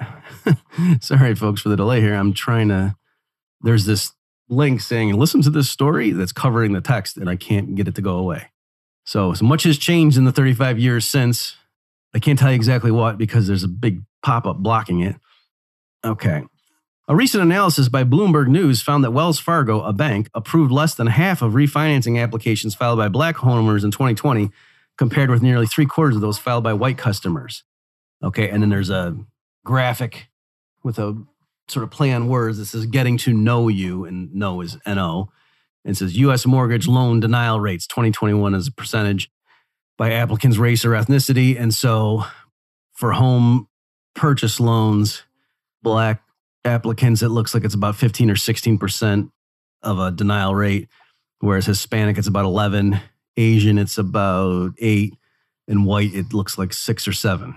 Sorry, 1.00 1.34
folks, 1.34 1.60
for 1.60 1.68
the 1.68 1.76
delay 1.76 2.00
here. 2.00 2.14
I'm 2.14 2.32
trying 2.32 2.68
to. 2.70 2.96
There's 3.60 3.84
this 3.84 4.12
link 4.48 4.80
saying, 4.80 5.14
listen 5.14 5.42
to 5.42 5.50
this 5.50 5.70
story 5.70 6.10
that's 6.10 6.32
covering 6.32 6.72
the 6.72 6.80
text, 6.80 7.16
and 7.16 7.30
I 7.30 7.36
can't 7.36 7.74
get 7.74 7.86
it 7.86 7.94
to 7.94 8.02
go 8.02 8.18
away. 8.18 8.48
So, 9.04 9.34
so 9.34 9.44
much 9.44 9.64
has 9.64 9.78
changed 9.78 10.16
in 10.16 10.24
the 10.24 10.32
35 10.32 10.78
years 10.78 11.06
since. 11.06 11.56
I 12.14 12.18
can't 12.18 12.38
tell 12.38 12.50
you 12.50 12.56
exactly 12.56 12.90
what 12.90 13.18
because 13.18 13.46
there's 13.46 13.64
a 13.64 13.68
big 13.68 14.02
pop 14.22 14.46
up 14.46 14.58
blocking 14.58 15.00
it. 15.00 15.16
Okay. 16.04 16.42
A 17.08 17.16
recent 17.16 17.42
analysis 17.42 17.88
by 17.88 18.04
Bloomberg 18.04 18.46
News 18.46 18.80
found 18.80 19.02
that 19.02 19.10
Wells 19.10 19.40
Fargo, 19.40 19.82
a 19.82 19.92
bank, 19.92 20.30
approved 20.34 20.70
less 20.70 20.94
than 20.94 21.08
half 21.08 21.42
of 21.42 21.52
refinancing 21.52 22.22
applications 22.22 22.74
filed 22.74 22.98
by 22.98 23.08
black 23.08 23.36
homeowners 23.36 23.84
in 23.84 23.90
2020, 23.90 24.50
compared 24.96 25.30
with 25.30 25.42
nearly 25.42 25.66
three 25.66 25.86
quarters 25.86 26.14
of 26.14 26.22
those 26.22 26.38
filed 26.38 26.62
by 26.62 26.72
white 26.72 26.98
customers. 26.98 27.64
Okay, 28.22 28.48
and 28.48 28.62
then 28.62 28.70
there's 28.70 28.90
a 28.90 29.16
graphic 29.64 30.28
with 30.84 30.98
a 30.98 31.20
sort 31.66 31.82
of 31.82 31.90
play 31.90 32.12
on 32.12 32.28
words 32.28 32.58
that 32.58 32.66
says 32.66 32.86
getting 32.86 33.16
to 33.18 33.32
know 33.32 33.66
you, 33.66 34.04
and 34.04 34.32
know 34.32 34.60
is 34.60 34.78
NO. 34.86 35.28
And 35.84 35.94
it 35.94 35.98
says 35.98 36.16
US 36.16 36.46
mortgage 36.46 36.86
loan 36.86 37.20
denial 37.20 37.60
rates 37.60 37.86
2021 37.86 38.54
as 38.54 38.68
a 38.68 38.72
percentage 38.72 39.30
by 39.98 40.12
applicants' 40.12 40.58
race 40.58 40.84
or 40.84 40.90
ethnicity. 40.90 41.58
And 41.58 41.74
so 41.74 42.24
for 42.94 43.12
home 43.12 43.68
purchase 44.14 44.60
loans, 44.60 45.22
black 45.82 46.22
applicants, 46.64 47.22
it 47.22 47.28
looks 47.28 47.54
like 47.54 47.64
it's 47.64 47.74
about 47.74 47.96
15 47.96 48.30
or 48.30 48.34
16% 48.34 49.30
of 49.82 49.98
a 49.98 50.10
denial 50.10 50.54
rate, 50.54 50.88
whereas 51.40 51.66
Hispanic, 51.66 52.18
it's 52.18 52.28
about 52.28 52.44
11, 52.44 53.00
Asian, 53.36 53.78
it's 53.78 53.98
about 53.98 54.72
eight, 54.78 55.14
and 55.66 55.84
white, 55.86 56.14
it 56.14 56.32
looks 56.32 56.58
like 56.58 56.72
six 56.72 57.08
or 57.08 57.12
seven. 57.12 57.56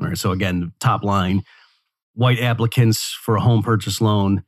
All 0.00 0.08
right. 0.08 0.18
So 0.18 0.32
again, 0.32 0.72
top 0.80 1.04
line, 1.04 1.44
white 2.14 2.40
applicants 2.40 3.12
for 3.12 3.36
a 3.36 3.40
home 3.40 3.62
purchase 3.62 4.00
loan 4.00 4.42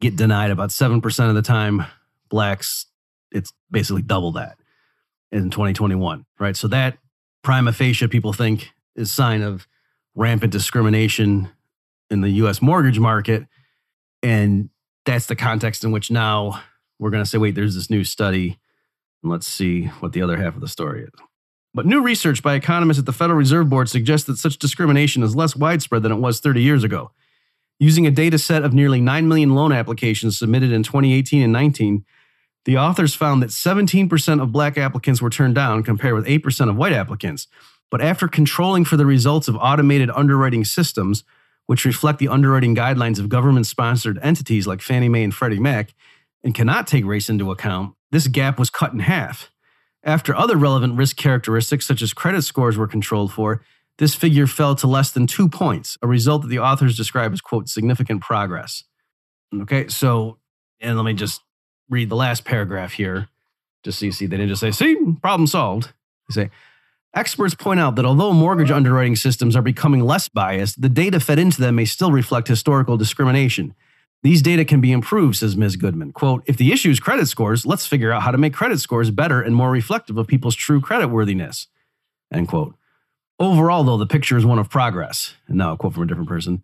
get 0.00 0.16
denied 0.16 0.50
about 0.50 0.70
7% 0.70 1.28
of 1.28 1.34
the 1.34 1.42
time. 1.42 1.84
Blacks, 2.30 2.86
it's 3.30 3.52
basically 3.70 4.02
double 4.02 4.32
that 4.32 4.56
in 5.32 5.50
2021. 5.50 6.24
Right. 6.38 6.56
So 6.56 6.68
that 6.68 6.98
prima 7.42 7.72
facie, 7.72 8.08
people 8.08 8.32
think, 8.32 8.70
is 8.96 9.12
sign 9.12 9.42
of 9.42 9.66
rampant 10.14 10.52
discrimination 10.52 11.50
in 12.10 12.20
the 12.20 12.30
US 12.30 12.60
mortgage 12.60 12.98
market. 12.98 13.46
And 14.22 14.70
that's 15.06 15.26
the 15.26 15.36
context 15.36 15.84
in 15.84 15.92
which 15.92 16.10
now 16.10 16.62
we're 16.98 17.10
going 17.10 17.24
to 17.24 17.28
say, 17.28 17.38
wait, 17.38 17.54
there's 17.54 17.74
this 17.74 17.90
new 17.90 18.04
study. 18.04 18.58
And 19.22 19.32
let's 19.32 19.46
see 19.46 19.86
what 19.86 20.12
the 20.12 20.22
other 20.22 20.36
half 20.36 20.54
of 20.54 20.60
the 20.60 20.68
story 20.68 21.04
is. 21.04 21.10
But 21.72 21.86
new 21.86 22.02
research 22.02 22.42
by 22.42 22.54
economists 22.54 22.98
at 22.98 23.06
the 23.06 23.12
Federal 23.12 23.38
Reserve 23.38 23.68
Board 23.70 23.88
suggests 23.88 24.26
that 24.26 24.38
such 24.38 24.58
discrimination 24.58 25.22
is 25.22 25.36
less 25.36 25.54
widespread 25.54 26.02
than 26.02 26.12
it 26.12 26.16
was 26.16 26.40
30 26.40 26.62
years 26.62 26.82
ago. 26.82 27.12
Using 27.78 28.06
a 28.06 28.10
data 28.10 28.38
set 28.38 28.64
of 28.64 28.74
nearly 28.74 29.00
9 29.00 29.28
million 29.28 29.54
loan 29.54 29.72
applications 29.72 30.38
submitted 30.38 30.72
in 30.72 30.82
2018 30.82 31.42
and 31.42 31.52
19, 31.52 32.04
the 32.64 32.76
authors 32.76 33.14
found 33.14 33.42
that 33.42 33.50
17% 33.50 34.42
of 34.42 34.52
black 34.52 34.76
applicants 34.76 35.22
were 35.22 35.30
turned 35.30 35.54
down 35.54 35.82
compared 35.82 36.14
with 36.14 36.26
8% 36.26 36.68
of 36.68 36.76
white 36.76 36.92
applicants. 36.92 37.46
But 37.90 38.00
after 38.00 38.28
controlling 38.28 38.84
for 38.84 38.96
the 38.96 39.06
results 39.06 39.48
of 39.48 39.56
automated 39.56 40.10
underwriting 40.10 40.64
systems, 40.64 41.24
which 41.66 41.84
reflect 41.84 42.18
the 42.18 42.28
underwriting 42.28 42.74
guidelines 42.74 43.18
of 43.18 43.28
government 43.28 43.66
sponsored 43.66 44.18
entities 44.22 44.66
like 44.66 44.82
Fannie 44.82 45.08
Mae 45.08 45.24
and 45.24 45.34
Freddie 45.34 45.60
Mac, 45.60 45.94
and 46.42 46.54
cannot 46.54 46.86
take 46.86 47.04
race 47.04 47.28
into 47.28 47.50
account, 47.50 47.94
this 48.10 48.26
gap 48.26 48.58
was 48.58 48.70
cut 48.70 48.92
in 48.92 49.00
half. 49.00 49.50
After 50.02 50.34
other 50.34 50.56
relevant 50.56 50.96
risk 50.96 51.16
characteristics, 51.16 51.86
such 51.86 52.02
as 52.02 52.12
credit 52.12 52.42
scores, 52.42 52.76
were 52.76 52.88
controlled 52.88 53.32
for, 53.32 53.62
this 53.98 54.14
figure 54.14 54.46
fell 54.46 54.74
to 54.76 54.86
less 54.86 55.10
than 55.10 55.26
two 55.26 55.48
points, 55.48 55.98
a 56.00 56.06
result 56.06 56.42
that 56.42 56.48
the 56.48 56.58
authors 56.58 56.96
describe 56.96 57.32
as, 57.32 57.40
quote, 57.42 57.68
significant 57.68 58.22
progress. 58.22 58.84
Okay, 59.54 59.88
so, 59.88 60.38
and 60.80 60.96
let 60.96 61.04
me 61.04 61.12
just 61.12 61.42
read 61.90 62.08
the 62.08 62.16
last 62.16 62.44
paragraph 62.44 62.92
here, 62.92 63.28
just 63.82 63.98
so 63.98 64.06
you 64.06 64.12
see. 64.12 64.26
They 64.26 64.36
didn't 64.36 64.48
just 64.48 64.60
say, 64.60 64.70
see, 64.70 64.96
problem 65.20 65.46
solved. 65.46 65.92
They 66.28 66.44
say, 66.44 66.50
Experts 67.12 67.54
point 67.54 67.80
out 67.80 67.96
that 67.96 68.04
although 68.04 68.32
mortgage 68.32 68.70
underwriting 68.70 69.16
systems 69.16 69.56
are 69.56 69.62
becoming 69.62 70.04
less 70.04 70.28
biased, 70.28 70.80
the 70.80 70.88
data 70.88 71.18
fed 71.18 71.40
into 71.40 71.60
them 71.60 71.74
may 71.74 71.84
still 71.84 72.12
reflect 72.12 72.46
historical 72.46 72.96
discrimination. 72.96 73.74
These 74.22 74.42
data 74.42 74.64
can 74.64 74.80
be 74.80 74.92
improved, 74.92 75.36
says 75.36 75.56
Ms. 75.56 75.74
Goodman. 75.76 76.12
Quote, 76.12 76.44
if 76.46 76.56
the 76.56 76.72
issue 76.72 76.90
is 76.90 77.00
credit 77.00 77.26
scores, 77.26 77.66
let's 77.66 77.86
figure 77.86 78.12
out 78.12 78.22
how 78.22 78.30
to 78.30 78.38
make 78.38 78.54
credit 78.54 78.78
scores 78.78 79.10
better 79.10 79.42
and 79.42 79.56
more 79.56 79.70
reflective 79.70 80.18
of 80.18 80.28
people's 80.28 80.54
true 80.54 80.80
credit 80.80 81.08
worthiness. 81.08 81.66
End 82.32 82.46
quote. 82.46 82.76
Overall, 83.40 83.82
though, 83.82 83.96
the 83.96 84.06
picture 84.06 84.36
is 84.36 84.44
one 84.44 84.58
of 84.58 84.68
progress. 84.68 85.34
And 85.48 85.56
now 85.56 85.72
a 85.72 85.76
quote 85.76 85.94
from 85.94 86.04
a 86.04 86.06
different 86.06 86.28
person. 86.28 86.62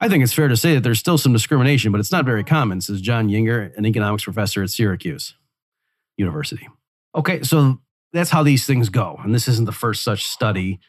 I 0.00 0.08
think 0.08 0.22
it's 0.22 0.32
fair 0.32 0.48
to 0.48 0.56
say 0.56 0.74
that 0.74 0.82
there's 0.82 0.98
still 0.98 1.18
some 1.18 1.32
discrimination, 1.32 1.90
but 1.90 2.00
it's 2.00 2.12
not 2.12 2.24
very 2.24 2.44
common, 2.44 2.80
says 2.80 3.00
John 3.00 3.28
Yinger, 3.28 3.76
an 3.76 3.86
economics 3.86 4.24
professor 4.24 4.62
at 4.62 4.70
Syracuse 4.70 5.34
University. 6.16 6.68
Okay, 7.14 7.42
so 7.42 7.78
that's 8.12 8.30
how 8.30 8.42
these 8.42 8.66
things 8.66 8.88
go. 8.90 9.18
And 9.22 9.34
this 9.34 9.48
isn't 9.48 9.64
the 9.64 9.72
first 9.72 10.02
such 10.02 10.26
study. 10.26 10.80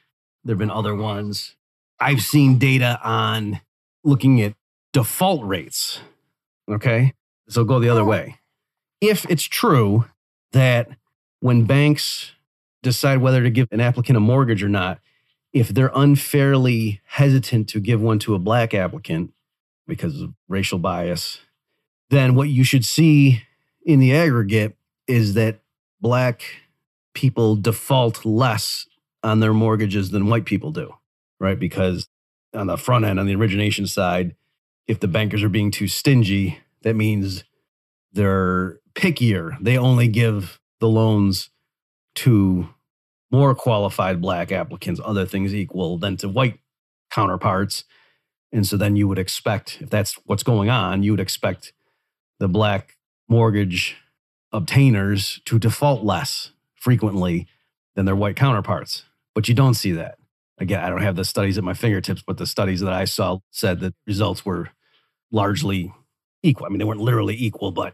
There 0.43 0.54
have 0.54 0.60
been 0.60 0.72
other 0.72 0.96
ones. 0.96 1.56
I've 2.00 2.22
seen 2.22 2.58
data 2.58 3.00
on 3.04 3.62
looking 4.04 4.41
at 4.41 4.54
default 4.93 5.43
rates. 5.46 6.00
Okay. 6.70 7.13
So 7.50 7.63
go 7.63 7.80
the 7.80 7.89
other 7.89 8.04
way. 8.04 8.39
If 9.00 9.26
it's 9.30 9.43
true 9.43 10.06
that 10.52 10.89
when 11.39 11.65
banks 11.65 12.32
decide 12.84 13.20
whether 13.20 13.41
to 13.43 13.50
give 13.50 13.67
an 13.72 13.80
applicant 13.80 14.17
a 14.17 14.20
mortgage 14.20 14.63
or 14.63 14.70
not, 14.70 15.00
if 15.53 15.69
they're 15.69 15.91
unfairly 15.95 17.01
hesitant 17.05 17.69
to 17.69 17.79
give 17.79 18.01
one 18.01 18.19
to 18.19 18.36
a 18.36 18.39
black 18.39 18.73
applicant 18.73 19.33
because 19.88 20.21
of 20.21 20.33
racial 20.47 20.79
bias, 20.79 21.39
then 22.10 22.36
what 22.36 22.49
you 22.49 22.63
should 22.63 22.86
see 22.86 23.43
in 23.86 23.99
the 23.99 24.13
aggregate 24.13 24.75
is 25.07 25.33
that 25.33 25.60
black 26.01 26.43
people 27.13 27.55
default 27.55 28.25
less 28.25 28.86
on 29.23 29.39
their 29.39 29.53
mortgages 29.53 30.12
than 30.12 30.27
white 30.27 30.45
people 30.45 30.71
do, 30.71 30.93
right? 31.39 31.60
Because 31.60 32.07
on 32.53 32.67
the 32.67 32.77
front 32.77 33.05
end, 33.05 33.19
on 33.19 33.25
the 33.25 33.36
origination 33.36 33.88
side, 33.88 34.36
if 34.88 34.99
the 34.99 35.07
bankers 35.07 35.43
are 35.43 35.49
being 35.49 35.71
too 35.71 35.88
stingy, 35.88 36.60
that 36.83 36.95
means 36.95 37.43
they're 38.13 38.79
pickier. 38.93 39.57
They 39.60 39.77
only 39.77 40.07
give 40.07 40.60
the 40.79 40.88
loans 40.88 41.49
to 42.15 42.69
more 43.32 43.54
qualified 43.56 44.22
black 44.22 44.52
applicants, 44.52 45.02
other 45.04 45.26
things 45.26 45.54
equal, 45.54 45.98
than 45.98 46.18
to 46.18 46.30
white 46.30 46.60
counterparts. 47.12 47.84
And 48.52 48.66
so 48.66 48.78
then 48.78 48.96
you 48.96 49.08
would 49.08 49.20
expect, 49.20 49.80
if 49.82 49.90
that's 49.90 50.13
what's 50.26 50.44
going 50.44 50.70
on, 50.70 51.04
you 51.04 51.12
would 51.12 51.20
expect 51.20 51.74
the 52.40 52.48
black 52.48 52.98
mortgage 53.28 53.98
obtainers 54.54 55.42
to 55.46 55.60
default 55.60 56.04
less 56.04 56.52
frequently 56.76 57.48
than 57.96 58.06
their 58.06 58.16
white 58.16 58.36
counterparts. 58.36 59.04
But 59.36 59.50
you 59.50 59.54
don't 59.54 59.74
see 59.74 59.92
that. 59.92 60.18
Again, 60.60 60.80
I 60.80 60.90
don't 60.90 61.02
have 61.02 61.16
the 61.16 61.26
studies 61.26 61.58
at 61.58 61.63
my 61.63 61.74
fingertips, 61.74 62.24
but 62.26 62.38
the 62.38 62.48
studies 62.48 62.80
that 62.80 62.94
I 62.94 63.06
saw 63.06 63.40
said 63.52 63.80
that 63.82 63.94
results 64.08 64.46
were 64.46 64.70
largely 65.32 65.94
equal. 66.42 66.66
I 66.66 66.70
mean, 66.70 66.80
they 66.80 66.86
weren't 66.86 67.02
literally 67.02 67.36
equal, 67.38 67.72
but 67.72 67.94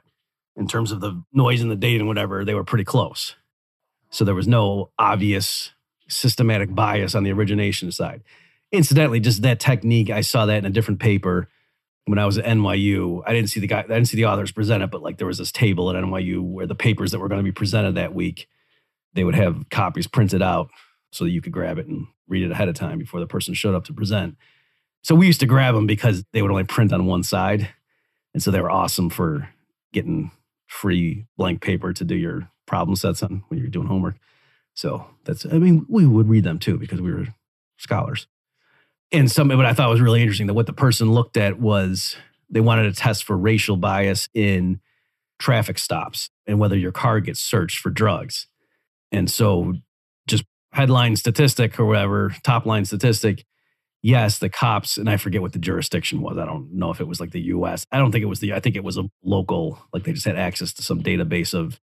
in 0.56 0.68
terms 0.68 0.92
of 0.92 1.02
the 1.02 1.24
noise 1.34 1.62
in 1.62 1.70
the 1.70 1.76
data 1.76 2.00
and 2.00 2.08
whatever, 2.08 2.46
they 2.46 2.54
were 2.54 2.64
pretty 2.64 2.84
close. 2.84 3.36
So 4.14 4.24
there 4.24 4.36
was 4.36 4.48
no 4.48 4.92
obvious 5.00 5.72
systematic 6.08 6.74
bias 6.74 7.16
on 7.16 7.24
the 7.24 7.32
origination 7.32 7.92
side. 7.92 8.24
Incidentally, 8.72 9.20
just 9.20 9.42
that 9.42 9.60
technique, 9.60 10.10
I 10.10 10.22
saw 10.22 10.46
that 10.46 10.58
in 10.58 10.66
a 10.66 10.70
different 10.70 11.00
paper 11.00 11.50
when 12.06 12.20
I 12.20 12.26
was 12.26 12.38
at 12.38 12.46
NYU. 12.46 13.24
I 13.26 13.34
didn't 13.34 13.50
see 13.50 13.60
the 13.60 13.68
guy, 13.68 13.80
I 13.80 13.84
didn't 13.84 14.06
see 14.06 14.18
the 14.18 14.26
authors 14.26 14.52
present 14.52 14.84
it, 14.84 14.92
but 14.92 15.02
like 15.02 15.18
there 15.18 15.28
was 15.28 15.40
this 15.40 15.52
table 15.52 15.90
at 15.90 15.96
NYU 15.96 16.44
where 16.44 16.68
the 16.68 16.76
papers 16.76 17.12
that 17.12 17.20
were 17.20 17.28
going 17.28 17.40
to 17.40 17.44
be 17.44 17.52
presented 17.52 17.96
that 17.96 18.14
week 18.14 18.48
they 19.14 19.24
would 19.24 19.36
have 19.36 19.70
copies 19.70 20.08
printed 20.08 20.42
out 20.42 20.70
so 21.12 21.24
that 21.24 21.32
you 21.32 21.42
could 21.42 21.52
grab 21.52 21.78
it 21.78 21.88
and 21.88 22.08
read 22.28 22.44
it 22.44 22.52
ahead 22.52 22.70
of 22.70 22.76
time 22.76 22.98
before 22.98 23.20
the 23.20 23.28
person 23.28 23.54
showed 23.54 23.76
up 23.76 23.86
to 23.86 23.94
present. 23.94 24.36
So 25.04 25.16
we 25.16 25.28
used 25.28 25.40
to 25.42 25.46
grab 25.46 25.76
them 25.76 25.86
because 25.86 26.24
they 26.34 26.42
would 26.42 26.52
only 26.52 26.64
print 26.64 26.94
on 26.94 27.06
one 27.06 27.24
side. 27.24 27.70
And 28.34 28.42
so 28.42 28.52
they 28.52 28.62
were 28.62 28.72
awesome 28.72 29.10
for 29.10 29.50
getting 29.92 30.32
free 30.68 31.26
blank 31.38 31.62
paper 31.62 31.94
to 31.94 32.04
do 32.04 32.16
your 32.16 32.50
problem 32.66 32.96
sets 32.96 33.24
on 33.24 33.44
when 33.48 33.60
you're 33.60 33.70
doing 33.70 33.88
homework. 33.88 34.18
So 34.74 35.06
that's, 35.26 35.46
I 35.46 35.60
mean, 35.60 35.86
we 35.88 36.06
would 36.06 36.28
read 36.28 36.44
them 36.44 36.60
too 36.60 36.78
because 36.78 37.02
we 37.02 37.12
were 37.12 37.28
scholars. 37.78 38.28
And 39.12 39.32
some, 39.32 39.50
what 39.50 39.66
I 39.66 39.74
thought 39.74 39.90
was 39.90 40.02
really 40.02 40.22
interesting 40.22 40.48
that 40.48 40.56
what 40.56 40.66
the 40.66 40.74
person 40.74 41.12
looked 41.12 41.38
at 41.38 41.60
was 41.60 42.16
they 42.50 42.60
wanted 42.60 42.84
to 42.84 42.94
test 42.94 43.24
for 43.24 43.38
racial 43.38 43.78
bias 43.78 44.28
in 44.34 44.80
traffic 45.40 45.78
stops 45.78 46.30
and 46.48 46.60
whether 46.60 46.78
your 46.78 46.92
car 46.92 47.20
gets 47.20 47.40
searched 47.40 47.80
for 47.80 47.90
drugs. 47.90 48.48
And 49.12 49.30
so, 49.30 49.76
just 50.28 50.46
headline 50.72 51.16
statistic 51.16 51.80
or 51.80 51.86
whatever, 51.86 52.36
top 52.44 52.66
line 52.66 52.86
statistic, 52.86 53.46
yes, 54.02 54.40
the 54.40 54.50
cops, 54.50 54.98
and 54.98 55.10
I 55.10 55.18
forget 55.18 55.42
what 55.42 55.54
the 55.54 55.60
jurisdiction 55.60 56.22
was. 56.22 56.38
I 56.38 56.46
don't 56.46 56.74
know 56.74 56.90
if 56.90 57.00
it 57.00 57.08
was 57.08 57.20
like 57.20 57.32
the 57.32 57.42
US. 57.42 57.86
I 57.92 58.00
don't 58.00 58.12
think 58.12 58.24
it 58.24 58.28
was 58.28 58.40
the, 58.40 58.54
I 58.54 58.60
think 58.60 58.76
it 58.76 58.84
was 58.84 58.98
a 58.98 59.04
local, 59.24 59.80
like 59.94 60.04
they 60.04 60.14
just 60.14 60.26
had 60.26 60.38
access 60.38 60.74
to 60.74 60.84
some 60.84 61.04
database 61.04 61.54
of 61.54 61.80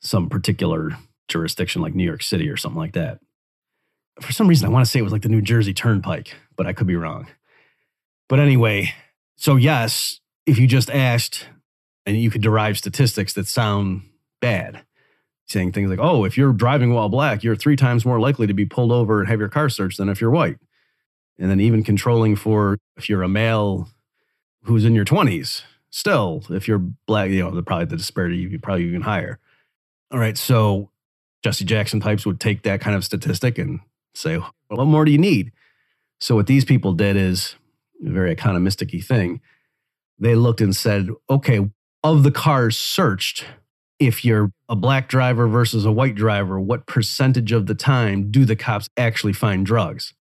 some 0.00 0.28
particular 0.28 0.96
jurisdiction, 1.28 1.82
like 1.82 1.94
New 1.94 2.04
York 2.04 2.22
City 2.22 2.48
or 2.48 2.56
something 2.56 2.78
like 2.78 2.92
that. 2.92 3.18
For 4.20 4.32
some 4.32 4.48
reason, 4.48 4.66
I 4.66 4.70
want 4.70 4.84
to 4.84 4.90
say 4.90 4.98
it 4.98 5.02
was 5.02 5.12
like 5.12 5.22
the 5.22 5.28
New 5.28 5.42
Jersey 5.42 5.72
Turnpike, 5.72 6.34
but 6.56 6.66
I 6.66 6.72
could 6.72 6.86
be 6.86 6.96
wrong. 6.96 7.28
But 8.28 8.40
anyway, 8.40 8.92
so 9.36 9.56
yes, 9.56 10.20
if 10.46 10.58
you 10.58 10.66
just 10.66 10.90
asked 10.90 11.48
and 12.04 12.16
you 12.16 12.30
could 12.30 12.42
derive 12.42 12.78
statistics 12.78 13.32
that 13.34 13.46
sound 13.46 14.02
bad, 14.40 14.82
saying 15.46 15.72
things 15.72 15.90
like, 15.90 16.00
oh, 16.00 16.24
if 16.24 16.36
you're 16.36 16.52
driving 16.52 16.92
while 16.92 17.08
black, 17.08 17.42
you're 17.42 17.56
three 17.56 17.76
times 17.76 18.04
more 18.04 18.20
likely 18.20 18.46
to 18.46 18.54
be 18.54 18.66
pulled 18.66 18.92
over 18.92 19.20
and 19.20 19.28
have 19.28 19.40
your 19.40 19.48
car 19.48 19.68
searched 19.68 19.98
than 19.98 20.08
if 20.08 20.20
you're 20.20 20.30
white. 20.30 20.58
And 21.38 21.50
then 21.50 21.60
even 21.60 21.84
controlling 21.84 22.36
for 22.36 22.78
if 22.96 23.08
you're 23.08 23.22
a 23.22 23.28
male 23.28 23.88
who's 24.64 24.84
in 24.84 24.94
your 24.94 25.04
20s. 25.04 25.62
Still, 25.90 26.42
if 26.50 26.68
you're 26.68 26.78
black, 26.78 27.30
you 27.30 27.42
know, 27.42 27.50
the 27.50 27.62
probably 27.62 27.86
the 27.86 27.96
disparity 27.96 28.42
would 28.42 28.52
be 28.52 28.58
probably 28.58 28.84
even 28.84 29.02
higher. 29.02 29.38
All 30.10 30.18
right. 30.18 30.38
So 30.38 30.90
Jesse 31.42 31.64
Jackson 31.64 32.00
types 32.00 32.24
would 32.24 32.40
take 32.40 32.62
that 32.62 32.80
kind 32.80 32.96
of 32.96 33.04
statistic 33.04 33.58
and 33.58 33.80
say, 34.14 34.38
what 34.68 34.86
more 34.86 35.04
do 35.04 35.12
you 35.12 35.18
need? 35.18 35.52
So 36.20 36.34
what 36.34 36.46
these 36.46 36.64
people 36.64 36.94
did 36.94 37.16
is 37.16 37.54
a 38.04 38.10
very 38.10 38.34
economistic 38.34 39.04
thing. 39.04 39.40
They 40.18 40.34
looked 40.34 40.60
and 40.60 40.74
said, 40.74 41.10
okay, 41.30 41.68
of 42.02 42.22
the 42.22 42.30
cars 42.30 42.76
searched, 42.76 43.44
if 43.98 44.24
you're 44.24 44.52
a 44.68 44.76
black 44.76 45.08
driver 45.08 45.46
versus 45.46 45.84
a 45.84 45.92
white 45.92 46.14
driver, 46.14 46.58
what 46.58 46.86
percentage 46.86 47.52
of 47.52 47.66
the 47.66 47.74
time 47.74 48.30
do 48.30 48.44
the 48.44 48.56
cops 48.56 48.88
actually 48.96 49.32
find 49.32 49.66
drugs? 49.66 50.14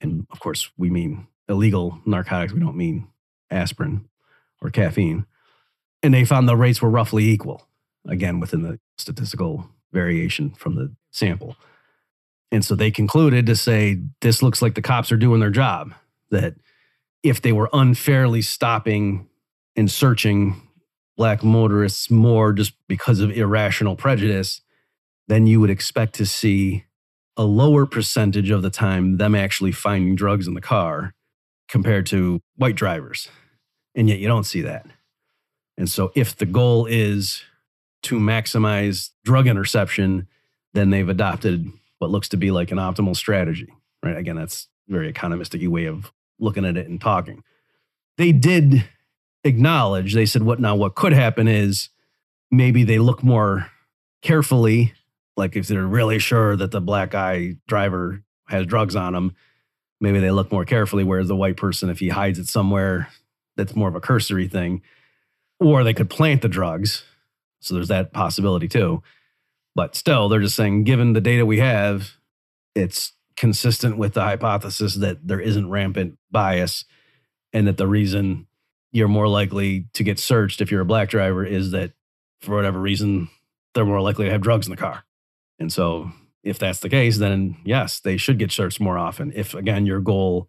And 0.00 0.26
of 0.30 0.40
course, 0.40 0.70
we 0.76 0.90
mean 0.90 1.26
illegal 1.48 2.00
narcotics. 2.06 2.52
We 2.52 2.60
don't 2.60 2.76
mean 2.76 3.08
aspirin 3.50 4.08
or 4.60 4.70
caffeine. 4.70 5.26
And 6.02 6.12
they 6.12 6.24
found 6.24 6.48
the 6.48 6.56
rates 6.56 6.82
were 6.82 6.90
roughly 6.90 7.24
equal, 7.24 7.66
again, 8.06 8.40
within 8.40 8.62
the 8.62 8.78
statistical 8.98 9.68
variation 9.92 10.50
from 10.50 10.74
the 10.74 10.94
sample. 11.10 11.56
And 12.50 12.64
so 12.64 12.74
they 12.74 12.90
concluded 12.90 13.46
to 13.46 13.56
say, 13.56 13.98
this 14.20 14.42
looks 14.42 14.62
like 14.62 14.74
the 14.74 14.82
cops 14.82 15.10
are 15.10 15.16
doing 15.16 15.40
their 15.40 15.50
job. 15.50 15.94
That 16.30 16.54
if 17.22 17.42
they 17.42 17.52
were 17.52 17.70
unfairly 17.72 18.42
stopping 18.42 19.28
and 19.76 19.90
searching 19.90 20.60
black 21.16 21.42
motorists 21.42 22.10
more 22.10 22.52
just 22.52 22.74
because 22.88 23.20
of 23.20 23.30
irrational 23.30 23.96
prejudice, 23.96 24.60
then 25.28 25.46
you 25.46 25.60
would 25.60 25.70
expect 25.70 26.14
to 26.14 26.26
see 26.26 26.84
a 27.36 27.44
lower 27.44 27.86
percentage 27.86 28.50
of 28.50 28.62
the 28.62 28.70
time 28.70 29.16
them 29.16 29.34
actually 29.34 29.72
finding 29.72 30.14
drugs 30.14 30.46
in 30.46 30.54
the 30.54 30.60
car 30.60 31.14
compared 31.68 32.06
to 32.06 32.40
white 32.56 32.76
drivers. 32.76 33.28
And 33.94 34.08
yet 34.08 34.18
you 34.18 34.28
don't 34.28 34.44
see 34.44 34.60
that. 34.62 34.86
And 35.76 35.88
so 35.88 36.12
if 36.14 36.36
the 36.36 36.46
goal 36.46 36.86
is 36.86 37.42
to 38.04 38.18
maximize 38.18 39.10
drug 39.24 39.46
interception, 39.46 40.26
then 40.72 40.90
they've 40.90 41.08
adopted 41.08 41.70
what 41.98 42.10
looks 42.10 42.28
to 42.30 42.36
be 42.36 42.50
like 42.50 42.70
an 42.70 42.78
optimal 42.78 43.16
strategy. 43.16 43.72
Right. 44.02 44.16
Again, 44.16 44.36
that's 44.36 44.68
very 44.88 45.12
economistic 45.12 45.66
way 45.68 45.86
of 45.86 46.12
looking 46.38 46.64
at 46.64 46.76
it 46.76 46.88
and 46.88 47.00
talking. 47.00 47.42
They 48.18 48.32
did 48.32 48.84
acknowledge, 49.44 50.14
they 50.14 50.26
said, 50.26 50.42
what 50.42 50.60
now, 50.60 50.76
what 50.76 50.94
could 50.94 51.12
happen 51.12 51.48
is 51.48 51.88
maybe 52.50 52.84
they 52.84 52.98
look 52.98 53.22
more 53.22 53.70
carefully, 54.22 54.92
like 55.36 55.56
if 55.56 55.66
they're 55.66 55.86
really 55.86 56.18
sure 56.18 56.56
that 56.56 56.70
the 56.70 56.80
black 56.80 57.10
guy 57.10 57.56
driver 57.66 58.22
has 58.48 58.66
drugs 58.66 58.94
on 58.94 59.14
him, 59.14 59.34
maybe 60.00 60.20
they 60.20 60.30
look 60.30 60.52
more 60.52 60.64
carefully. 60.64 61.04
Whereas 61.04 61.28
the 61.28 61.36
white 61.36 61.56
person, 61.56 61.88
if 61.88 61.98
he 61.98 62.08
hides 62.08 62.38
it 62.38 62.48
somewhere, 62.48 63.08
that's 63.56 63.74
more 63.74 63.88
of 63.88 63.94
a 63.94 64.00
cursory 64.00 64.48
thing. 64.48 64.82
Or 65.60 65.82
they 65.82 65.94
could 65.94 66.10
plant 66.10 66.42
the 66.42 66.48
drugs. 66.48 67.04
So 67.64 67.74
there's 67.74 67.88
that 67.88 68.12
possibility 68.12 68.68
too. 68.68 69.02
But 69.74 69.96
still, 69.96 70.28
they're 70.28 70.40
just 70.40 70.54
saying, 70.54 70.84
given 70.84 71.14
the 71.14 71.20
data 71.20 71.44
we 71.44 71.58
have, 71.58 72.12
it's 72.74 73.12
consistent 73.36 73.96
with 73.96 74.14
the 74.14 74.22
hypothesis 74.22 74.94
that 74.96 75.26
there 75.26 75.40
isn't 75.40 75.68
rampant 75.68 76.18
bias 76.30 76.84
and 77.52 77.66
that 77.66 77.76
the 77.76 77.88
reason 77.88 78.46
you're 78.92 79.08
more 79.08 79.26
likely 79.26 79.86
to 79.94 80.04
get 80.04 80.18
searched 80.18 80.60
if 80.60 80.70
you're 80.70 80.82
a 80.82 80.86
black 80.86 81.08
driver 81.08 81.44
is 81.44 81.72
that 81.72 81.92
for 82.40 82.54
whatever 82.54 82.78
reason 82.78 83.28
they're 83.74 83.84
more 83.84 84.00
likely 84.00 84.26
to 84.26 84.30
have 84.30 84.40
drugs 84.40 84.66
in 84.66 84.70
the 84.70 84.76
car. 84.76 85.04
And 85.58 85.72
so 85.72 86.12
if 86.44 86.58
that's 86.58 86.80
the 86.80 86.88
case, 86.88 87.18
then 87.18 87.56
yes, 87.64 87.98
they 87.98 88.16
should 88.16 88.38
get 88.38 88.52
searched 88.52 88.80
more 88.80 88.98
often. 88.98 89.32
If 89.34 89.54
again 89.54 89.86
your 89.86 90.00
goal 90.00 90.48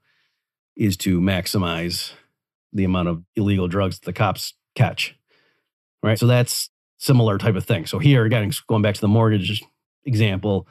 is 0.75 0.97
to 0.97 1.19
maximize 1.19 2.11
the 2.73 2.83
amount 2.83 3.07
of 3.07 3.23
illegal 3.35 3.67
drugs 3.67 3.99
the 3.99 4.13
cops 4.13 4.53
catch. 4.75 5.15
Right. 6.03 6.19
So 6.19 6.27
that's 6.27 6.69
similar 6.97 7.37
type 7.37 7.55
of 7.55 7.65
thing. 7.65 7.85
So 7.85 7.99
here 7.99 8.25
again, 8.25 8.51
going 8.67 8.81
back 8.81 8.95
to 8.95 9.01
the 9.01 9.07
mortgage 9.07 9.63
example, 10.03 10.67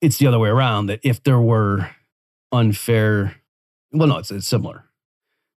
it's 0.00 0.18
the 0.18 0.26
other 0.26 0.38
way 0.38 0.48
around 0.48 0.86
that 0.86 1.00
if 1.02 1.22
there 1.22 1.40
were 1.40 1.90
unfair 2.50 3.36
well 3.92 4.08
no, 4.08 4.18
it's, 4.18 4.30
it's 4.30 4.48
similar 4.48 4.84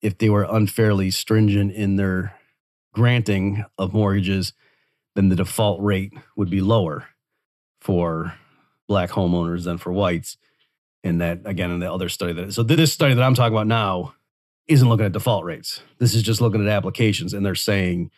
if 0.02 0.18
they 0.18 0.28
were 0.28 0.46
unfairly 0.48 1.10
stringent 1.10 1.72
in 1.72 1.96
their 1.96 2.34
granting 2.92 3.64
of 3.78 3.94
mortgages, 3.94 4.52
then 5.14 5.30
the 5.30 5.36
default 5.36 5.80
rate 5.82 6.12
would 6.36 6.50
be 6.50 6.60
lower 6.60 7.06
for 7.80 8.34
black 8.86 9.10
homeowners 9.10 9.64
than 9.64 9.78
for 9.78 9.92
whites. 9.92 10.36
And 11.02 11.20
that 11.20 11.40
again 11.44 11.70
in 11.70 11.80
the 11.80 11.92
other 11.92 12.08
study 12.08 12.32
that 12.34 12.52
so 12.52 12.62
this 12.62 12.92
study 12.92 13.14
that 13.14 13.22
I'm 13.22 13.34
talking 13.34 13.54
about 13.54 13.66
now 13.66 14.14
isn't 14.66 14.88
looking 14.88 15.06
at 15.06 15.12
default 15.12 15.44
rates. 15.44 15.82
This 15.98 16.14
is 16.14 16.22
just 16.22 16.40
looking 16.40 16.62
at 16.62 16.68
applications 16.68 17.34
and 17.34 17.44
they're 17.44 17.54
saying 17.54 18.10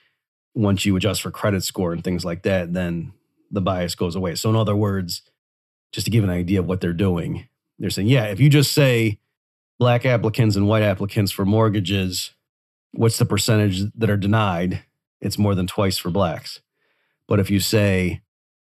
once 0.56 0.86
you 0.86 0.96
adjust 0.96 1.20
for 1.20 1.30
credit 1.30 1.62
score 1.62 1.92
and 1.92 2.02
things 2.02 2.24
like 2.24 2.42
that, 2.42 2.72
then 2.72 3.12
the 3.50 3.60
bias 3.60 3.94
goes 3.94 4.16
away. 4.16 4.34
So 4.34 4.48
in 4.48 4.56
other 4.56 4.74
words, 4.74 5.22
just 5.92 6.06
to 6.06 6.10
give 6.10 6.24
an 6.24 6.30
idea 6.30 6.60
of 6.60 6.66
what 6.66 6.80
they're 6.80 6.94
doing, 6.94 7.46
they're 7.78 7.90
saying, 7.90 8.08
yeah, 8.08 8.24
if 8.24 8.40
you 8.40 8.48
just 8.48 8.72
say 8.72 9.18
black 9.78 10.06
applicants 10.06 10.56
and 10.56 10.66
white 10.66 10.82
applicants 10.82 11.30
for 11.30 11.44
mortgages, 11.44 12.32
what's 12.92 13.18
the 13.18 13.26
percentage 13.26 13.82
that 13.94 14.08
are 14.08 14.16
denied? 14.16 14.82
It's 15.20 15.38
more 15.38 15.54
than 15.54 15.66
twice 15.66 15.98
for 15.98 16.10
blacks. 16.10 16.60
But 17.28 17.38
if 17.38 17.50
you 17.50 17.60
say, 17.60 18.22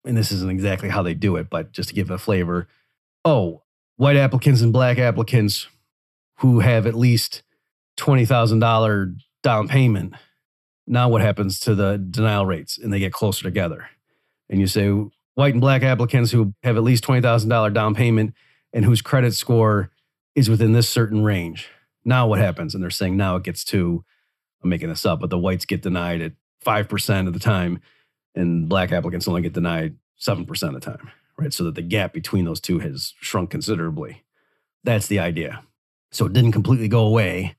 and 0.05 0.17
this 0.17 0.33
isn't 0.33 0.51
exactly 0.51 0.89
how 0.89 1.01
they 1.01 1.13
do 1.13 1.37
it, 1.37 1.49
but 1.49 1.71
just 1.71 1.89
to 1.89 1.95
give 1.95 2.11
a 2.11 2.17
flavor, 2.17 2.67
oh, 3.23 3.63
white 3.95 4.17
applicants 4.17 4.61
and 4.61 4.73
black 4.73 4.97
applicants 4.97 5.67
who 6.39 6.59
have 6.59 6.85
at 6.85 6.95
least 6.95 7.41
$20,000 7.97 9.15
down 9.43 9.67
payment, 9.69 10.13
now 10.89 11.07
what 11.07 11.21
happens 11.21 11.59
to 11.61 11.75
the 11.75 11.97
denial 11.97 12.45
rates? 12.45 12.77
And 12.77 12.91
they 12.91 12.99
get 12.99 13.13
closer 13.13 13.43
together. 13.43 13.87
And 14.49 14.59
you 14.59 14.67
say, 14.67 14.89
white 15.35 15.53
and 15.53 15.61
black 15.61 15.83
applicants 15.83 16.31
who 16.31 16.53
have 16.63 16.75
at 16.75 16.83
least 16.83 17.05
$20,000 17.05 17.73
down 17.73 17.95
payment 17.95 18.33
and 18.73 18.83
whose 18.83 19.01
credit 19.01 19.35
score 19.35 19.91
is 20.35 20.49
within 20.49 20.73
this 20.73 20.89
certain 20.89 21.23
range. 21.23 21.69
Now 22.03 22.27
what 22.27 22.39
happens? 22.39 22.73
And 22.73 22.83
they're 22.83 22.89
saying 22.89 23.15
now 23.15 23.35
it 23.35 23.43
gets 23.43 23.63
to, 23.65 24.03
I'm 24.63 24.69
making 24.69 24.89
this 24.89 25.05
up, 25.05 25.19
but 25.21 25.29
the 25.29 25.37
whites 25.37 25.65
get 25.65 25.81
denied 25.81 26.21
at 26.21 26.33
5% 26.65 27.27
of 27.27 27.33
the 27.33 27.39
time 27.39 27.79
and 28.35 28.67
black 28.67 28.91
applicants 28.91 29.27
only 29.27 29.41
get 29.41 29.53
denied 29.53 29.95
7% 30.19 30.49
of 30.63 30.73
the 30.73 30.79
time, 30.79 31.11
right? 31.37 31.53
So 31.53 31.63
that 31.65 31.75
the 31.75 31.81
gap 31.81 32.13
between 32.13 32.45
those 32.45 32.59
two 32.59 32.79
has 32.79 33.13
shrunk 33.21 33.51
considerably. 33.51 34.23
That's 34.83 35.07
the 35.07 35.19
idea. 35.19 35.61
So 36.11 36.25
it 36.25 36.33
didn't 36.33 36.53
completely 36.53 36.87
go 36.87 37.05
away, 37.05 37.55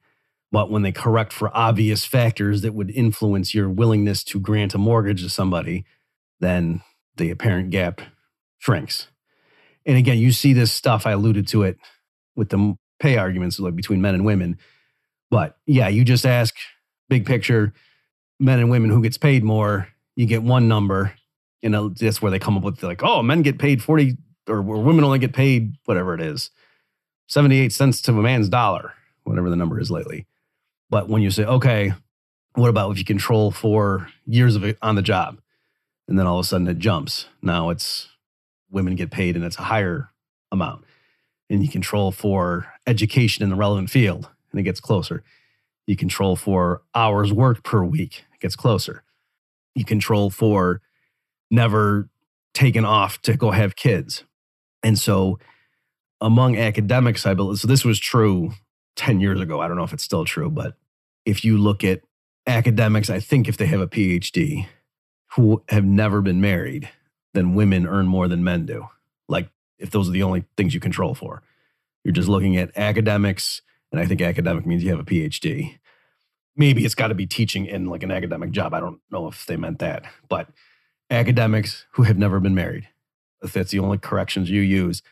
but 0.52 0.70
when 0.70 0.82
they 0.82 0.92
correct 0.92 1.32
for 1.32 1.56
obvious 1.56 2.04
factors 2.04 2.62
that 2.62 2.74
would 2.74 2.90
influence 2.90 3.54
your 3.54 3.68
willingness 3.68 4.24
to 4.24 4.40
grant 4.40 4.74
a 4.74 4.78
mortgage 4.78 5.22
to 5.22 5.30
somebody, 5.30 5.84
then 6.40 6.82
the 7.16 7.30
apparent 7.30 7.70
gap 7.70 8.00
shrinks. 8.58 9.08
And 9.86 9.96
again, 9.96 10.18
you 10.18 10.32
see 10.32 10.52
this 10.52 10.72
stuff, 10.72 11.06
I 11.06 11.12
alluded 11.12 11.46
to 11.48 11.62
it 11.62 11.78
with 12.36 12.50
the 12.50 12.76
pay 12.98 13.16
arguments 13.16 13.58
like 13.58 13.76
between 13.76 14.00
men 14.00 14.14
and 14.14 14.24
women. 14.24 14.58
But 15.30 15.56
yeah, 15.66 15.88
you 15.88 16.04
just 16.04 16.26
ask 16.26 16.54
big 17.08 17.26
picture 17.26 17.72
men 18.38 18.58
and 18.58 18.70
women 18.70 18.90
who 18.90 19.02
gets 19.02 19.18
paid 19.18 19.44
more, 19.44 19.88
you 20.16 20.26
get 20.26 20.42
one 20.42 20.66
number. 20.66 21.14
And 21.62 21.76
uh, 21.76 21.90
that's 21.94 22.22
where 22.22 22.30
they 22.30 22.38
come 22.38 22.56
up 22.56 22.64
with 22.64 22.82
like, 22.82 23.02
oh, 23.02 23.22
men 23.22 23.42
get 23.42 23.58
paid 23.58 23.82
40 23.82 24.16
or, 24.48 24.62
women 24.62 25.04
only 25.04 25.18
get 25.18 25.32
paid 25.32 25.74
whatever 25.84 26.14
it 26.14 26.20
is, 26.20 26.50
78 27.28 27.72
cents 27.72 28.00
to 28.02 28.12
a 28.12 28.14
man's 28.14 28.48
dollar, 28.48 28.94
whatever 29.24 29.50
the 29.50 29.56
number 29.56 29.78
is 29.78 29.90
lately. 29.90 30.26
But 30.90 31.08
when 31.08 31.22
you 31.22 31.30
say, 31.30 31.44
okay, 31.44 31.94
what 32.54 32.68
about 32.68 32.90
if 32.90 32.98
you 32.98 33.04
control 33.04 33.50
for 33.50 34.08
years 34.26 34.56
of 34.56 34.64
it 34.64 34.76
on 34.82 34.96
the 34.96 35.02
job? 35.02 35.40
And 36.08 36.18
then 36.18 36.26
all 36.26 36.40
of 36.40 36.44
a 36.44 36.48
sudden 36.48 36.66
it 36.66 36.78
jumps. 36.78 37.26
Now 37.40 37.70
it's 37.70 38.08
women 38.70 38.96
get 38.96 39.10
paid 39.10 39.36
and 39.36 39.44
it's 39.44 39.58
a 39.58 39.62
higher 39.62 40.10
amount 40.52 40.84
and 41.48 41.62
you 41.62 41.68
control 41.68 42.12
for 42.12 42.72
education 42.86 43.42
in 43.42 43.50
the 43.50 43.56
relevant 43.56 43.90
field 43.90 44.28
and 44.50 44.60
it 44.60 44.64
gets 44.64 44.80
closer. 44.80 45.22
You 45.86 45.96
control 45.96 46.36
for 46.36 46.82
hours 46.94 47.32
worked 47.32 47.64
per 47.64 47.84
week, 47.84 48.24
it 48.32 48.40
gets 48.40 48.56
closer. 48.56 49.02
You 49.74 49.84
control 49.84 50.30
for 50.30 50.80
never 51.50 52.08
taken 52.54 52.84
off 52.84 53.20
to 53.22 53.36
go 53.36 53.50
have 53.50 53.76
kids. 53.76 54.24
And 54.82 54.98
so 54.98 55.38
among 56.20 56.56
academics, 56.56 57.26
I 57.26 57.34
believe, 57.34 57.58
so 57.58 57.68
this 57.68 57.84
was 57.84 57.98
true 57.98 58.52
10 58.96 59.20
years 59.20 59.40
ago. 59.40 59.60
I 59.60 59.68
don't 59.68 59.76
know 59.76 59.84
if 59.84 59.92
it's 59.92 60.04
still 60.04 60.24
true, 60.24 60.50
but 60.50 60.76
if 61.24 61.44
you 61.44 61.58
look 61.58 61.84
at 61.84 62.02
academics, 62.46 63.10
I 63.10 63.20
think 63.20 63.48
if 63.48 63.56
they 63.56 63.66
have 63.66 63.80
a 63.80 63.86
PhD 63.86 64.66
who 65.36 65.62
have 65.68 65.84
never 65.84 66.20
been 66.20 66.40
married, 66.40 66.88
then 67.34 67.54
women 67.54 67.86
earn 67.86 68.06
more 68.06 68.28
than 68.28 68.42
men 68.42 68.66
do. 68.66 68.88
Like 69.28 69.48
if 69.78 69.90
those 69.90 70.08
are 70.08 70.12
the 70.12 70.22
only 70.22 70.44
things 70.56 70.74
you 70.74 70.80
control 70.80 71.14
for. 71.14 71.42
You're 72.04 72.12
just 72.12 72.28
looking 72.28 72.56
at 72.56 72.76
academics, 72.76 73.62
and 73.92 74.00
I 74.00 74.06
think 74.06 74.20
academic 74.20 74.66
means 74.66 74.82
you 74.82 74.90
have 74.90 75.00
a 75.00 75.04
PhD. 75.04 75.78
Maybe 76.56 76.84
it's 76.84 76.94
got 76.94 77.08
to 77.08 77.14
be 77.14 77.26
teaching 77.26 77.66
in 77.66 77.86
like 77.86 78.02
an 78.02 78.10
academic 78.10 78.50
job. 78.50 78.74
I 78.74 78.80
don't 78.80 79.00
know 79.10 79.28
if 79.28 79.46
they 79.46 79.56
meant 79.56 79.78
that, 79.80 80.04
but 80.28 80.48
academics 81.10 81.86
who 81.92 82.04
have 82.04 82.18
never 82.18 82.40
been 82.40 82.54
married, 82.54 82.88
if 83.42 83.52
that's 83.52 83.70
the 83.70 83.78
only 83.78 83.98
corrections 83.98 84.50
you 84.50 84.60
use, 84.60 85.02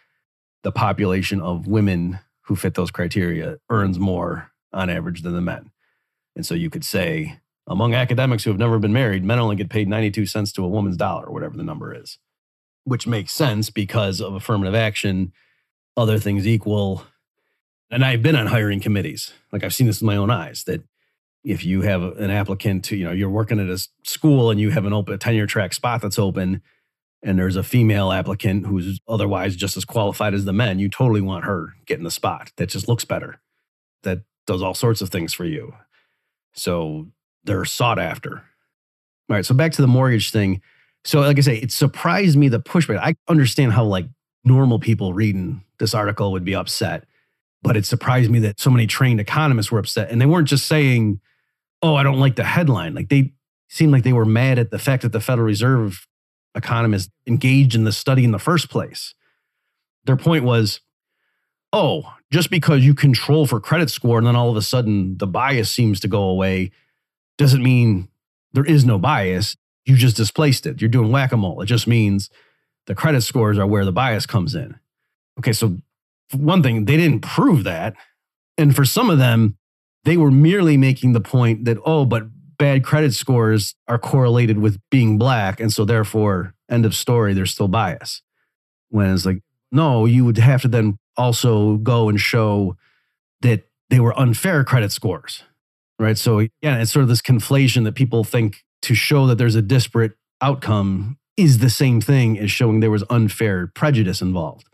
the 0.62 0.72
population 0.72 1.40
of 1.40 1.66
women 1.66 2.20
who 2.48 2.56
fit 2.56 2.74
those 2.74 2.90
criteria 2.90 3.58
earns 3.68 3.98
more 3.98 4.50
on 4.72 4.88
average 4.88 5.20
than 5.20 5.34
the 5.34 5.40
men. 5.40 5.70
And 6.34 6.46
so 6.46 6.54
you 6.54 6.70
could 6.70 6.84
say, 6.84 7.40
among 7.66 7.94
academics 7.94 8.44
who 8.44 8.50
have 8.50 8.58
never 8.58 8.78
been 8.78 8.92
married, 8.92 9.22
men 9.22 9.38
only 9.38 9.54
get 9.54 9.68
paid 9.68 9.86
92 9.86 10.24
cents 10.24 10.50
to 10.52 10.64
a 10.64 10.68
woman's 10.68 10.96
dollar, 10.96 11.26
or 11.26 11.32
whatever 11.32 11.58
the 11.58 11.62
number 11.62 11.94
is, 11.94 12.18
which 12.84 13.06
makes 13.06 13.32
sense 13.32 13.68
because 13.68 14.22
of 14.22 14.32
affirmative 14.32 14.74
action, 14.74 15.32
other 15.94 16.18
things 16.18 16.46
equal. 16.46 17.04
And 17.90 18.02
I've 18.02 18.22
been 18.22 18.36
on 18.36 18.46
hiring 18.46 18.80
committees. 18.80 19.34
Like 19.52 19.62
I've 19.62 19.74
seen 19.74 19.86
this 19.86 20.00
with 20.00 20.06
my 20.06 20.16
own 20.16 20.30
eyes 20.30 20.64
that 20.64 20.82
if 21.44 21.66
you 21.66 21.82
have 21.82 22.02
an 22.02 22.30
applicant 22.30 22.84
to, 22.86 22.96
you 22.96 23.04
know, 23.04 23.12
you're 23.12 23.28
working 23.28 23.60
at 23.60 23.68
a 23.68 23.86
school 24.04 24.50
and 24.50 24.58
you 24.58 24.70
have 24.70 24.86
an 24.86 24.94
open 24.94 25.12
a 25.12 25.18
tenure 25.18 25.46
track 25.46 25.74
spot 25.74 26.00
that's 26.00 26.18
open 26.18 26.62
and 27.22 27.38
there's 27.38 27.56
a 27.56 27.62
female 27.62 28.12
applicant 28.12 28.66
who's 28.66 29.00
otherwise 29.08 29.56
just 29.56 29.76
as 29.76 29.84
qualified 29.84 30.34
as 30.34 30.44
the 30.44 30.52
men, 30.52 30.78
you 30.78 30.88
totally 30.88 31.20
want 31.20 31.44
her 31.44 31.74
getting 31.86 32.04
the 32.04 32.10
spot. 32.10 32.52
That 32.56 32.68
just 32.68 32.88
looks 32.88 33.04
better. 33.04 33.40
That 34.02 34.22
does 34.46 34.62
all 34.62 34.74
sorts 34.74 35.00
of 35.00 35.10
things 35.10 35.34
for 35.34 35.44
you. 35.44 35.74
So 36.52 37.08
they're 37.44 37.64
sought 37.64 37.98
after. 37.98 38.36
All 38.36 39.36
right. 39.36 39.44
So 39.44 39.54
back 39.54 39.72
to 39.72 39.82
the 39.82 39.88
mortgage 39.88 40.30
thing. 40.30 40.62
So, 41.04 41.20
like 41.20 41.38
I 41.38 41.42
say, 41.42 41.56
it 41.56 41.72
surprised 41.72 42.36
me 42.36 42.48
the 42.48 42.60
pushback. 42.60 42.98
I 42.98 43.14
understand 43.28 43.72
how 43.72 43.84
like 43.84 44.06
normal 44.44 44.78
people 44.78 45.14
reading 45.14 45.62
this 45.78 45.94
article 45.94 46.32
would 46.32 46.44
be 46.44 46.54
upset, 46.54 47.04
but 47.62 47.76
it 47.76 47.86
surprised 47.86 48.30
me 48.30 48.40
that 48.40 48.58
so 48.58 48.70
many 48.70 48.86
trained 48.86 49.20
economists 49.20 49.70
were 49.70 49.78
upset. 49.78 50.10
And 50.10 50.20
they 50.20 50.26
weren't 50.26 50.48
just 50.48 50.66
saying, 50.66 51.20
oh, 51.82 51.94
I 51.94 52.02
don't 52.02 52.18
like 52.18 52.36
the 52.36 52.44
headline. 52.44 52.94
Like 52.94 53.08
they 53.08 53.32
seemed 53.68 53.92
like 53.92 54.02
they 54.02 54.12
were 54.12 54.24
mad 54.24 54.58
at 54.58 54.70
the 54.70 54.78
fact 54.78 55.02
that 55.02 55.12
the 55.12 55.20
Federal 55.20 55.46
Reserve 55.46 56.07
economists 56.58 57.10
engaged 57.26 57.74
in 57.74 57.84
the 57.84 57.92
study 57.92 58.24
in 58.24 58.32
the 58.32 58.38
first 58.38 58.68
place. 58.68 59.14
Their 60.04 60.16
point 60.16 60.44
was, 60.44 60.80
oh, 61.72 62.14
just 62.30 62.50
because 62.50 62.84
you 62.84 62.94
control 62.94 63.46
for 63.46 63.60
credit 63.60 63.90
score 63.90 64.18
and 64.18 64.26
then 64.26 64.36
all 64.36 64.50
of 64.50 64.56
a 64.56 64.62
sudden 64.62 65.16
the 65.16 65.26
bias 65.26 65.70
seems 65.70 66.00
to 66.00 66.08
go 66.08 66.22
away 66.22 66.70
doesn't 67.38 67.62
mean 67.62 68.08
there 68.52 68.64
is 68.64 68.84
no 68.84 68.98
bias. 68.98 69.56
You 69.86 69.96
just 69.96 70.16
displaced 70.16 70.66
it. 70.66 70.80
You're 70.80 70.90
doing 70.90 71.10
whack 71.10 71.32
a 71.32 71.36
mole. 71.36 71.62
It 71.62 71.66
just 71.66 71.86
means 71.86 72.28
the 72.86 72.94
credit 72.94 73.22
scores 73.22 73.58
are 73.58 73.66
where 73.66 73.84
the 73.84 73.92
bias 73.92 74.26
comes 74.26 74.54
in. 74.54 74.78
Okay, 75.38 75.52
so 75.52 75.78
one 76.34 76.62
thing, 76.62 76.84
they 76.84 76.96
didn't 76.96 77.20
prove 77.20 77.64
that. 77.64 77.94
And 78.58 78.74
for 78.74 78.84
some 78.84 79.08
of 79.08 79.18
them, 79.18 79.56
they 80.04 80.16
were 80.16 80.30
merely 80.30 80.76
making 80.76 81.12
the 81.12 81.20
point 81.20 81.64
that, 81.64 81.78
oh, 81.84 82.04
but 82.04 82.24
bad 82.58 82.84
credit 82.84 83.14
scores 83.14 83.74
are 83.86 83.98
correlated 83.98 84.58
with 84.58 84.78
being 84.90 85.18
black. 85.18 85.60
And 85.60 85.72
so 85.72 85.84
therefore, 85.84 86.54
end 86.68 86.84
of 86.84 86.94
story, 86.94 87.34
there's 87.34 87.52
still 87.52 87.68
bias. 87.68 88.22
When 88.90 89.12
it's 89.12 89.26
like, 89.26 89.42
no, 89.70 90.06
you 90.06 90.24
would 90.24 90.38
have 90.38 90.62
to 90.62 90.68
then 90.68 90.98
also 91.16 91.76
go 91.76 92.08
and 92.08 92.20
show 92.20 92.76
that 93.42 93.68
they 93.90 94.00
were 94.00 94.18
unfair 94.18 94.64
credit 94.64 94.92
scores. 94.92 95.44
Right. 95.98 96.16
So 96.16 96.40
yeah, 96.62 96.80
it's 96.80 96.92
sort 96.92 97.02
of 97.02 97.08
this 97.08 97.22
conflation 97.22 97.84
that 97.84 97.94
people 97.94 98.22
think 98.22 98.64
to 98.82 98.94
show 98.94 99.26
that 99.26 99.36
there's 99.36 99.56
a 99.56 99.62
disparate 99.62 100.12
outcome 100.40 101.18
is 101.36 101.58
the 101.58 101.70
same 101.70 102.00
thing 102.00 102.38
as 102.38 102.50
showing 102.50 102.80
there 102.80 102.90
was 102.90 103.04
unfair 103.10 103.68
prejudice 103.68 104.20
involved 104.20 104.68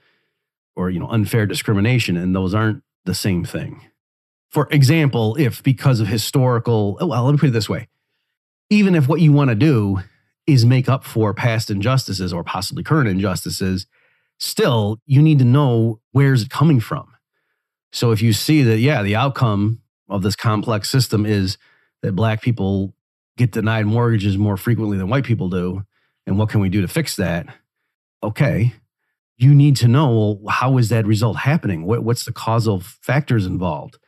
or 0.76 0.90
you 0.90 0.98
know 0.98 1.08
unfair 1.08 1.46
discrimination 1.46 2.16
and 2.16 2.34
those 2.34 2.54
aren't 2.54 2.82
the 3.04 3.14
same 3.14 3.44
thing 3.44 3.80
for 4.54 4.68
example, 4.70 5.36
if 5.38 5.62
because 5.62 6.00
of 6.00 6.06
historical, 6.06 6.96
oh, 7.00 7.08
well, 7.08 7.24
let 7.24 7.32
me 7.32 7.38
put 7.38 7.50
it 7.50 7.52
this 7.52 7.68
way 7.68 7.88
even 8.70 8.94
if 8.94 9.08
what 9.08 9.20
you 9.20 9.32
want 9.32 9.50
to 9.50 9.54
do 9.54 10.00
is 10.46 10.64
make 10.64 10.88
up 10.88 11.04
for 11.04 11.32
past 11.32 11.70
injustices 11.70 12.32
or 12.32 12.42
possibly 12.44 12.82
current 12.82 13.08
injustices, 13.08 13.86
still 14.38 15.00
you 15.06 15.22
need 15.22 15.38
to 15.38 15.44
know 15.44 16.00
where's 16.12 16.42
it 16.42 16.50
coming 16.50 16.80
from. 16.80 17.06
So 17.92 18.10
if 18.10 18.20
you 18.20 18.32
see 18.32 18.62
that, 18.62 18.78
yeah, 18.78 19.02
the 19.02 19.16
outcome 19.16 19.80
of 20.08 20.22
this 20.22 20.36
complex 20.36 20.90
system 20.90 21.24
is 21.24 21.56
that 22.02 22.12
black 22.12 22.42
people 22.42 22.94
get 23.36 23.52
denied 23.52 23.86
mortgages 23.86 24.36
more 24.36 24.56
frequently 24.56 24.98
than 24.98 25.08
white 25.08 25.24
people 25.24 25.48
do, 25.48 25.84
and 26.26 26.38
what 26.38 26.48
can 26.48 26.60
we 26.60 26.68
do 26.68 26.80
to 26.80 26.88
fix 26.88 27.16
that? 27.16 27.46
Okay, 28.22 28.74
you 29.36 29.54
need 29.54 29.76
to 29.76 29.88
know 29.88 30.38
well, 30.40 30.52
how 30.52 30.78
is 30.78 30.88
that 30.88 31.06
result 31.06 31.38
happening? 31.38 31.84
What, 31.84 32.02
what's 32.02 32.24
the 32.24 32.32
causal 32.32 32.80
factors 32.80 33.46
involved? 33.46 33.98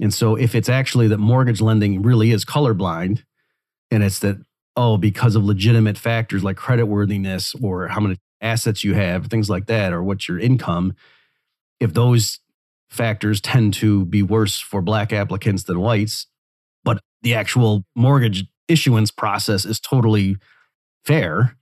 And 0.00 0.14
so 0.14 0.36
if 0.36 0.54
it's 0.54 0.68
actually 0.68 1.08
that 1.08 1.18
mortgage 1.18 1.60
lending 1.60 2.02
really 2.02 2.30
is 2.30 2.44
colorblind 2.44 3.24
and 3.90 4.02
it's 4.02 4.20
that, 4.20 4.36
oh, 4.76 4.96
because 4.96 5.34
of 5.34 5.44
legitimate 5.44 5.98
factors 5.98 6.44
like 6.44 6.56
creditworthiness 6.56 7.60
or 7.62 7.88
how 7.88 8.00
many 8.00 8.16
assets 8.40 8.84
you 8.84 8.94
have, 8.94 9.26
things 9.26 9.50
like 9.50 9.66
that, 9.66 9.92
or 9.92 10.02
what's 10.02 10.28
your 10.28 10.38
income, 10.38 10.94
if 11.80 11.94
those 11.94 12.38
factors 12.88 13.40
tend 13.40 13.74
to 13.74 14.04
be 14.04 14.22
worse 14.22 14.58
for 14.60 14.80
black 14.80 15.12
applicants 15.12 15.64
than 15.64 15.80
whites, 15.80 16.26
but 16.84 17.00
the 17.22 17.34
actual 17.34 17.84
mortgage 17.96 18.46
issuance 18.68 19.10
process 19.10 19.64
is 19.64 19.80
totally 19.80 20.36
fair 21.04 21.56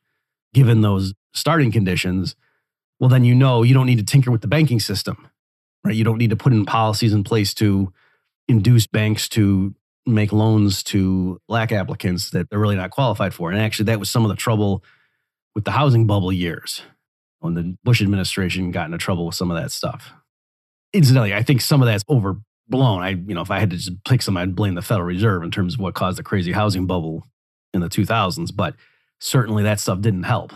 given 0.53 0.81
those 0.81 1.15
starting 1.35 1.71
conditions, 1.71 2.35
well, 2.99 3.11
then 3.11 3.25
you 3.25 3.35
know 3.35 3.63
you 3.63 3.75
don't 3.75 3.87
need 3.87 3.99
to 3.99 4.05
tinker 4.05 4.31
with 4.31 4.41
the 4.41 4.49
banking 4.49 4.81
system, 4.81 5.29
right? 5.85 5.95
You 5.95 6.05
don't 6.05 6.19
need 6.19 6.31
to 6.31 6.37
put 6.37 6.53
in 6.53 6.65
policies 6.65 7.13
in 7.13 7.25
place 7.25 7.53
to 7.55 7.93
induce 8.49 8.87
banks 8.87 9.29
to 9.31 9.75
make 10.07 10.33
loans 10.33 10.83
to 10.85 11.41
black 11.49 11.73
applicants 11.73 12.31
that 12.31 12.49
they're 12.49 12.59
really 12.59 12.77
not 12.77 12.91
qualified 12.91 13.35
for. 13.35 13.51
And 13.51 13.61
actually, 13.61 13.87
that 13.87 13.99
was 13.99 14.09
some 14.09 14.25
of 14.25 14.29
the 14.29 14.37
trouble 14.37 14.85
with 15.55 15.65
the 15.65 15.73
housing 15.73 16.07
bubble 16.07 16.33
years 16.33 16.83
when 17.41 17.55
the 17.55 17.77
Bush 17.83 18.01
administration 18.01 18.71
got 18.71 18.87
into 18.87 18.99
trouble 18.99 19.27
with 19.27 19.35
some 19.35 19.51
of 19.51 19.57
that 19.57 19.73
stuff. 19.73 20.13
Incidentally, 20.93 21.35
I 21.35 21.43
think 21.43 21.61
some 21.61 21.83
of 21.83 21.87
that's 21.87 22.05
overblown. 22.09 23.03
I, 23.03 23.11
you 23.11 23.35
know, 23.35 23.41
if 23.41 23.51
I 23.51 23.59
had 23.59 23.71
to 23.71 23.77
just 23.77 24.05
pick 24.05 24.23
some, 24.23 24.37
I'd 24.37 24.55
blame 24.55 24.75
the 24.75 24.83
Federal 24.83 25.07
Reserve 25.07 25.43
in 25.43 25.51
terms 25.51 25.75
of 25.75 25.81
what 25.81 25.95
caused 25.95 26.19
the 26.19 26.23
crazy 26.23 26.53
housing 26.53 26.87
bubble 26.87 27.27
in 27.75 27.81
the 27.81 27.89
2000s. 27.89 28.55
But 28.55 28.75
certainly 29.19 29.65
that 29.65 29.81
stuff 29.81 30.01
didn't 30.01 30.23
help. 30.23 30.53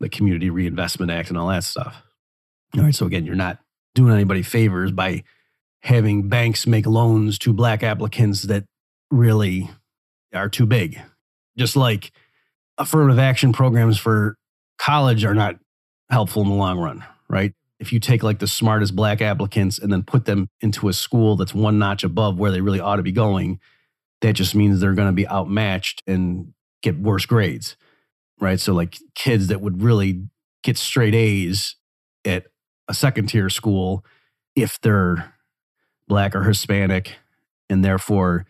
The 0.00 0.08
Community 0.08 0.50
Reinvestment 0.50 1.12
Act 1.12 1.28
and 1.28 1.38
all 1.38 1.48
that 1.48 1.64
stuff. 1.64 2.02
All 2.76 2.82
right. 2.82 2.94
So 2.94 3.06
again, 3.06 3.26
you're 3.26 3.36
not 3.36 3.58
doing 3.94 4.12
anybody 4.12 4.42
favors 4.42 4.90
by 4.90 5.22
having 5.84 6.30
banks 6.30 6.66
make 6.66 6.86
loans 6.86 7.38
to 7.38 7.52
black 7.52 7.82
applicants 7.82 8.42
that 8.42 8.64
really 9.10 9.70
are 10.34 10.48
too 10.48 10.64
big. 10.64 10.98
Just 11.58 11.76
like 11.76 12.10
affirmative 12.78 13.18
action 13.18 13.52
programs 13.52 13.98
for 13.98 14.36
college 14.78 15.24
are 15.24 15.34
not 15.34 15.56
helpful 16.10 16.42
in 16.42 16.48
the 16.48 16.54
long 16.54 16.78
run, 16.78 17.04
right? 17.28 17.52
If 17.78 17.92
you 17.92 18.00
take 18.00 18.22
like 18.22 18.38
the 18.38 18.46
smartest 18.46 18.96
black 18.96 19.20
applicants 19.20 19.78
and 19.78 19.92
then 19.92 20.02
put 20.02 20.24
them 20.24 20.48
into 20.62 20.88
a 20.88 20.92
school 20.94 21.36
that's 21.36 21.54
one 21.54 21.78
notch 21.78 22.02
above 22.02 22.38
where 22.38 22.50
they 22.50 22.62
really 22.62 22.80
ought 22.80 22.96
to 22.96 23.02
be 23.02 23.12
going, 23.12 23.60
that 24.22 24.32
just 24.32 24.54
means 24.54 24.80
they're 24.80 24.94
going 24.94 25.08
to 25.08 25.12
be 25.12 25.28
outmatched 25.28 26.02
and 26.06 26.54
get 26.82 26.98
worse 26.98 27.26
grades, 27.26 27.76
right? 28.40 28.58
So, 28.58 28.72
like 28.72 28.96
kids 29.14 29.48
that 29.48 29.60
would 29.60 29.82
really 29.82 30.24
get 30.62 30.78
straight 30.78 31.14
A's 31.14 31.76
at 32.24 32.46
a 32.88 32.94
second 32.94 33.26
tier 33.28 33.50
school, 33.50 34.02
if 34.56 34.80
they're 34.80 35.33
black 36.08 36.34
or 36.34 36.42
Hispanic, 36.44 37.16
and 37.68 37.84
therefore 37.84 38.46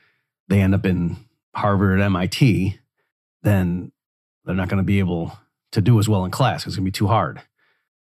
they 0.48 0.60
end 0.60 0.74
up 0.74 0.84
in 0.84 1.16
Harvard 1.54 1.94
and 1.94 2.02
MIT, 2.02 2.78
then 3.42 3.92
they're 4.44 4.54
not 4.54 4.68
going 4.68 4.78
to 4.78 4.84
be 4.84 4.98
able 4.98 5.38
to 5.72 5.80
do 5.80 5.98
as 5.98 6.08
well 6.08 6.24
in 6.24 6.30
class. 6.30 6.66
It's 6.66 6.76
going 6.76 6.84
to 6.84 6.90
be 6.90 6.92
too 6.92 7.06
hard. 7.06 7.40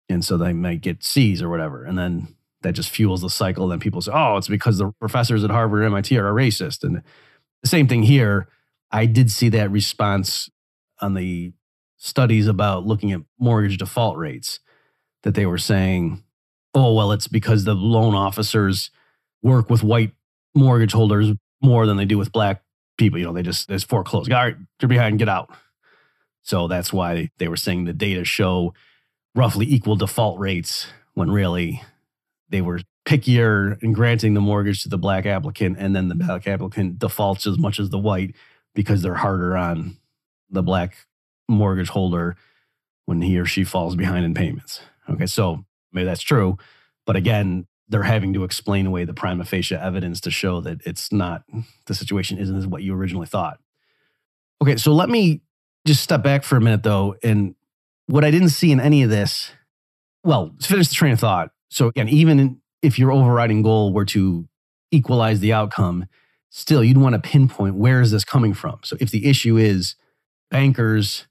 And 0.09 0.25
so 0.25 0.37
they 0.37 0.53
might 0.53 0.81
get 0.81 1.05
C's 1.05 1.43
or 1.43 1.49
whatever. 1.49 1.85
And 1.85 1.99
then 1.99 2.29
that 2.63 2.73
just 2.73 2.91
fuels 2.91 3.23
the 3.23 3.31
cycle. 3.31 3.69
Then 3.69 3.81
people 3.81 4.01
say, 4.01 4.13
oh, 4.15 4.37
it's 4.37 4.49
because 4.49 4.79
the 4.79 4.91
professors 4.99 5.45
at 5.45 5.51
Harvard 5.51 5.85
and 5.85 5.93
MIT 5.93 6.17
are 6.19 6.33
racist. 6.33 6.83
And 6.83 7.03
the 7.63 7.69
same 7.69 7.87
thing 7.87 8.03
here. 8.03 8.49
I 8.91 9.05
did 9.07 9.31
see 9.31 9.51
that 9.51 9.71
response 9.71 10.49
on 11.01 11.15
the 11.15 11.53
studies 11.99 12.47
about 12.47 12.87
looking 12.87 13.13
at 13.13 13.21
mortgage 13.39 13.77
default 13.77 14.17
rates 14.17 14.61
that 15.25 15.35
they 15.35 15.45
were 15.45 15.59
saying, 15.59 16.23
oh, 16.75 16.95
well, 16.95 17.13
it's 17.13 17.29
because 17.29 17.65
the 17.65 17.75
loan 17.75 18.15
officers 18.15 18.91
work 19.43 19.71
with 19.71 19.83
white 19.83 20.13
mortgage 20.55 20.93
holders 20.93 21.31
more 21.63 21.87
than 21.87 21.97
they 21.97 22.05
do 22.05 22.19
with 22.19 22.33
black 22.33 22.63
people. 22.97 23.19
You 23.19 23.27
know, 23.27 23.33
they 23.33 23.43
just 23.43 23.69
there's 23.69 23.85
foreclosed. 23.85 24.33
All 24.33 24.43
right, 24.43 24.57
you're 24.81 24.89
behind, 24.89 25.19
get 25.19 25.29
out. 25.29 25.51
So 26.43 26.69
that's 26.69 26.93
why 26.93 27.31
they 27.39 27.49
were 27.49 27.57
saying 27.57 27.85
the 27.85 27.93
data 27.93 28.25
show 28.25 28.75
roughly 29.35 29.67
equal 29.67 29.97
default 29.97 30.39
rates 30.39 30.87
when 31.15 31.31
really 31.31 31.83
they 32.49 32.61
were 32.61 32.81
pickier 33.07 33.83
in 33.83 33.93
granting 33.93 34.35
the 34.35 34.41
mortgage 34.41 34.83
to 34.83 34.89
the 34.89 34.99
black 34.99 35.27
applicant, 35.27 35.77
and 35.79 35.95
then 35.95 36.09
the 36.09 36.15
black 36.15 36.47
applicant 36.47 36.99
defaults 36.99 37.47
as 37.47 37.59
much 37.59 37.79
as 37.79 37.91
the 37.91 37.99
white 37.99 38.35
because 38.75 39.03
they're 39.03 39.15
harder 39.15 39.57
on 39.57 39.97
the 40.51 40.63
black 40.63 41.07
mortgage 41.49 41.89
holder 41.89 42.37
when 43.07 43.23
he 43.23 43.39
or 43.39 43.47
she 43.47 43.65
falls 43.65 43.97
behind 43.97 44.25
in 44.25 44.35
payments. 44.35 44.81
Okay, 45.09 45.27
so 45.27 45.65
maybe 45.93 46.05
that's 46.05 46.23
true. 46.23 46.59
But 47.07 47.17
again, 47.17 47.67
they're 47.89 48.03
having 48.03 48.33
to 48.35 48.45
explain 48.45 48.87
away 48.87 49.05
the 49.05 49.15
prima 49.15 49.45
facie 49.45 49.75
evidence 49.75 50.21
to 50.21 50.31
show 50.31 50.61
that 50.61 50.81
it's 50.85 51.11
not 51.11 51.43
the 51.87 51.95
situation 51.95 52.39
isn't 52.39 52.71
what 52.71 52.83
you 52.83 52.95
originally 52.95 53.27
thought. 53.27 53.59
Okay, 54.63 54.77
so 54.77 54.93
let 54.93 55.09
me 55.09 55.41
just 55.87 56.03
step 56.03 56.23
back 56.23 56.45
for 56.45 56.57
a 56.57 56.61
minute 56.61 56.83
though, 56.83 57.17
and 57.23 57.55
what 58.07 58.25
I 58.25 58.31
didn't 58.31 58.51
see 58.51 58.73
in 58.73 58.81
any 58.81 59.03
of 59.03 59.11
this. 59.11 59.53
Well, 60.25 60.55
to 60.61 60.69
finish 60.69 60.89
the 60.89 60.95
train 60.95 61.13
of 61.13 61.21
thought. 61.21 61.51
So 61.71 61.87
again, 61.87 62.09
even 62.09 62.61
if 62.83 62.99
your 62.99 63.13
overriding 63.13 63.63
goal 63.63 63.93
were 63.93 64.05
to 64.07 64.49
equalize 64.91 65.41
the 65.41 65.53
outcome, 65.53 66.07
still 66.51 66.83
you'd 66.83 66.99
want 66.99 67.15
to 67.15 67.21
pinpoint 67.21 67.77
where 67.77 68.01
is 68.01 68.11
this 68.11 68.25
coming 68.25 68.55
from. 68.55 68.81
So 68.85 68.97
if 69.01 69.11
the 69.11 69.27
issue 69.27 69.57
is 69.57 69.95
bankers 70.51 71.27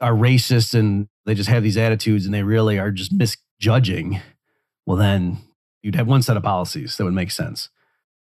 are 0.00 0.12
racist 0.12 0.78
and 0.78 1.08
they 1.26 1.34
just 1.34 1.48
have 1.48 1.62
these 1.62 1.76
attitudes 1.76 2.24
and 2.24 2.34
they 2.34 2.42
really 2.42 2.78
are 2.78 2.90
just 2.90 3.12
misjudging, 3.12 4.20
well 4.86 4.96
then 4.96 5.38
you'd 5.84 5.94
have 5.94 6.08
one 6.08 6.22
set 6.22 6.36
of 6.36 6.42
policies 6.42 6.96
that 6.96 7.04
would 7.04 7.12
make 7.12 7.30
sense 7.30 7.68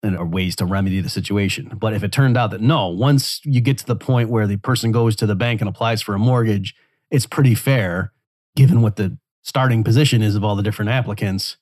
and 0.03 0.18
or 0.18 0.26
ways 0.26 0.55
to 0.57 0.66
remedy 0.66 0.99
the 0.99 1.09
situation. 1.09 1.72
But 1.80 1.93
if 1.93 2.03
it 2.03 2.11
turned 2.11 2.38
out 2.38 2.51
that 2.51 2.59
no, 2.59 2.89
once 2.89 3.39
you 3.45 3.61
get 3.61 3.78
to 3.78 3.86
the 3.86 3.95
point 3.95 4.30
where 4.30 4.45
the 4.45 4.57
person 4.57 4.91
goes 4.91 5.16
to 5.16 5.26
the 5.26 5.36
bank 5.36 5.61
and 5.61 5.70
applies 5.70 6.01
for 6.01 6.14
a 6.14 6.20
mortgage, 6.20 6.76
it's 7.09 7.26
pretty 7.26 7.55
fair 7.55 8.11
given 8.55 8.82
what 8.82 8.97
the 8.97 9.18
starting 9.43 9.84
position 9.84 10.22
is 10.22 10.36
of 10.36 10.43
all 10.43 10.55
the 10.55 10.64
different 10.64 10.91
applicants. 10.91 11.55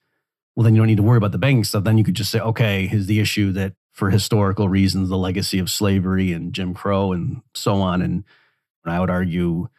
Well, 0.56 0.64
then 0.64 0.74
you 0.74 0.82
don't 0.82 0.88
need 0.88 0.98
to 0.98 1.04
worry 1.04 1.18
about 1.18 1.32
the 1.32 1.38
banking 1.38 1.64
stuff. 1.64 1.84
Then 1.84 1.98
you 1.98 2.04
could 2.04 2.16
just 2.16 2.32
say, 2.32 2.40
okay, 2.40 2.90
is 2.92 3.06
the 3.06 3.20
issue 3.20 3.52
that 3.54 3.74
for 3.92 4.10
historical 4.10 4.68
reasons, 4.68 5.10
the 5.10 5.18
legacy 5.18 5.60
of 5.60 5.70
slavery 5.70 6.34
and 6.34 6.52
Jim 6.52 6.74
Crow 6.74 7.12
and 7.12 7.42
so 7.54 7.76
on. 7.76 8.02
And 8.02 8.24
I 8.86 9.00
would 9.00 9.10
argue 9.10 9.70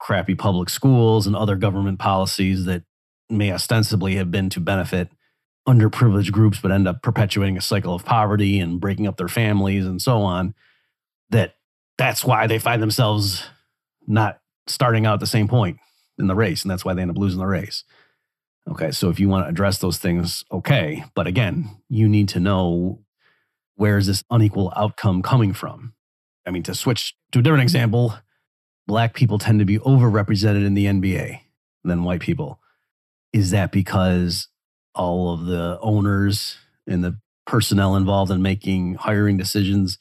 crappy 0.00 0.34
public 0.34 0.70
schools 0.70 1.26
and 1.26 1.36
other 1.36 1.56
government 1.56 1.98
policies 1.98 2.64
that 2.64 2.84
may 3.28 3.52
ostensibly 3.52 4.16
have 4.16 4.30
been 4.30 4.48
to 4.50 4.60
benefit 4.60 5.10
underprivileged 5.68 6.32
groups, 6.32 6.58
but 6.60 6.72
end 6.72 6.88
up 6.88 7.02
perpetuating 7.02 7.58
a 7.58 7.60
cycle 7.60 7.94
of 7.94 8.04
poverty 8.04 8.58
and 8.58 8.80
breaking 8.80 9.06
up 9.06 9.18
their 9.18 9.28
families 9.28 9.84
and 9.86 10.00
so 10.00 10.22
on. 10.22 10.54
That 11.30 11.54
that's 11.98 12.24
why 12.24 12.46
they 12.46 12.58
find 12.58 12.82
themselves 12.82 13.44
not 14.06 14.40
starting 14.66 15.04
out 15.04 15.14
at 15.14 15.20
the 15.20 15.26
same 15.26 15.46
point 15.46 15.78
in 16.18 16.26
the 16.26 16.34
race, 16.34 16.62
and 16.62 16.70
that's 16.70 16.84
why 16.84 16.94
they 16.94 17.02
end 17.02 17.10
up 17.10 17.18
losing 17.18 17.38
the 17.38 17.46
race. 17.46 17.84
Okay, 18.70 18.90
so 18.90 19.10
if 19.10 19.20
you 19.20 19.28
want 19.28 19.44
to 19.44 19.48
address 19.48 19.78
those 19.78 19.98
things, 19.98 20.44
okay, 20.50 21.04
but 21.14 21.26
again, 21.26 21.70
you 21.88 22.08
need 22.08 22.28
to 22.30 22.40
know 22.40 23.00
where 23.76 23.98
is 23.98 24.06
this 24.06 24.24
unequal 24.30 24.72
outcome 24.76 25.22
coming 25.22 25.52
from. 25.52 25.94
I 26.46 26.50
mean, 26.50 26.62
to 26.64 26.74
switch 26.74 27.14
to 27.32 27.38
a 27.38 27.42
different 27.42 27.62
example, 27.62 28.14
black 28.86 29.14
people 29.14 29.38
tend 29.38 29.58
to 29.58 29.64
be 29.64 29.78
overrepresented 29.78 30.66
in 30.66 30.74
the 30.74 30.86
NBA 30.86 31.40
than 31.84 32.04
white 32.04 32.20
people. 32.20 32.58
Is 33.32 33.50
that 33.50 33.70
because 33.70 34.48
all 34.98 35.32
of 35.32 35.46
the 35.46 35.78
owners 35.80 36.58
and 36.86 37.02
the 37.02 37.18
personnel 37.46 37.96
involved 37.96 38.30
in 38.30 38.42
making 38.42 38.94
hiring 38.96 39.38
decisions 39.38 39.98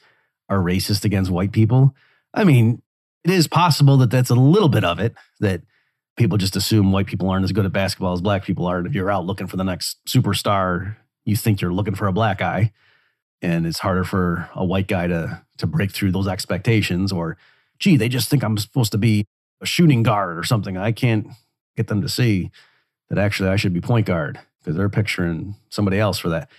are 0.50 0.60
racist 0.60 1.06
against 1.06 1.32
white 1.32 1.52
people? 1.52 1.96
I 2.34 2.44
mean, 2.44 2.82
it 3.24 3.32
is 3.32 3.48
possible 3.48 3.98
that 3.98 4.12
that's 4.12 4.30
a 4.30 4.36
little 4.36 4.70
bit 4.70 4.84
of 4.84 5.00
it, 5.00 5.16
that 5.40 5.62
people 6.18 6.38
just 6.38 6.56
assume 6.56 6.92
white 6.92 7.08
people 7.08 7.30
aren't 7.30 7.46
as 7.46 7.52
good 7.52 7.66
at 7.66 7.72
basketball 7.72 8.14
as 8.14 8.22
black 8.22 8.44
people 8.44 8.66
are. 8.66 8.80
And 8.80 8.88
if 8.88 8.94
you're 8.94 9.12
out 9.12 9.26
looking 9.26 9.48
for 9.48 9.58
the 9.58 9.64
next 9.64 9.98
superstar, 10.08 10.98
you 11.26 11.36
think 11.36 11.62
you're 11.62 11.74
looking 11.74 11.96
for 11.96 12.08
a 12.08 12.14
black 12.14 12.40
guy. 12.40 12.72
And 13.42 13.68
it's 13.68 13.80
harder 13.80 14.04
for 14.04 14.50
a 14.56 14.66
white 14.66 14.88
guy 14.88 15.08
to, 15.08 15.42
to 15.60 15.68
break 15.68 15.92
through 15.92 16.12
those 16.12 16.28
expectations 16.28 17.12
or 17.12 17.38
gee, 17.80 17.96
they 17.98 18.10
just 18.10 18.30
think 18.30 18.44
I'm 18.44 18.58
supposed 18.58 18.92
to 18.94 18.98
be 18.98 19.26
a 19.62 19.66
shooting 19.66 20.04
guard 20.04 20.38
or 20.38 20.44
something. 20.44 20.78
I 20.78 20.92
can't 20.92 21.28
get 21.76 21.88
them 21.88 22.02
to 22.02 22.10
see 22.10 22.52
that 23.10 23.20
actually 23.20 23.50
I 23.50 23.56
should 23.56 23.74
be 23.74 23.82
point 23.82 24.08
guard 24.08 24.40
because 24.60 24.76
they're 24.76 24.90
picturing 24.90 25.56
somebody 25.70 26.00
else 26.00 26.18
for 26.18 26.30
that. 26.30 26.50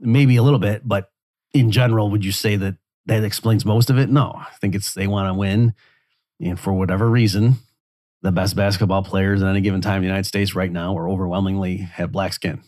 Maybe 0.00 0.36
a 0.36 0.42
little 0.42 0.58
bit, 0.58 0.82
but 0.86 1.10
in 1.52 1.70
general, 1.70 2.10
would 2.10 2.24
you 2.24 2.32
say 2.32 2.56
that 2.56 2.76
that 3.06 3.24
explains 3.24 3.64
most 3.64 3.90
of 3.90 3.98
it? 3.98 4.10
No, 4.10 4.32
I 4.36 4.54
think 4.60 4.74
it's 4.74 4.94
they 4.94 5.06
want 5.06 5.28
to 5.28 5.34
win. 5.34 5.74
And 6.40 6.60
for 6.60 6.72
whatever 6.72 7.08
reason, 7.08 7.54
the 8.22 8.32
best 8.32 8.54
basketball 8.54 9.02
players 9.02 9.42
at 9.42 9.48
any 9.48 9.60
given 9.60 9.80
time 9.80 9.96
in 9.96 10.02
the 10.02 10.08
United 10.08 10.26
States 10.26 10.54
right 10.54 10.70
now 10.70 10.96
are 10.96 11.08
overwhelmingly 11.08 11.78
have 11.78 12.12
black 12.12 12.32
skin 12.32 12.62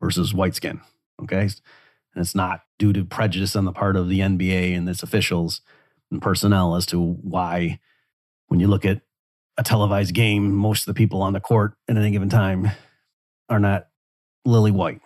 versus 0.00 0.34
white 0.34 0.54
skin. 0.54 0.80
Okay. 1.22 1.40
And 1.42 2.24
it's 2.24 2.34
not 2.34 2.62
due 2.78 2.92
to 2.92 3.04
prejudice 3.04 3.56
on 3.56 3.64
the 3.64 3.72
part 3.72 3.96
of 3.96 4.08
the 4.08 4.20
NBA 4.20 4.76
and 4.76 4.88
its 4.88 5.02
officials 5.02 5.60
and 6.10 6.22
personnel 6.22 6.74
as 6.74 6.86
to 6.86 7.00
why, 7.00 7.80
when 8.48 8.60
you 8.60 8.66
look 8.66 8.84
at 8.84 9.02
a 9.56 9.62
televised 9.62 10.14
game, 10.14 10.54
most 10.54 10.82
of 10.82 10.86
the 10.86 10.98
people 10.98 11.22
on 11.22 11.32
the 11.32 11.40
court 11.40 11.74
at 11.88 11.96
any 11.96 12.10
given 12.10 12.28
time 12.28 12.70
are 13.48 13.60
not 13.60 13.87
lily 14.48 14.70
white. 14.70 15.00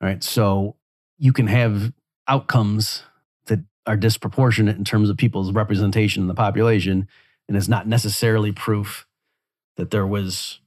All 0.00 0.08
right. 0.08 0.22
So 0.22 0.76
you 1.18 1.32
can 1.32 1.46
have 1.46 1.92
outcomes 2.26 3.02
that 3.46 3.60
are 3.86 3.96
disproportionate 3.96 4.76
in 4.76 4.84
terms 4.84 5.10
of 5.10 5.16
people's 5.16 5.52
representation 5.52 6.22
in 6.22 6.28
the 6.28 6.34
population, 6.34 7.06
and 7.48 7.56
it's 7.56 7.68
not 7.68 7.86
necessarily 7.86 8.52
proof 8.52 9.06
that 9.76 9.90
there 9.90 10.06
was 10.06 10.60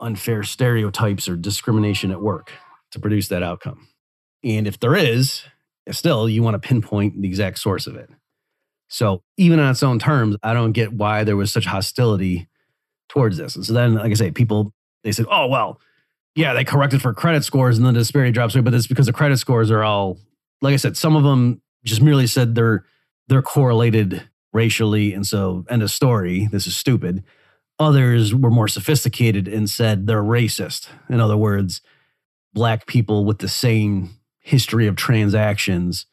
unfair 0.00 0.42
stereotypes 0.42 1.28
or 1.28 1.36
discrimination 1.36 2.10
at 2.10 2.20
work 2.20 2.52
to 2.90 2.98
produce 2.98 3.28
that 3.28 3.42
outcome. 3.42 3.88
And 4.44 4.66
if 4.66 4.78
there 4.80 4.96
is, 4.96 5.42
still, 5.90 6.28
you 6.28 6.42
want 6.42 6.60
to 6.60 6.68
pinpoint 6.68 7.20
the 7.20 7.28
exact 7.28 7.58
source 7.58 7.86
of 7.86 7.96
it. 7.96 8.10
So 8.88 9.22
even 9.36 9.58
on 9.58 9.70
its 9.70 9.82
own 9.82 9.98
terms, 9.98 10.36
I 10.42 10.52
don't 10.52 10.72
get 10.72 10.92
why 10.92 11.24
there 11.24 11.36
was 11.36 11.52
such 11.52 11.64
hostility 11.64 12.48
towards 13.08 13.36
this. 13.36 13.56
And 13.56 13.64
so 13.64 13.72
then, 13.72 13.94
like 13.94 14.10
I 14.10 14.14
say, 14.14 14.30
people 14.30 14.74
they 15.04 15.12
said, 15.12 15.26
"Oh 15.30 15.46
well, 15.46 15.80
yeah, 16.34 16.54
they 16.54 16.64
corrected 16.64 17.02
for 17.02 17.12
credit 17.12 17.44
scores, 17.44 17.76
and 17.76 17.86
then 17.86 17.94
the 17.94 18.00
disparity 18.00 18.32
drops 18.32 18.54
away." 18.54 18.62
But 18.62 18.74
it's 18.74 18.86
because 18.86 19.06
the 19.06 19.12
credit 19.12 19.38
scores 19.38 19.70
are 19.70 19.82
all, 19.82 20.18
like 20.60 20.74
I 20.74 20.76
said, 20.76 20.96
some 20.96 21.16
of 21.16 21.24
them 21.24 21.60
just 21.84 22.02
merely 22.02 22.26
said 22.26 22.54
they're 22.54 22.84
they're 23.28 23.42
correlated 23.42 24.28
racially, 24.52 25.12
and 25.12 25.26
so 25.26 25.64
end 25.68 25.82
of 25.82 25.90
story. 25.90 26.48
This 26.50 26.66
is 26.66 26.76
stupid. 26.76 27.24
Others 27.78 28.34
were 28.34 28.50
more 28.50 28.68
sophisticated 28.68 29.48
and 29.48 29.68
said 29.68 30.06
they're 30.06 30.22
racist. 30.22 30.88
In 31.08 31.20
other 31.20 31.36
words, 31.36 31.80
black 32.52 32.86
people 32.86 33.24
with 33.24 33.38
the 33.38 33.48
same 33.48 34.10
history 34.40 34.86
of 34.86 34.96
transactions 34.96 36.06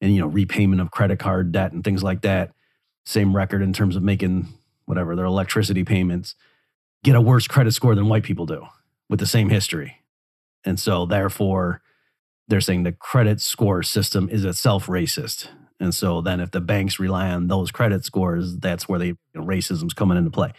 and 0.00 0.14
you 0.14 0.20
know 0.20 0.26
repayment 0.26 0.80
of 0.80 0.90
credit 0.90 1.18
card 1.18 1.52
debt 1.52 1.72
and 1.72 1.82
things 1.82 2.02
like 2.02 2.22
that 2.22 2.52
same 3.04 3.34
record 3.34 3.62
in 3.62 3.72
terms 3.72 3.96
of 3.96 4.02
making 4.02 4.46
whatever 4.84 5.16
their 5.16 5.24
electricity 5.24 5.84
payments 5.84 6.34
get 7.02 7.16
a 7.16 7.20
worse 7.20 7.48
credit 7.48 7.72
score 7.72 7.94
than 7.94 8.08
white 8.08 8.22
people 8.22 8.46
do 8.46 8.66
with 9.10 9.20
the 9.20 9.26
same 9.26 9.50
history 9.50 9.98
and 10.64 10.80
so 10.80 11.04
therefore 11.04 11.82
they're 12.48 12.60
saying 12.60 12.82
the 12.82 12.92
credit 12.92 13.40
score 13.40 13.82
system 13.82 14.28
is 14.30 14.44
itself 14.44 14.86
racist 14.86 15.48
and 15.78 15.94
so 15.94 16.22
then 16.22 16.40
if 16.40 16.50
the 16.50 16.60
banks 16.60 16.98
rely 16.98 17.28
on 17.30 17.48
those 17.48 17.70
credit 17.70 18.04
scores 18.04 18.56
that's 18.56 18.88
where 18.88 18.98
the 18.98 19.06
you 19.08 19.16
know, 19.34 19.44
racism's 19.44 19.92
coming 19.92 20.16
into 20.16 20.30
play 20.30 20.52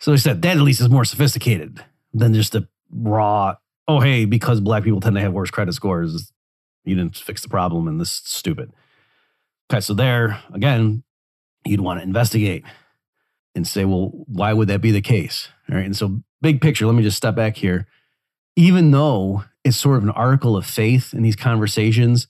so 0.00 0.10
they 0.10 0.16
said 0.16 0.42
that 0.42 0.56
at 0.56 0.62
least 0.62 0.80
is 0.80 0.88
more 0.88 1.04
sophisticated 1.04 1.84
than 2.12 2.34
just 2.34 2.52
the 2.52 2.66
raw 2.90 3.54
oh 3.86 4.00
hey 4.00 4.24
because 4.24 4.60
black 4.60 4.82
people 4.82 5.00
tend 5.00 5.14
to 5.14 5.22
have 5.22 5.32
worse 5.32 5.50
credit 5.50 5.72
scores 5.72 6.32
you 6.84 6.96
didn't 6.96 7.16
fix 7.16 7.42
the 7.42 7.48
problem 7.48 7.86
and 7.86 8.00
this 8.00 8.14
is 8.14 8.22
stupid 8.24 8.72
Okay, 9.70 9.80
so 9.80 9.92
there 9.94 10.40
again, 10.52 11.02
you'd 11.64 11.80
want 11.80 12.00
to 12.00 12.04
investigate 12.04 12.64
and 13.54 13.66
say, 13.66 13.84
well, 13.84 14.10
why 14.26 14.52
would 14.52 14.68
that 14.68 14.80
be 14.80 14.90
the 14.90 15.02
case? 15.02 15.48
All 15.70 15.76
right. 15.76 15.84
And 15.84 15.96
so, 15.96 16.22
big 16.40 16.60
picture, 16.60 16.86
let 16.86 16.94
me 16.94 17.02
just 17.02 17.16
step 17.16 17.34
back 17.34 17.56
here. 17.56 17.86
Even 18.58 18.90
though 18.90 19.44
it's 19.62 19.76
sort 19.76 19.98
of 19.98 20.02
an 20.02 20.10
article 20.10 20.56
of 20.56 20.66
faith 20.66 21.14
in 21.14 21.22
these 21.22 21.36
conversations 21.36 22.26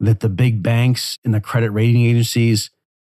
that 0.00 0.18
the 0.18 0.28
big 0.28 0.64
banks 0.64 1.16
and 1.24 1.32
the 1.32 1.40
credit 1.40 1.70
rating 1.70 2.04
agencies 2.04 2.70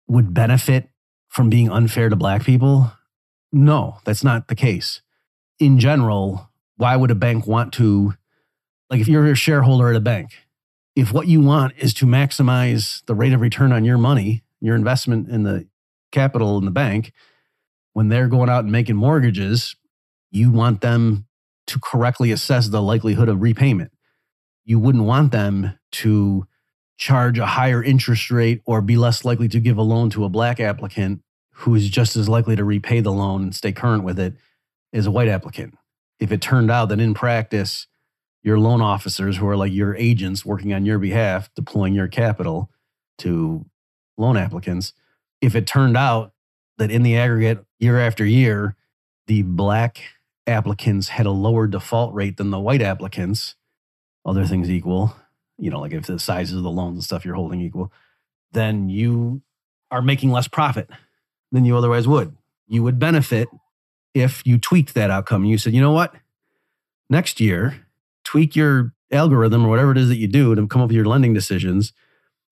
would 0.08 0.36
benefit 0.36 0.88
from 1.30 1.50
being 1.50 1.68
unfair 1.68 2.10
to 2.10 2.16
black 2.16 2.44
people, 2.44 2.92
no, 3.52 3.98
that's 4.06 4.24
not 4.24 4.50
the 4.50 4.56
case. 4.56 5.02
In 5.58 5.80
general, 5.80 6.52
why 6.76 6.96
would 6.96 7.10
a 7.10 7.16
bank 7.16 7.48
want 7.48 7.74
to, 7.74 8.14
like, 8.92 9.02
if 9.02 9.08
you're 9.08 9.26
a 9.26 9.34
shareholder 9.34 9.90
at 9.90 9.96
a 9.96 10.00
bank, 10.00 10.30
if 10.96 11.12
what 11.12 11.28
you 11.28 11.42
want 11.42 11.74
is 11.80 11.92
to 11.96 12.06
maximize 12.06 13.04
the 13.08 13.16
rate 13.16 13.34
of 13.34 13.42
return 13.42 13.72
on 13.72 13.84
your 13.84 13.98
money, 13.98 14.44
your 14.62 14.76
investment 14.76 15.28
in 15.28 15.42
the 15.42 15.68
capital 16.12 16.60
in 16.60 16.66
the 16.66 16.72
bank, 16.72 17.14
when 17.94 18.10
they're 18.10 18.28
going 18.28 18.48
out 18.48 18.64
and 18.64 18.72
making 18.72 18.96
mortgages, 18.96 19.76
you 20.30 20.52
want 20.52 20.82
them 20.82 21.24
to 21.68 21.80
correctly 21.80 22.32
assess 22.32 22.70
the 22.70 22.82
likelihood 22.82 23.30
of 23.30 23.42
repayment. 23.42 23.92
You 24.66 24.80
wouldn't 24.80 25.06
want 25.06 25.32
them 25.32 25.78
to 25.94 26.48
charge 26.98 27.38
a 27.38 27.46
higher 27.46 27.84
interest 27.84 28.32
rate 28.32 28.62
or 28.66 28.82
be 28.82 28.98
less 28.98 29.24
likely 29.24 29.48
to 29.50 29.60
give 29.60 29.78
a 29.78 29.84
loan 29.84 30.10
to 30.12 30.26
a 30.26 30.30
black 30.30 30.60
applicant 30.60 31.22
who 31.52 31.76
is 31.76 31.90
just 31.90 32.16
as 32.16 32.28
likely 32.28 32.56
to 32.56 32.64
repay 32.64 33.00
the 33.00 33.12
loan 33.12 33.44
and 33.44 33.56
stay 33.56 33.72
current 33.72 34.04
with 34.04 34.20
it 34.20 34.34
as 34.94 35.06
a 35.06 35.12
white 35.12 35.28
applicant. 35.28 35.76
If 36.20 36.32
it 36.32 36.42
turned 36.42 36.72
out 36.72 36.90
that 36.90 37.00
in 37.00 37.14
practice, 37.14 37.88
your 38.44 38.60
loan 38.60 38.82
officers 38.82 39.38
who 39.38 39.48
are 39.48 39.58
like 39.58 39.74
your 39.74 39.96
agents 39.96 40.46
working 40.46 40.74
on 40.74 40.86
your 40.86 41.00
behalf, 41.00 41.54
deploying 41.56 41.94
your 41.94 42.08
capital 42.08 42.72
to 43.20 43.66
loan 44.18 44.38
applicants. 44.38 44.94
If 45.42 45.56
it 45.56 45.68
turned 45.68 45.98
out 45.98 46.34
that 46.78 46.92
in 46.92 47.04
the 47.04 47.18
aggregate, 47.18 47.66
year 47.80 48.00
after 48.00 48.26
year, 48.26 48.76
the 49.28 49.42
black 49.42 50.02
applicants 50.48 51.10
had 51.10 51.26
a 51.26 51.32
lower 51.32 51.68
default 51.68 52.14
rate 52.14 52.38
than 52.38 52.52
the 52.52 52.60
white 52.60 52.82
applicants, 52.82 53.56
other 54.26 54.46
things 54.46 54.70
equal, 54.70 55.16
you 55.58 55.70
know, 55.70 55.80
like 55.80 55.94
if 55.94 56.06
the 56.06 56.20
sizes 56.20 56.58
of 56.58 56.64
the 56.64 56.72
loans 56.72 56.96
and 56.96 57.04
stuff 57.04 57.26
you're 57.26 57.36
holding 57.36 57.62
equal, 57.62 57.92
then 58.52 58.90
you 58.90 59.42
are 59.92 60.02
making 60.02 60.32
less 60.32 60.48
profit 60.48 60.90
than 61.52 61.66
you 61.66 61.76
otherwise 61.76 62.08
would. 62.08 62.36
You 62.68 62.84
would 62.84 63.00
benefit 63.00 63.48
if 64.14 64.46
you 64.46 64.58
tweaked 64.58 64.94
that 64.94 65.10
outcome. 65.10 65.46
You 65.46 65.58
said, 65.58 65.74
you 65.74 65.82
know 65.82 65.92
what? 65.92 66.14
Next 67.10 67.40
year, 67.40 67.86
tweak 68.24 68.56
your 68.56 68.94
algorithm 69.12 69.66
or 69.66 69.70
whatever 69.70 69.92
it 69.92 69.98
is 69.98 70.10
that 70.10 70.18
you 70.18 70.28
do 70.28 70.54
to 70.56 70.68
come 70.68 70.82
up 70.82 70.90
with 70.90 70.96
your 70.96 71.06
lending 71.06 71.34
decisions 71.34 71.94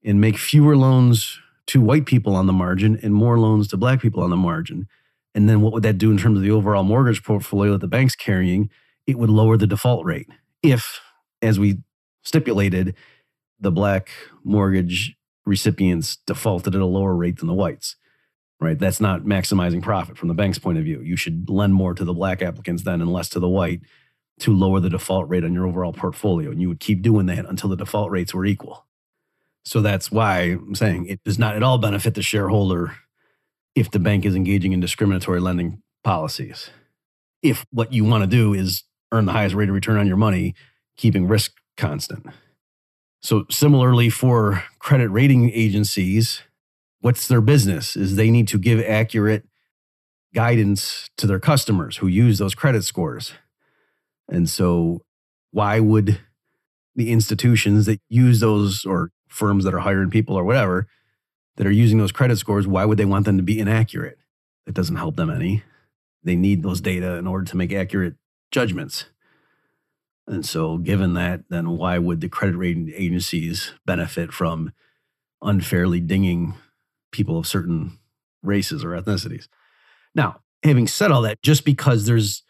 and 0.03 0.21
make 0.21 0.37
fewer 0.37 0.77
loans 0.77 1.39
to 1.67 1.81
white 1.81 2.05
people 2.05 2.35
on 2.35 2.47
the 2.47 2.53
margin 2.53 2.99
and 3.01 3.13
more 3.13 3.39
loans 3.39 3.67
to 3.67 3.77
black 3.77 4.01
people 4.01 4.23
on 4.23 4.29
the 4.29 4.37
margin. 4.37 4.87
And 5.35 5.49
then 5.49 5.61
what 5.61 5.73
would 5.73 5.83
that 5.83 5.97
do 5.97 6.09
in 6.09 6.17
terms 6.17 6.37
of 6.37 6.43
the 6.43 6.51
overall 6.51 6.83
mortgage 6.83 7.23
portfolio 7.23 7.73
that 7.73 7.81
the 7.81 7.87
bank's 7.87 8.15
carrying? 8.15 8.69
It 9.05 9.19
would 9.19 9.29
lower 9.29 9.57
the 9.57 9.67
default 9.67 10.05
rate. 10.05 10.29
If, 10.63 11.01
as 11.41 11.59
we 11.59 11.79
stipulated, 12.23 12.95
the 13.59 13.71
black 13.71 14.09
mortgage 14.43 15.15
recipients 15.45 16.15
defaulted 16.25 16.73
at 16.73 16.81
a 16.81 16.85
lower 16.85 17.13
rate 17.13 17.37
than 17.37 17.47
the 17.47 17.53
whites, 17.53 17.97
right? 18.61 18.79
That's 18.79 19.01
not 19.01 19.23
maximizing 19.23 19.83
profit 19.83 20.17
from 20.17 20.29
the 20.29 20.33
bank's 20.33 20.57
point 20.57 20.77
of 20.77 20.85
view. 20.85 21.01
You 21.01 21.17
should 21.17 21.49
lend 21.49 21.73
more 21.73 21.93
to 21.93 22.05
the 22.05 22.13
black 22.13 22.41
applicants 22.41 22.83
then 22.83 23.01
and 23.01 23.11
less 23.11 23.29
to 23.29 23.39
the 23.39 23.49
white 23.49 23.81
to 24.39 24.53
lower 24.53 24.79
the 24.79 24.89
default 24.89 25.29
rate 25.29 25.43
on 25.43 25.53
your 25.53 25.67
overall 25.67 25.93
portfolio. 25.93 26.49
And 26.49 26.61
you 26.61 26.69
would 26.69 26.79
keep 26.79 27.01
doing 27.01 27.25
that 27.27 27.45
until 27.45 27.69
the 27.69 27.77
default 27.77 28.09
rates 28.09 28.33
were 28.33 28.45
equal. 28.45 28.85
So 29.65 29.81
that's 29.81 30.11
why 30.11 30.41
I'm 30.41 30.75
saying 30.75 31.07
it 31.07 31.23
does 31.23 31.39
not 31.39 31.55
at 31.55 31.63
all 31.63 31.77
benefit 31.77 32.13
the 32.13 32.21
shareholder 32.21 32.95
if 33.75 33.91
the 33.91 33.99
bank 33.99 34.25
is 34.25 34.35
engaging 34.35 34.71
in 34.71 34.79
discriminatory 34.79 35.39
lending 35.39 35.81
policies. 36.03 36.69
If 37.41 37.65
what 37.71 37.93
you 37.93 38.05
want 38.05 38.23
to 38.23 38.27
do 38.27 38.53
is 38.53 38.83
earn 39.11 39.25
the 39.25 39.33
highest 39.33 39.53
rate 39.55 39.69
of 39.69 39.75
return 39.75 39.97
on 39.97 40.07
your 40.07 40.17
money, 40.17 40.55
keeping 40.97 41.27
risk 41.27 41.53
constant. 41.77 42.25
So, 43.21 43.45
similarly, 43.51 44.09
for 44.09 44.63
credit 44.79 45.09
rating 45.09 45.51
agencies, 45.51 46.41
what's 47.01 47.27
their 47.27 47.41
business? 47.41 47.95
Is 47.95 48.15
they 48.15 48.31
need 48.31 48.47
to 48.49 48.57
give 48.57 48.79
accurate 48.79 49.45
guidance 50.33 51.09
to 51.17 51.27
their 51.27 51.39
customers 51.39 51.97
who 51.97 52.07
use 52.07 52.37
those 52.37 52.53
credit 52.53 52.83
scores. 52.83 53.33
And 54.29 54.49
so, 54.49 55.01
why 55.51 55.79
would 55.79 56.19
the 56.95 57.11
institutions 57.11 57.85
that 57.85 57.99
use 58.09 58.39
those 58.39 58.85
or 58.85 59.11
firms 59.27 59.63
that 59.63 59.73
are 59.73 59.79
hiring 59.79 60.09
people 60.09 60.35
or 60.35 60.43
whatever 60.43 60.87
that 61.57 61.67
are 61.67 61.71
using 61.71 61.97
those 61.97 62.11
credit 62.11 62.37
scores, 62.37 62.67
why 62.67 62.85
would 62.85 62.97
they 62.97 63.05
want 63.05 63.25
them 63.25 63.37
to 63.37 63.43
be 63.43 63.59
inaccurate? 63.59 64.17
It 64.67 64.73
doesn't 64.73 64.95
help 64.95 65.15
them 65.15 65.29
any. 65.29 65.63
They 66.23 66.35
need 66.35 66.63
those 66.63 66.81
data 66.81 67.15
in 67.15 67.27
order 67.27 67.45
to 67.45 67.57
make 67.57 67.71
accurate 67.71 68.15
judgments. 68.51 69.05
And 70.27 70.45
so, 70.45 70.77
given 70.77 71.13
that, 71.13 71.43
then 71.49 71.77
why 71.77 71.99
would 71.99 72.19
the 72.21 72.29
credit 72.29 72.57
rating 72.57 72.91
agencies 72.95 73.73
benefit 73.85 74.33
from 74.33 74.71
unfairly 75.41 75.99
dinging 75.99 76.55
people 77.11 77.37
of 77.37 77.45
certain 77.45 77.99
races 78.41 78.83
or 78.83 78.89
ethnicities? 78.89 79.47
Now, 80.15 80.41
having 80.63 80.87
said 80.87 81.11
all 81.11 81.21
that, 81.21 81.43
just 81.43 81.63
because 81.63 82.07
there's 82.07 82.43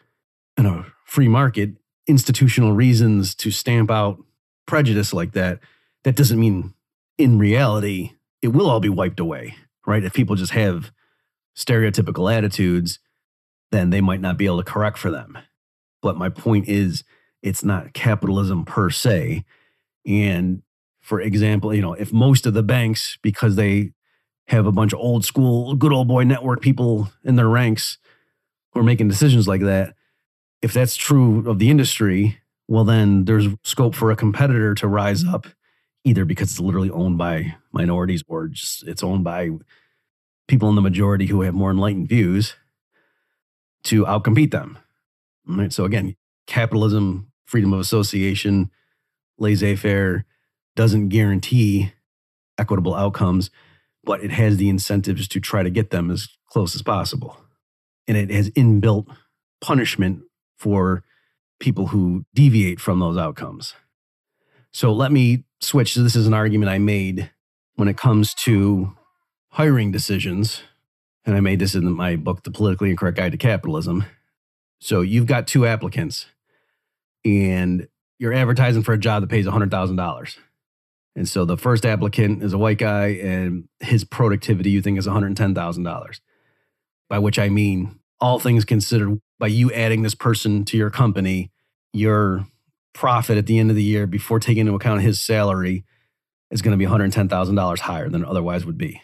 you 0.56 0.64
know, 0.64 0.84
free 1.04 1.28
market 1.28 1.70
institutional 2.06 2.72
reasons 2.72 3.34
to 3.34 3.50
stamp 3.50 3.90
out 3.90 4.18
prejudice 4.66 5.12
like 5.12 5.32
that, 5.32 5.60
that 6.04 6.16
doesn't 6.16 6.40
mean 6.40 6.74
in 7.18 7.38
reality 7.38 8.12
it 8.42 8.48
will 8.48 8.68
all 8.68 8.80
be 8.80 8.88
wiped 8.88 9.20
away, 9.20 9.56
right? 9.86 10.04
If 10.04 10.12
people 10.12 10.36
just 10.36 10.52
have 10.52 10.92
stereotypical 11.56 12.32
attitudes, 12.32 12.98
then 13.72 13.90
they 13.90 14.00
might 14.00 14.20
not 14.20 14.36
be 14.36 14.46
able 14.46 14.62
to 14.62 14.70
correct 14.70 14.98
for 14.98 15.10
them. 15.10 15.38
But 16.02 16.16
my 16.16 16.28
point 16.28 16.68
is, 16.68 17.02
it's 17.42 17.64
not 17.64 17.92
capitalism 17.92 18.64
per 18.64 18.90
se. 18.90 19.44
And 20.06 20.62
for 21.00 21.20
example, 21.20 21.74
you 21.74 21.82
know, 21.82 21.94
if 21.94 22.12
most 22.12 22.46
of 22.46 22.54
the 22.54 22.62
banks, 22.62 23.18
because 23.22 23.56
they 23.56 23.92
have 24.48 24.66
a 24.66 24.72
bunch 24.72 24.92
of 24.92 24.98
old 24.98 25.24
school, 25.24 25.74
good 25.74 25.92
old 25.92 26.08
boy 26.08 26.24
network 26.24 26.60
people 26.60 27.10
in 27.24 27.36
their 27.36 27.48
ranks 27.48 27.98
who 28.72 28.80
are 28.80 28.84
making 28.84 29.08
decisions 29.08 29.48
like 29.48 29.62
that, 29.62 29.94
if 30.62 30.72
that's 30.72 30.96
true 30.96 31.48
of 31.48 31.58
the 31.58 31.70
industry, 31.70 32.38
well, 32.68 32.84
then 32.84 33.24
there's 33.24 33.46
scope 33.62 33.94
for 33.94 34.10
a 34.10 34.16
competitor 34.16 34.74
to 34.74 34.88
rise 34.88 35.24
up, 35.24 35.46
either 36.06 36.24
because 36.24 36.52
it's 36.52 36.60
literally 36.60 36.90
owned 36.90 37.18
by 37.18 37.56
minorities 37.72 38.22
or 38.28 38.46
just 38.46 38.86
it's 38.86 39.02
owned 39.02 39.24
by 39.24 39.50
people 40.46 40.68
in 40.68 40.76
the 40.76 40.80
majority 40.80 41.26
who 41.26 41.42
have 41.42 41.52
more 41.52 41.72
enlightened 41.72 42.08
views 42.08 42.54
to 43.82 44.04
outcompete 44.04 44.52
them. 44.52 44.78
Right. 45.48 45.72
So 45.72 45.84
again, 45.84 46.14
capitalism, 46.46 47.32
freedom 47.44 47.72
of 47.72 47.80
association, 47.80 48.70
laissez 49.36 49.74
faire 49.74 50.24
doesn't 50.76 51.08
guarantee 51.08 51.92
equitable 52.56 52.94
outcomes, 52.94 53.50
but 54.04 54.22
it 54.22 54.30
has 54.30 54.58
the 54.58 54.68
incentives 54.68 55.26
to 55.28 55.40
try 55.40 55.64
to 55.64 55.70
get 55.70 55.90
them 55.90 56.12
as 56.12 56.28
close 56.48 56.76
as 56.76 56.82
possible. 56.82 57.36
And 58.06 58.16
it 58.16 58.30
has 58.30 58.50
inbuilt 58.50 59.08
punishment 59.60 60.22
for 60.56 61.02
people 61.58 61.88
who 61.88 62.24
deviate 62.32 62.78
from 62.78 63.00
those 63.00 63.16
outcomes. 63.16 63.74
So 64.76 64.92
let 64.92 65.10
me 65.10 65.44
switch. 65.62 65.94
This 65.94 66.14
is 66.14 66.26
an 66.26 66.34
argument 66.34 66.68
I 66.68 66.76
made 66.76 67.30
when 67.76 67.88
it 67.88 67.96
comes 67.96 68.34
to 68.44 68.94
hiring 69.48 69.90
decisions. 69.90 70.64
And 71.24 71.34
I 71.34 71.40
made 71.40 71.60
this 71.60 71.74
in 71.74 71.90
my 71.90 72.16
book, 72.16 72.42
The 72.42 72.50
Politically 72.50 72.90
Incorrect 72.90 73.16
Guide 73.16 73.32
to 73.32 73.38
Capitalism. 73.38 74.04
So 74.78 75.00
you've 75.00 75.24
got 75.24 75.46
two 75.46 75.64
applicants 75.64 76.26
and 77.24 77.88
you're 78.18 78.34
advertising 78.34 78.82
for 78.82 78.92
a 78.92 78.98
job 78.98 79.22
that 79.22 79.30
pays 79.30 79.46
$100,000. 79.46 80.36
And 81.14 81.26
so 81.26 81.46
the 81.46 81.56
first 81.56 81.86
applicant 81.86 82.42
is 82.42 82.52
a 82.52 82.58
white 82.58 82.76
guy 82.76 83.06
and 83.06 83.70
his 83.80 84.04
productivity 84.04 84.68
you 84.68 84.82
think 84.82 84.98
is 84.98 85.06
$110,000. 85.06 86.20
By 87.08 87.18
which 87.18 87.38
I 87.38 87.48
mean, 87.48 87.98
all 88.20 88.38
things 88.38 88.66
considered, 88.66 89.22
by 89.38 89.46
you 89.46 89.72
adding 89.72 90.02
this 90.02 90.14
person 90.14 90.66
to 90.66 90.76
your 90.76 90.90
company, 90.90 91.50
your 91.94 92.46
profit 92.96 93.36
at 93.36 93.46
the 93.46 93.58
end 93.58 93.68
of 93.68 93.76
the 93.76 93.82
year 93.82 94.06
before 94.06 94.40
taking 94.40 94.62
into 94.62 94.74
account 94.74 95.02
his 95.02 95.20
salary 95.20 95.84
is 96.50 96.62
going 96.62 96.76
to 96.76 96.82
be 96.82 96.90
$110,000 96.90 97.78
higher 97.78 98.08
than 98.08 98.24
otherwise 98.24 98.64
would 98.64 98.78
be. 98.78 99.02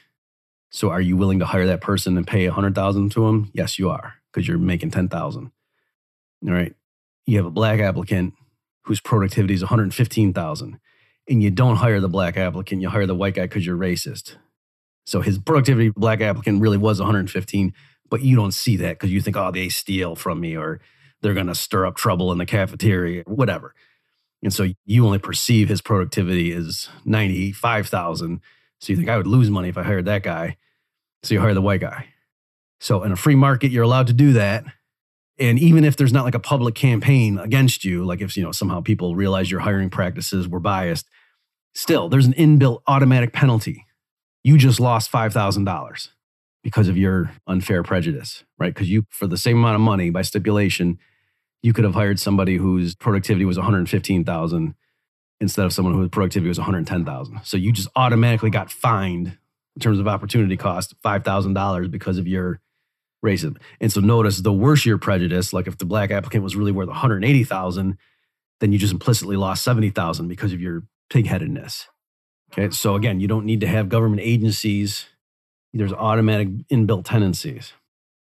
So 0.70 0.88
are 0.88 1.00
you 1.00 1.16
willing 1.16 1.40
to 1.40 1.44
hire 1.44 1.66
that 1.66 1.82
person 1.82 2.16
and 2.16 2.26
pay 2.26 2.46
100,000 2.46 3.12
to 3.12 3.28
him? 3.28 3.50
Yes, 3.52 3.78
you 3.78 3.90
are 3.90 4.14
because 4.32 4.48
you're 4.48 4.56
making 4.56 4.92
10,000. 4.92 5.52
All 6.46 6.52
right. 6.52 6.74
You 7.26 7.36
have 7.36 7.46
a 7.46 7.50
black 7.50 7.80
applicant 7.80 8.32
whose 8.84 9.00
productivity 9.00 9.52
is 9.52 9.60
115,000 9.60 10.80
and 11.28 11.42
you 11.42 11.50
don't 11.50 11.76
hire 11.76 12.00
the 12.00 12.08
black 12.08 12.38
applicant, 12.38 12.80
you 12.80 12.88
hire 12.88 13.06
the 13.06 13.14
white 13.14 13.34
guy 13.34 13.42
because 13.42 13.66
you're 13.66 13.76
racist. 13.76 14.36
So 15.04 15.20
his 15.20 15.38
productivity 15.38 15.90
black 15.90 16.22
applicant 16.22 16.62
really 16.62 16.78
was 16.78 16.98
115, 16.98 17.74
but 18.08 18.22
you 18.22 18.36
don't 18.36 18.54
see 18.54 18.76
that 18.78 18.98
because 18.98 19.12
you 19.12 19.20
think, 19.20 19.36
oh, 19.36 19.50
they 19.50 19.68
steal 19.68 20.16
from 20.16 20.40
me 20.40 20.56
or 20.56 20.80
they're 21.22 21.34
going 21.34 21.46
to 21.46 21.54
stir 21.54 21.86
up 21.86 21.96
trouble 21.96 22.32
in 22.32 22.38
the 22.38 22.46
cafeteria, 22.46 23.22
whatever. 23.26 23.74
And 24.42 24.52
so 24.52 24.68
you 24.84 25.06
only 25.06 25.18
perceive 25.18 25.68
his 25.68 25.80
productivity 25.80 26.52
as 26.52 26.88
95,000. 27.04 28.40
So 28.80 28.92
you 28.92 28.96
think 28.96 29.08
I 29.08 29.16
would 29.16 29.26
lose 29.26 29.50
money 29.50 29.68
if 29.68 29.78
I 29.78 29.84
hired 29.84 30.06
that 30.06 30.22
guy. 30.22 30.56
So 31.22 31.34
you 31.34 31.40
hire 31.40 31.54
the 31.54 31.62
white 31.62 31.80
guy. 31.80 32.08
So 32.80 33.04
in 33.04 33.12
a 33.12 33.16
free 33.16 33.36
market, 33.36 33.70
you're 33.70 33.84
allowed 33.84 34.08
to 34.08 34.12
do 34.12 34.32
that. 34.32 34.64
And 35.38 35.58
even 35.58 35.84
if 35.84 35.96
there's 35.96 36.12
not 36.12 36.24
like 36.24 36.34
a 36.34 36.40
public 36.40 36.74
campaign 36.74 37.38
against 37.38 37.84
you, 37.84 38.04
like 38.04 38.20
if 38.20 38.36
you 38.36 38.42
know 38.42 38.52
somehow 38.52 38.80
people 38.80 39.14
realize 39.14 39.50
your 39.50 39.60
hiring 39.60 39.88
practices 39.88 40.48
were 40.48 40.60
biased, 40.60 41.06
still 41.74 42.08
there's 42.08 42.26
an 42.26 42.34
inbuilt 42.34 42.82
automatic 42.88 43.32
penalty. 43.32 43.86
You 44.44 44.58
just 44.58 44.80
lost 44.80 45.10
$5,000 45.12 46.08
because 46.64 46.88
of 46.88 46.96
your 46.96 47.30
unfair 47.46 47.84
prejudice, 47.84 48.44
right? 48.58 48.74
Because 48.74 48.90
you, 48.90 49.06
for 49.10 49.28
the 49.28 49.38
same 49.38 49.58
amount 49.58 49.76
of 49.76 49.80
money 49.80 50.10
by 50.10 50.22
stipulation, 50.22 50.98
you 51.62 51.72
could 51.72 51.84
have 51.84 51.94
hired 51.94 52.18
somebody 52.18 52.56
whose 52.56 52.94
productivity 52.94 53.44
was 53.44 53.56
115,000 53.56 54.74
instead 55.40 55.64
of 55.64 55.72
someone 55.72 55.94
whose 55.94 56.08
productivity 56.08 56.48
was 56.48 56.58
110,000. 56.58 57.40
So 57.44 57.56
you 57.56 57.72
just 57.72 57.88
automatically 57.96 58.50
got 58.50 58.70
fined 58.70 59.38
in 59.74 59.80
terms 59.80 59.98
of 59.98 60.06
opportunity 60.06 60.56
cost 60.56 60.94
$5,000 61.02 61.90
because 61.90 62.18
of 62.18 62.26
your 62.28 62.60
racism. 63.24 63.56
And 63.80 63.92
so 63.92 64.00
notice 64.00 64.38
the 64.38 64.52
worse 64.52 64.84
your 64.84 64.98
prejudice, 64.98 65.52
like 65.52 65.66
if 65.66 65.78
the 65.78 65.84
black 65.84 66.10
applicant 66.10 66.44
was 66.44 66.56
really 66.56 66.72
worth 66.72 66.88
180,000, 66.88 67.96
then 68.60 68.72
you 68.72 68.78
just 68.78 68.92
implicitly 68.92 69.36
lost 69.36 69.62
70,000 69.62 70.28
because 70.28 70.52
of 70.52 70.60
your 70.60 70.84
pigheadedness. 71.10 71.86
Okay? 72.52 72.70
So 72.70 72.94
again, 72.96 73.20
you 73.20 73.28
don't 73.28 73.46
need 73.46 73.60
to 73.60 73.66
have 73.66 73.88
government 73.88 74.22
agencies. 74.22 75.06
There's 75.72 75.92
automatic 75.92 76.48
inbuilt 76.70 77.04
tendencies. 77.04 77.72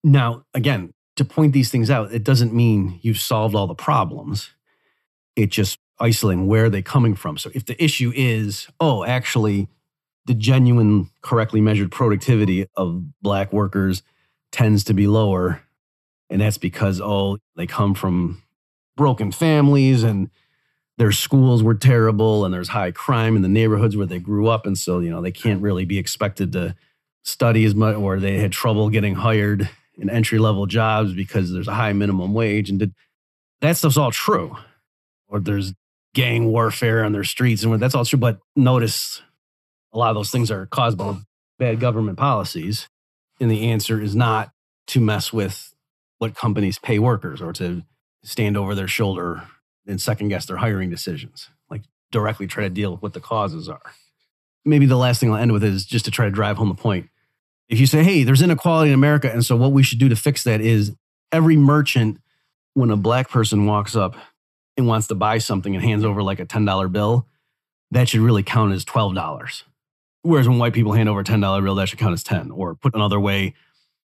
Now, 0.03 0.45
again, 0.55 0.95
to 1.17 1.25
point 1.25 1.53
these 1.53 1.71
things 1.71 1.91
out, 1.91 2.13
it 2.13 2.25
doesn't 2.25 2.55
mean 2.55 2.99
you've 3.03 3.19
solved 3.19 3.55
all 3.55 3.67
the 3.67 3.75
problems. 3.75 4.51
It 5.35 5.51
just 5.51 5.79
isolating 5.99 6.47
where 6.47 6.67
are 6.67 6.71
they 6.71 6.83
coming 6.83 7.15
from. 7.15 7.39
So 7.39 7.51
if 7.55 7.65
the 7.65 7.83
issue 7.83 8.13
is, 8.15 8.69
oh, 8.81 9.05
actually, 9.05 9.69
the 10.27 10.35
genuine, 10.35 11.11
correctly 11.23 11.61
measured 11.61 11.91
productivity 11.91 12.67
of 12.77 13.03
black 13.23 13.53
workers 13.53 14.03
tends 14.53 14.85
to 14.85 14.95
be 14.95 15.07
lower, 15.07 15.63
and 16.29 16.41
that's 16.41 16.59
because 16.59 17.01
oh, 17.01 17.39
they 17.55 17.67
come 17.67 17.95
from 17.95 18.43
broken 18.97 19.31
families 19.31 20.03
and 20.03 20.31
their 20.99 21.13
schools 21.13 21.63
were 21.63 21.75
terrible 21.75 22.45
and 22.45 22.55
there's 22.55 22.69
high 22.69 22.91
crime 22.91 23.37
in 23.37 23.43
the 23.43 23.49
neighborhoods 23.49 23.97
where 23.97 24.07
they 24.07 24.19
grew 24.19 24.49
up 24.49 24.65
and 24.65 24.79
so 24.79 25.01
you 25.01 25.11
know 25.11 25.21
they 25.21 25.31
can't 25.31 25.61
really 25.61 25.85
be 25.85 25.99
expected 25.99 26.53
to 26.53 26.75
study 27.23 27.65
as 27.67 27.75
much 27.75 27.95
or 27.97 28.19
they 28.19 28.39
had 28.39 28.53
trouble 28.53 28.89
getting 28.89 29.15
hired 29.15 29.69
in 29.97 30.11
entry 30.11 30.39
level 30.39 30.67
jobs 30.67 31.13
because 31.15 31.53
there's 31.53 31.69
a 31.69 31.75
high 31.75 31.93
minimum 31.93 32.35
wage 32.35 32.71
and 32.71 32.79
did, 32.79 32.95
that 33.61 33.77
stuff's 33.77 33.97
all 33.97 34.11
true. 34.11 34.57
Or 35.29 35.41
there's 35.41 35.73
gang 36.15 36.47
warfare 36.47 37.05
on 37.05 37.13
their 37.13 37.25
streets 37.25 37.63
and 37.63 37.81
that's 37.81 37.95
all 37.95 38.05
true. 38.05 38.19
But 38.19 38.39
notice 38.55 39.23
a 39.93 39.99
lot 39.99 40.11
of 40.11 40.17
those 40.17 40.31
things 40.31 40.51
are 40.51 40.67
caused 40.67 40.99
by 40.99 41.17
bad 41.59 41.81
government 41.81 42.19
policies. 42.19 42.89
And 43.41 43.51
the 43.51 43.71
answer 43.71 44.01
is 44.01 44.15
not 44.15 44.51
to 44.89 45.01
mess 45.01 45.33
with 45.33 45.75
what 46.19 46.35
companies 46.35 46.79
pay 46.79 46.99
workers 46.99 47.43
or 47.43 47.53
to 47.55 47.83
stand 48.23 48.57
over 48.57 48.75
their 48.75 48.89
shoulder 48.89 49.43
and 49.87 50.01
second 50.01 50.29
guess 50.29 50.47
their 50.47 50.57
hiring 50.57 50.91
decisions. 50.91 51.49
Like 51.71 51.83
directly 52.11 52.47
try 52.47 52.65
to 52.65 52.71
deal 52.71 52.93
with 52.93 53.03
what 53.03 53.13
the 53.13 53.21
causes 53.21 53.69
are. 53.69 53.93
Maybe 54.65 54.87
the 54.87 54.97
last 54.97 55.21
thing 55.21 55.31
I'll 55.31 55.37
end 55.37 55.53
with 55.53 55.65
is 55.65 55.85
just 55.85 56.07
to 56.07 56.11
try 56.11 56.25
to 56.25 56.31
drive 56.31 56.57
home 56.57 56.69
the 56.69 56.75
point. 56.75 57.09
If 57.69 57.81
you 57.81 57.87
say, 57.87 58.05
hey, 58.05 58.23
there's 58.23 58.43
inequality 58.43 58.91
in 58.91 58.95
America, 58.95 59.31
and 59.31 59.45
so 59.45 59.57
what 59.57 59.73
we 59.73 59.83
should 59.83 59.99
do 59.99 60.09
to 60.09 60.17
fix 60.17 60.45
that 60.45 60.61
is 60.61 60.93
every 61.33 61.57
merchant, 61.57 62.21
when 62.75 62.91
a 62.91 62.97
black 62.97 63.31
person 63.31 63.67
walks 63.67 63.97
up 63.97 64.17
and 64.77 64.87
wants 64.87 65.07
to 65.09 65.15
buy 65.15 65.39
something 65.39 65.75
and 65.75 65.83
hands 65.83 66.05
over 66.05 66.23
like 66.23 66.39
a 66.39 66.47
$10 66.47 66.93
bill, 66.93 67.27
that 67.91 68.09
should 68.09 68.21
really 68.21 68.43
count 68.43 68.73
as 68.73 68.85
$12. 68.85 69.63
Whereas 70.23 70.49
when 70.49 70.59
white 70.59 70.75
people 70.75 70.93
hand 70.93 71.09
over 71.09 71.21
a 71.21 71.25
$10 71.25 71.65
bill, 71.65 71.75
that 71.77 71.89
should 71.89 71.99
count 71.99 72.13
as 72.13 72.23
10. 72.23 72.51
Or 72.51 72.75
put 72.75 72.95
another 72.95 73.19
way, 73.19 73.55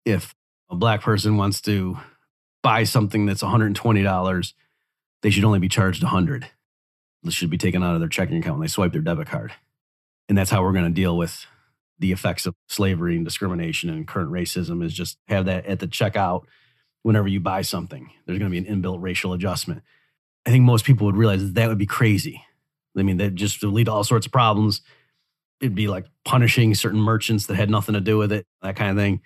if 0.05 0.33
a 0.69 0.75
black 0.75 1.01
person 1.01 1.37
wants 1.37 1.61
to 1.61 1.97
buy 2.63 2.83
something 2.83 3.25
that's 3.25 3.43
$120, 3.43 4.53
they 5.21 5.29
should 5.29 5.43
only 5.43 5.59
be 5.59 5.69
charged 5.69 6.01
100. 6.03 6.47
This 7.23 7.33
should 7.33 7.49
be 7.49 7.57
taken 7.57 7.83
out 7.83 7.93
of 7.93 7.99
their 7.99 8.09
checking 8.09 8.37
account 8.37 8.57
when 8.57 8.65
they 8.65 8.71
swipe 8.71 8.91
their 8.91 9.01
debit 9.01 9.27
card. 9.27 9.53
And 10.29 10.37
that's 10.37 10.49
how 10.49 10.63
we're 10.63 10.73
going 10.73 10.85
to 10.85 10.91
deal 10.91 11.17
with 11.17 11.45
the 11.99 12.11
effects 12.11 12.45
of 12.45 12.55
slavery 12.67 13.15
and 13.15 13.25
discrimination 13.25 13.89
and 13.89 14.07
current 14.07 14.31
racism 14.31 14.83
is 14.83 14.93
just 14.93 15.17
have 15.27 15.45
that 15.45 15.65
at 15.65 15.79
the 15.79 15.87
checkout 15.87 16.43
whenever 17.03 17.27
you 17.27 17.39
buy 17.39 17.61
something. 17.61 18.11
There's 18.25 18.39
going 18.39 18.51
to 18.51 18.61
be 18.61 18.67
an 18.67 18.81
inbuilt 18.81 19.01
racial 19.01 19.33
adjustment. 19.33 19.81
I 20.45 20.49
think 20.51 20.63
most 20.63 20.85
people 20.85 21.05
would 21.05 21.17
realize 21.17 21.41
that, 21.41 21.55
that 21.55 21.69
would 21.69 21.77
be 21.77 21.85
crazy. 21.85 22.43
I 22.97 23.03
mean, 23.03 23.17
that 23.17 23.35
just 23.35 23.63
would 23.63 23.73
lead 23.73 23.85
to 23.85 23.91
all 23.91 24.03
sorts 24.03 24.25
of 24.25 24.31
problems. 24.31 24.81
It'd 25.61 25.75
be 25.75 25.87
like 25.87 26.05
punishing 26.25 26.75
certain 26.75 26.99
merchants 26.99 27.47
that 27.47 27.55
had 27.55 27.69
nothing 27.69 27.93
to 27.93 28.01
do 28.01 28.17
with 28.17 28.31
it, 28.31 28.45
that 28.61 28.75
kind 28.75 28.91
of 28.91 28.97
thing. 28.97 29.21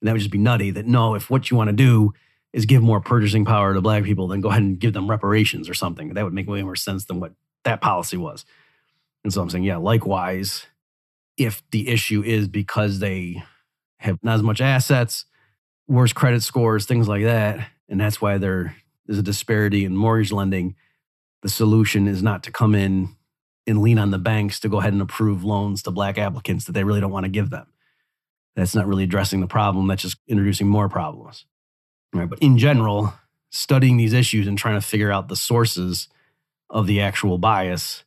And 0.00 0.08
that 0.08 0.12
would 0.12 0.20
just 0.20 0.30
be 0.30 0.38
nutty 0.38 0.70
that 0.72 0.86
no, 0.86 1.14
if 1.14 1.30
what 1.30 1.50
you 1.50 1.56
want 1.56 1.68
to 1.68 1.76
do 1.76 2.12
is 2.52 2.66
give 2.66 2.82
more 2.82 3.00
purchasing 3.00 3.44
power 3.44 3.74
to 3.74 3.80
black 3.80 4.04
people, 4.04 4.28
then 4.28 4.40
go 4.40 4.48
ahead 4.48 4.62
and 4.62 4.78
give 4.78 4.92
them 4.92 5.10
reparations 5.10 5.68
or 5.68 5.74
something. 5.74 6.14
That 6.14 6.24
would 6.24 6.32
make 6.32 6.48
way 6.48 6.62
more 6.62 6.76
sense 6.76 7.04
than 7.04 7.18
what 7.20 7.32
that 7.64 7.80
policy 7.80 8.16
was. 8.16 8.44
And 9.24 9.32
so 9.32 9.42
I'm 9.42 9.50
saying, 9.50 9.64
yeah, 9.64 9.78
likewise, 9.78 10.66
if 11.36 11.62
the 11.70 11.88
issue 11.88 12.22
is 12.22 12.48
because 12.48 12.98
they 12.98 13.42
have 13.98 14.18
not 14.22 14.36
as 14.36 14.42
much 14.42 14.60
assets, 14.60 15.24
worse 15.88 16.12
credit 16.12 16.42
scores, 16.42 16.86
things 16.86 17.08
like 17.08 17.24
that, 17.24 17.68
and 17.88 18.00
that's 18.00 18.20
why 18.20 18.38
there 18.38 18.76
is 19.08 19.18
a 19.18 19.22
disparity 19.22 19.84
in 19.84 19.96
mortgage 19.96 20.32
lending, 20.32 20.74
the 21.42 21.48
solution 21.48 22.06
is 22.06 22.22
not 22.22 22.42
to 22.44 22.50
come 22.50 22.74
in 22.74 23.14
and 23.66 23.82
lean 23.82 23.98
on 23.98 24.10
the 24.10 24.18
banks 24.18 24.60
to 24.60 24.68
go 24.68 24.78
ahead 24.78 24.92
and 24.92 25.02
approve 25.02 25.44
loans 25.44 25.82
to 25.82 25.90
black 25.90 26.18
applicants 26.18 26.64
that 26.66 26.72
they 26.72 26.84
really 26.84 27.00
don't 27.00 27.10
want 27.10 27.24
to 27.24 27.30
give 27.30 27.50
them. 27.50 27.66
That's 28.56 28.74
not 28.74 28.86
really 28.86 29.04
addressing 29.04 29.40
the 29.40 29.46
problem, 29.46 29.86
that's 29.86 30.02
just 30.02 30.18
introducing 30.28 30.68
more 30.68 30.88
problems. 30.88 31.44
Right? 32.12 32.28
But 32.28 32.38
in 32.38 32.58
general, 32.58 33.12
studying 33.50 33.96
these 33.96 34.12
issues 34.12 34.46
and 34.46 34.56
trying 34.56 34.80
to 34.80 34.86
figure 34.86 35.10
out 35.10 35.28
the 35.28 35.36
sources 35.36 36.08
of 36.70 36.86
the 36.86 37.00
actual 37.00 37.38
bias 37.38 38.03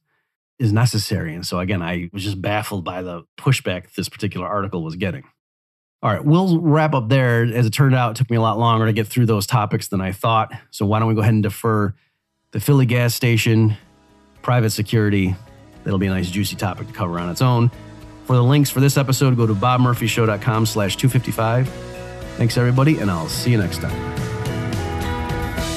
is 0.60 0.74
necessary. 0.74 1.36
And 1.36 1.46
so, 1.46 1.60
again, 1.60 1.82
I 1.82 2.10
was 2.14 2.24
just 2.24 2.42
baffled 2.42 2.84
by 2.84 3.02
the 3.02 3.24
pushback 3.40 3.94
this 3.94 4.10
particular 4.10 4.48
article 4.48 4.84
was 4.84 4.96
getting. 4.96 5.24
All 6.04 6.12
right, 6.12 6.24
we'll 6.24 6.60
wrap 6.60 6.94
up 6.94 7.10
there. 7.10 7.44
As 7.44 7.66
it 7.66 7.72
turned 7.72 7.96
out, 7.96 8.12
it 8.12 8.18
took 8.18 8.30
me 8.30 8.38
a 8.38 8.42
lot 8.42 8.60
longer 8.60 8.86
to 8.86 8.94
get 8.94 9.08
through 9.08 9.26
those 9.26 9.48
topics 9.48 9.88
than 9.88 10.02
I 10.02 10.12
thought. 10.12 10.52
So, 10.72 10.86
why 10.86 11.00
don't 11.00 11.08
we 11.08 11.16
go 11.16 11.22
ahead 11.22 11.34
and 11.34 11.44
defer 11.44 11.96
the 12.52 12.60
Philly 12.60 12.86
gas 12.86 13.14
station, 13.16 13.76
private 14.42 14.72
security? 14.72 15.36
That'll 15.84 16.00
be 16.00 16.08
a 16.08 16.12
nice, 16.12 16.30
juicy 16.30 16.56
topic 16.56 16.88
to 16.88 16.94
cover 16.94 17.18
on 17.20 17.30
its 17.30 17.42
own. 17.42 17.72
For 18.26 18.36
the 18.36 18.44
links 18.44 18.70
for 18.70 18.82
this 18.82 18.98
episode, 18.98 19.38
go 19.38 19.48
to 19.48 19.56
bobmurphyshow.com 19.56 20.66
slash 20.66 20.98
255. 20.98 21.70
Thanks, 22.36 22.58
everybody, 22.58 23.00
and 23.00 23.10
I'll 23.10 23.30
see 23.30 23.52
you 23.52 23.58
next 23.58 23.80
time. 23.80 23.96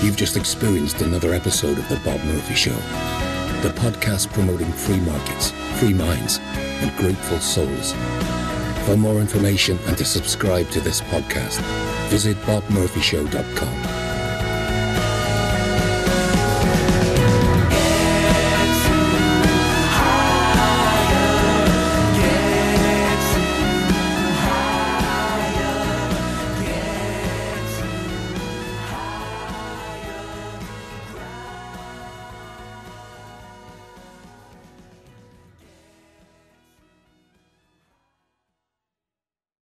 You've 0.04 0.16
just 0.16 0.36
experienced 0.36 1.00
another 1.00 1.32
episode 1.32 1.78
of 1.78 1.88
The 1.88 1.96
Bob 1.96 2.20
Murphy 2.24 2.54
Show, 2.54 2.76
the 3.62 3.68
podcast 3.70 4.32
promoting 4.32 4.72
free 4.72 5.00
markets, 5.00 5.50
free 5.78 5.92
minds, 5.92 6.38
and 6.80 6.96
grateful 6.96 7.38
souls. 7.38 7.92
For 8.86 8.96
more 8.96 9.20
information 9.20 9.78
and 9.86 9.98
to 9.98 10.04
subscribe 10.04 10.70
to 10.70 10.80
this 10.80 11.02
podcast, 11.02 11.60
visit 12.08 12.36
bobmurphyshow.com. 12.38 14.09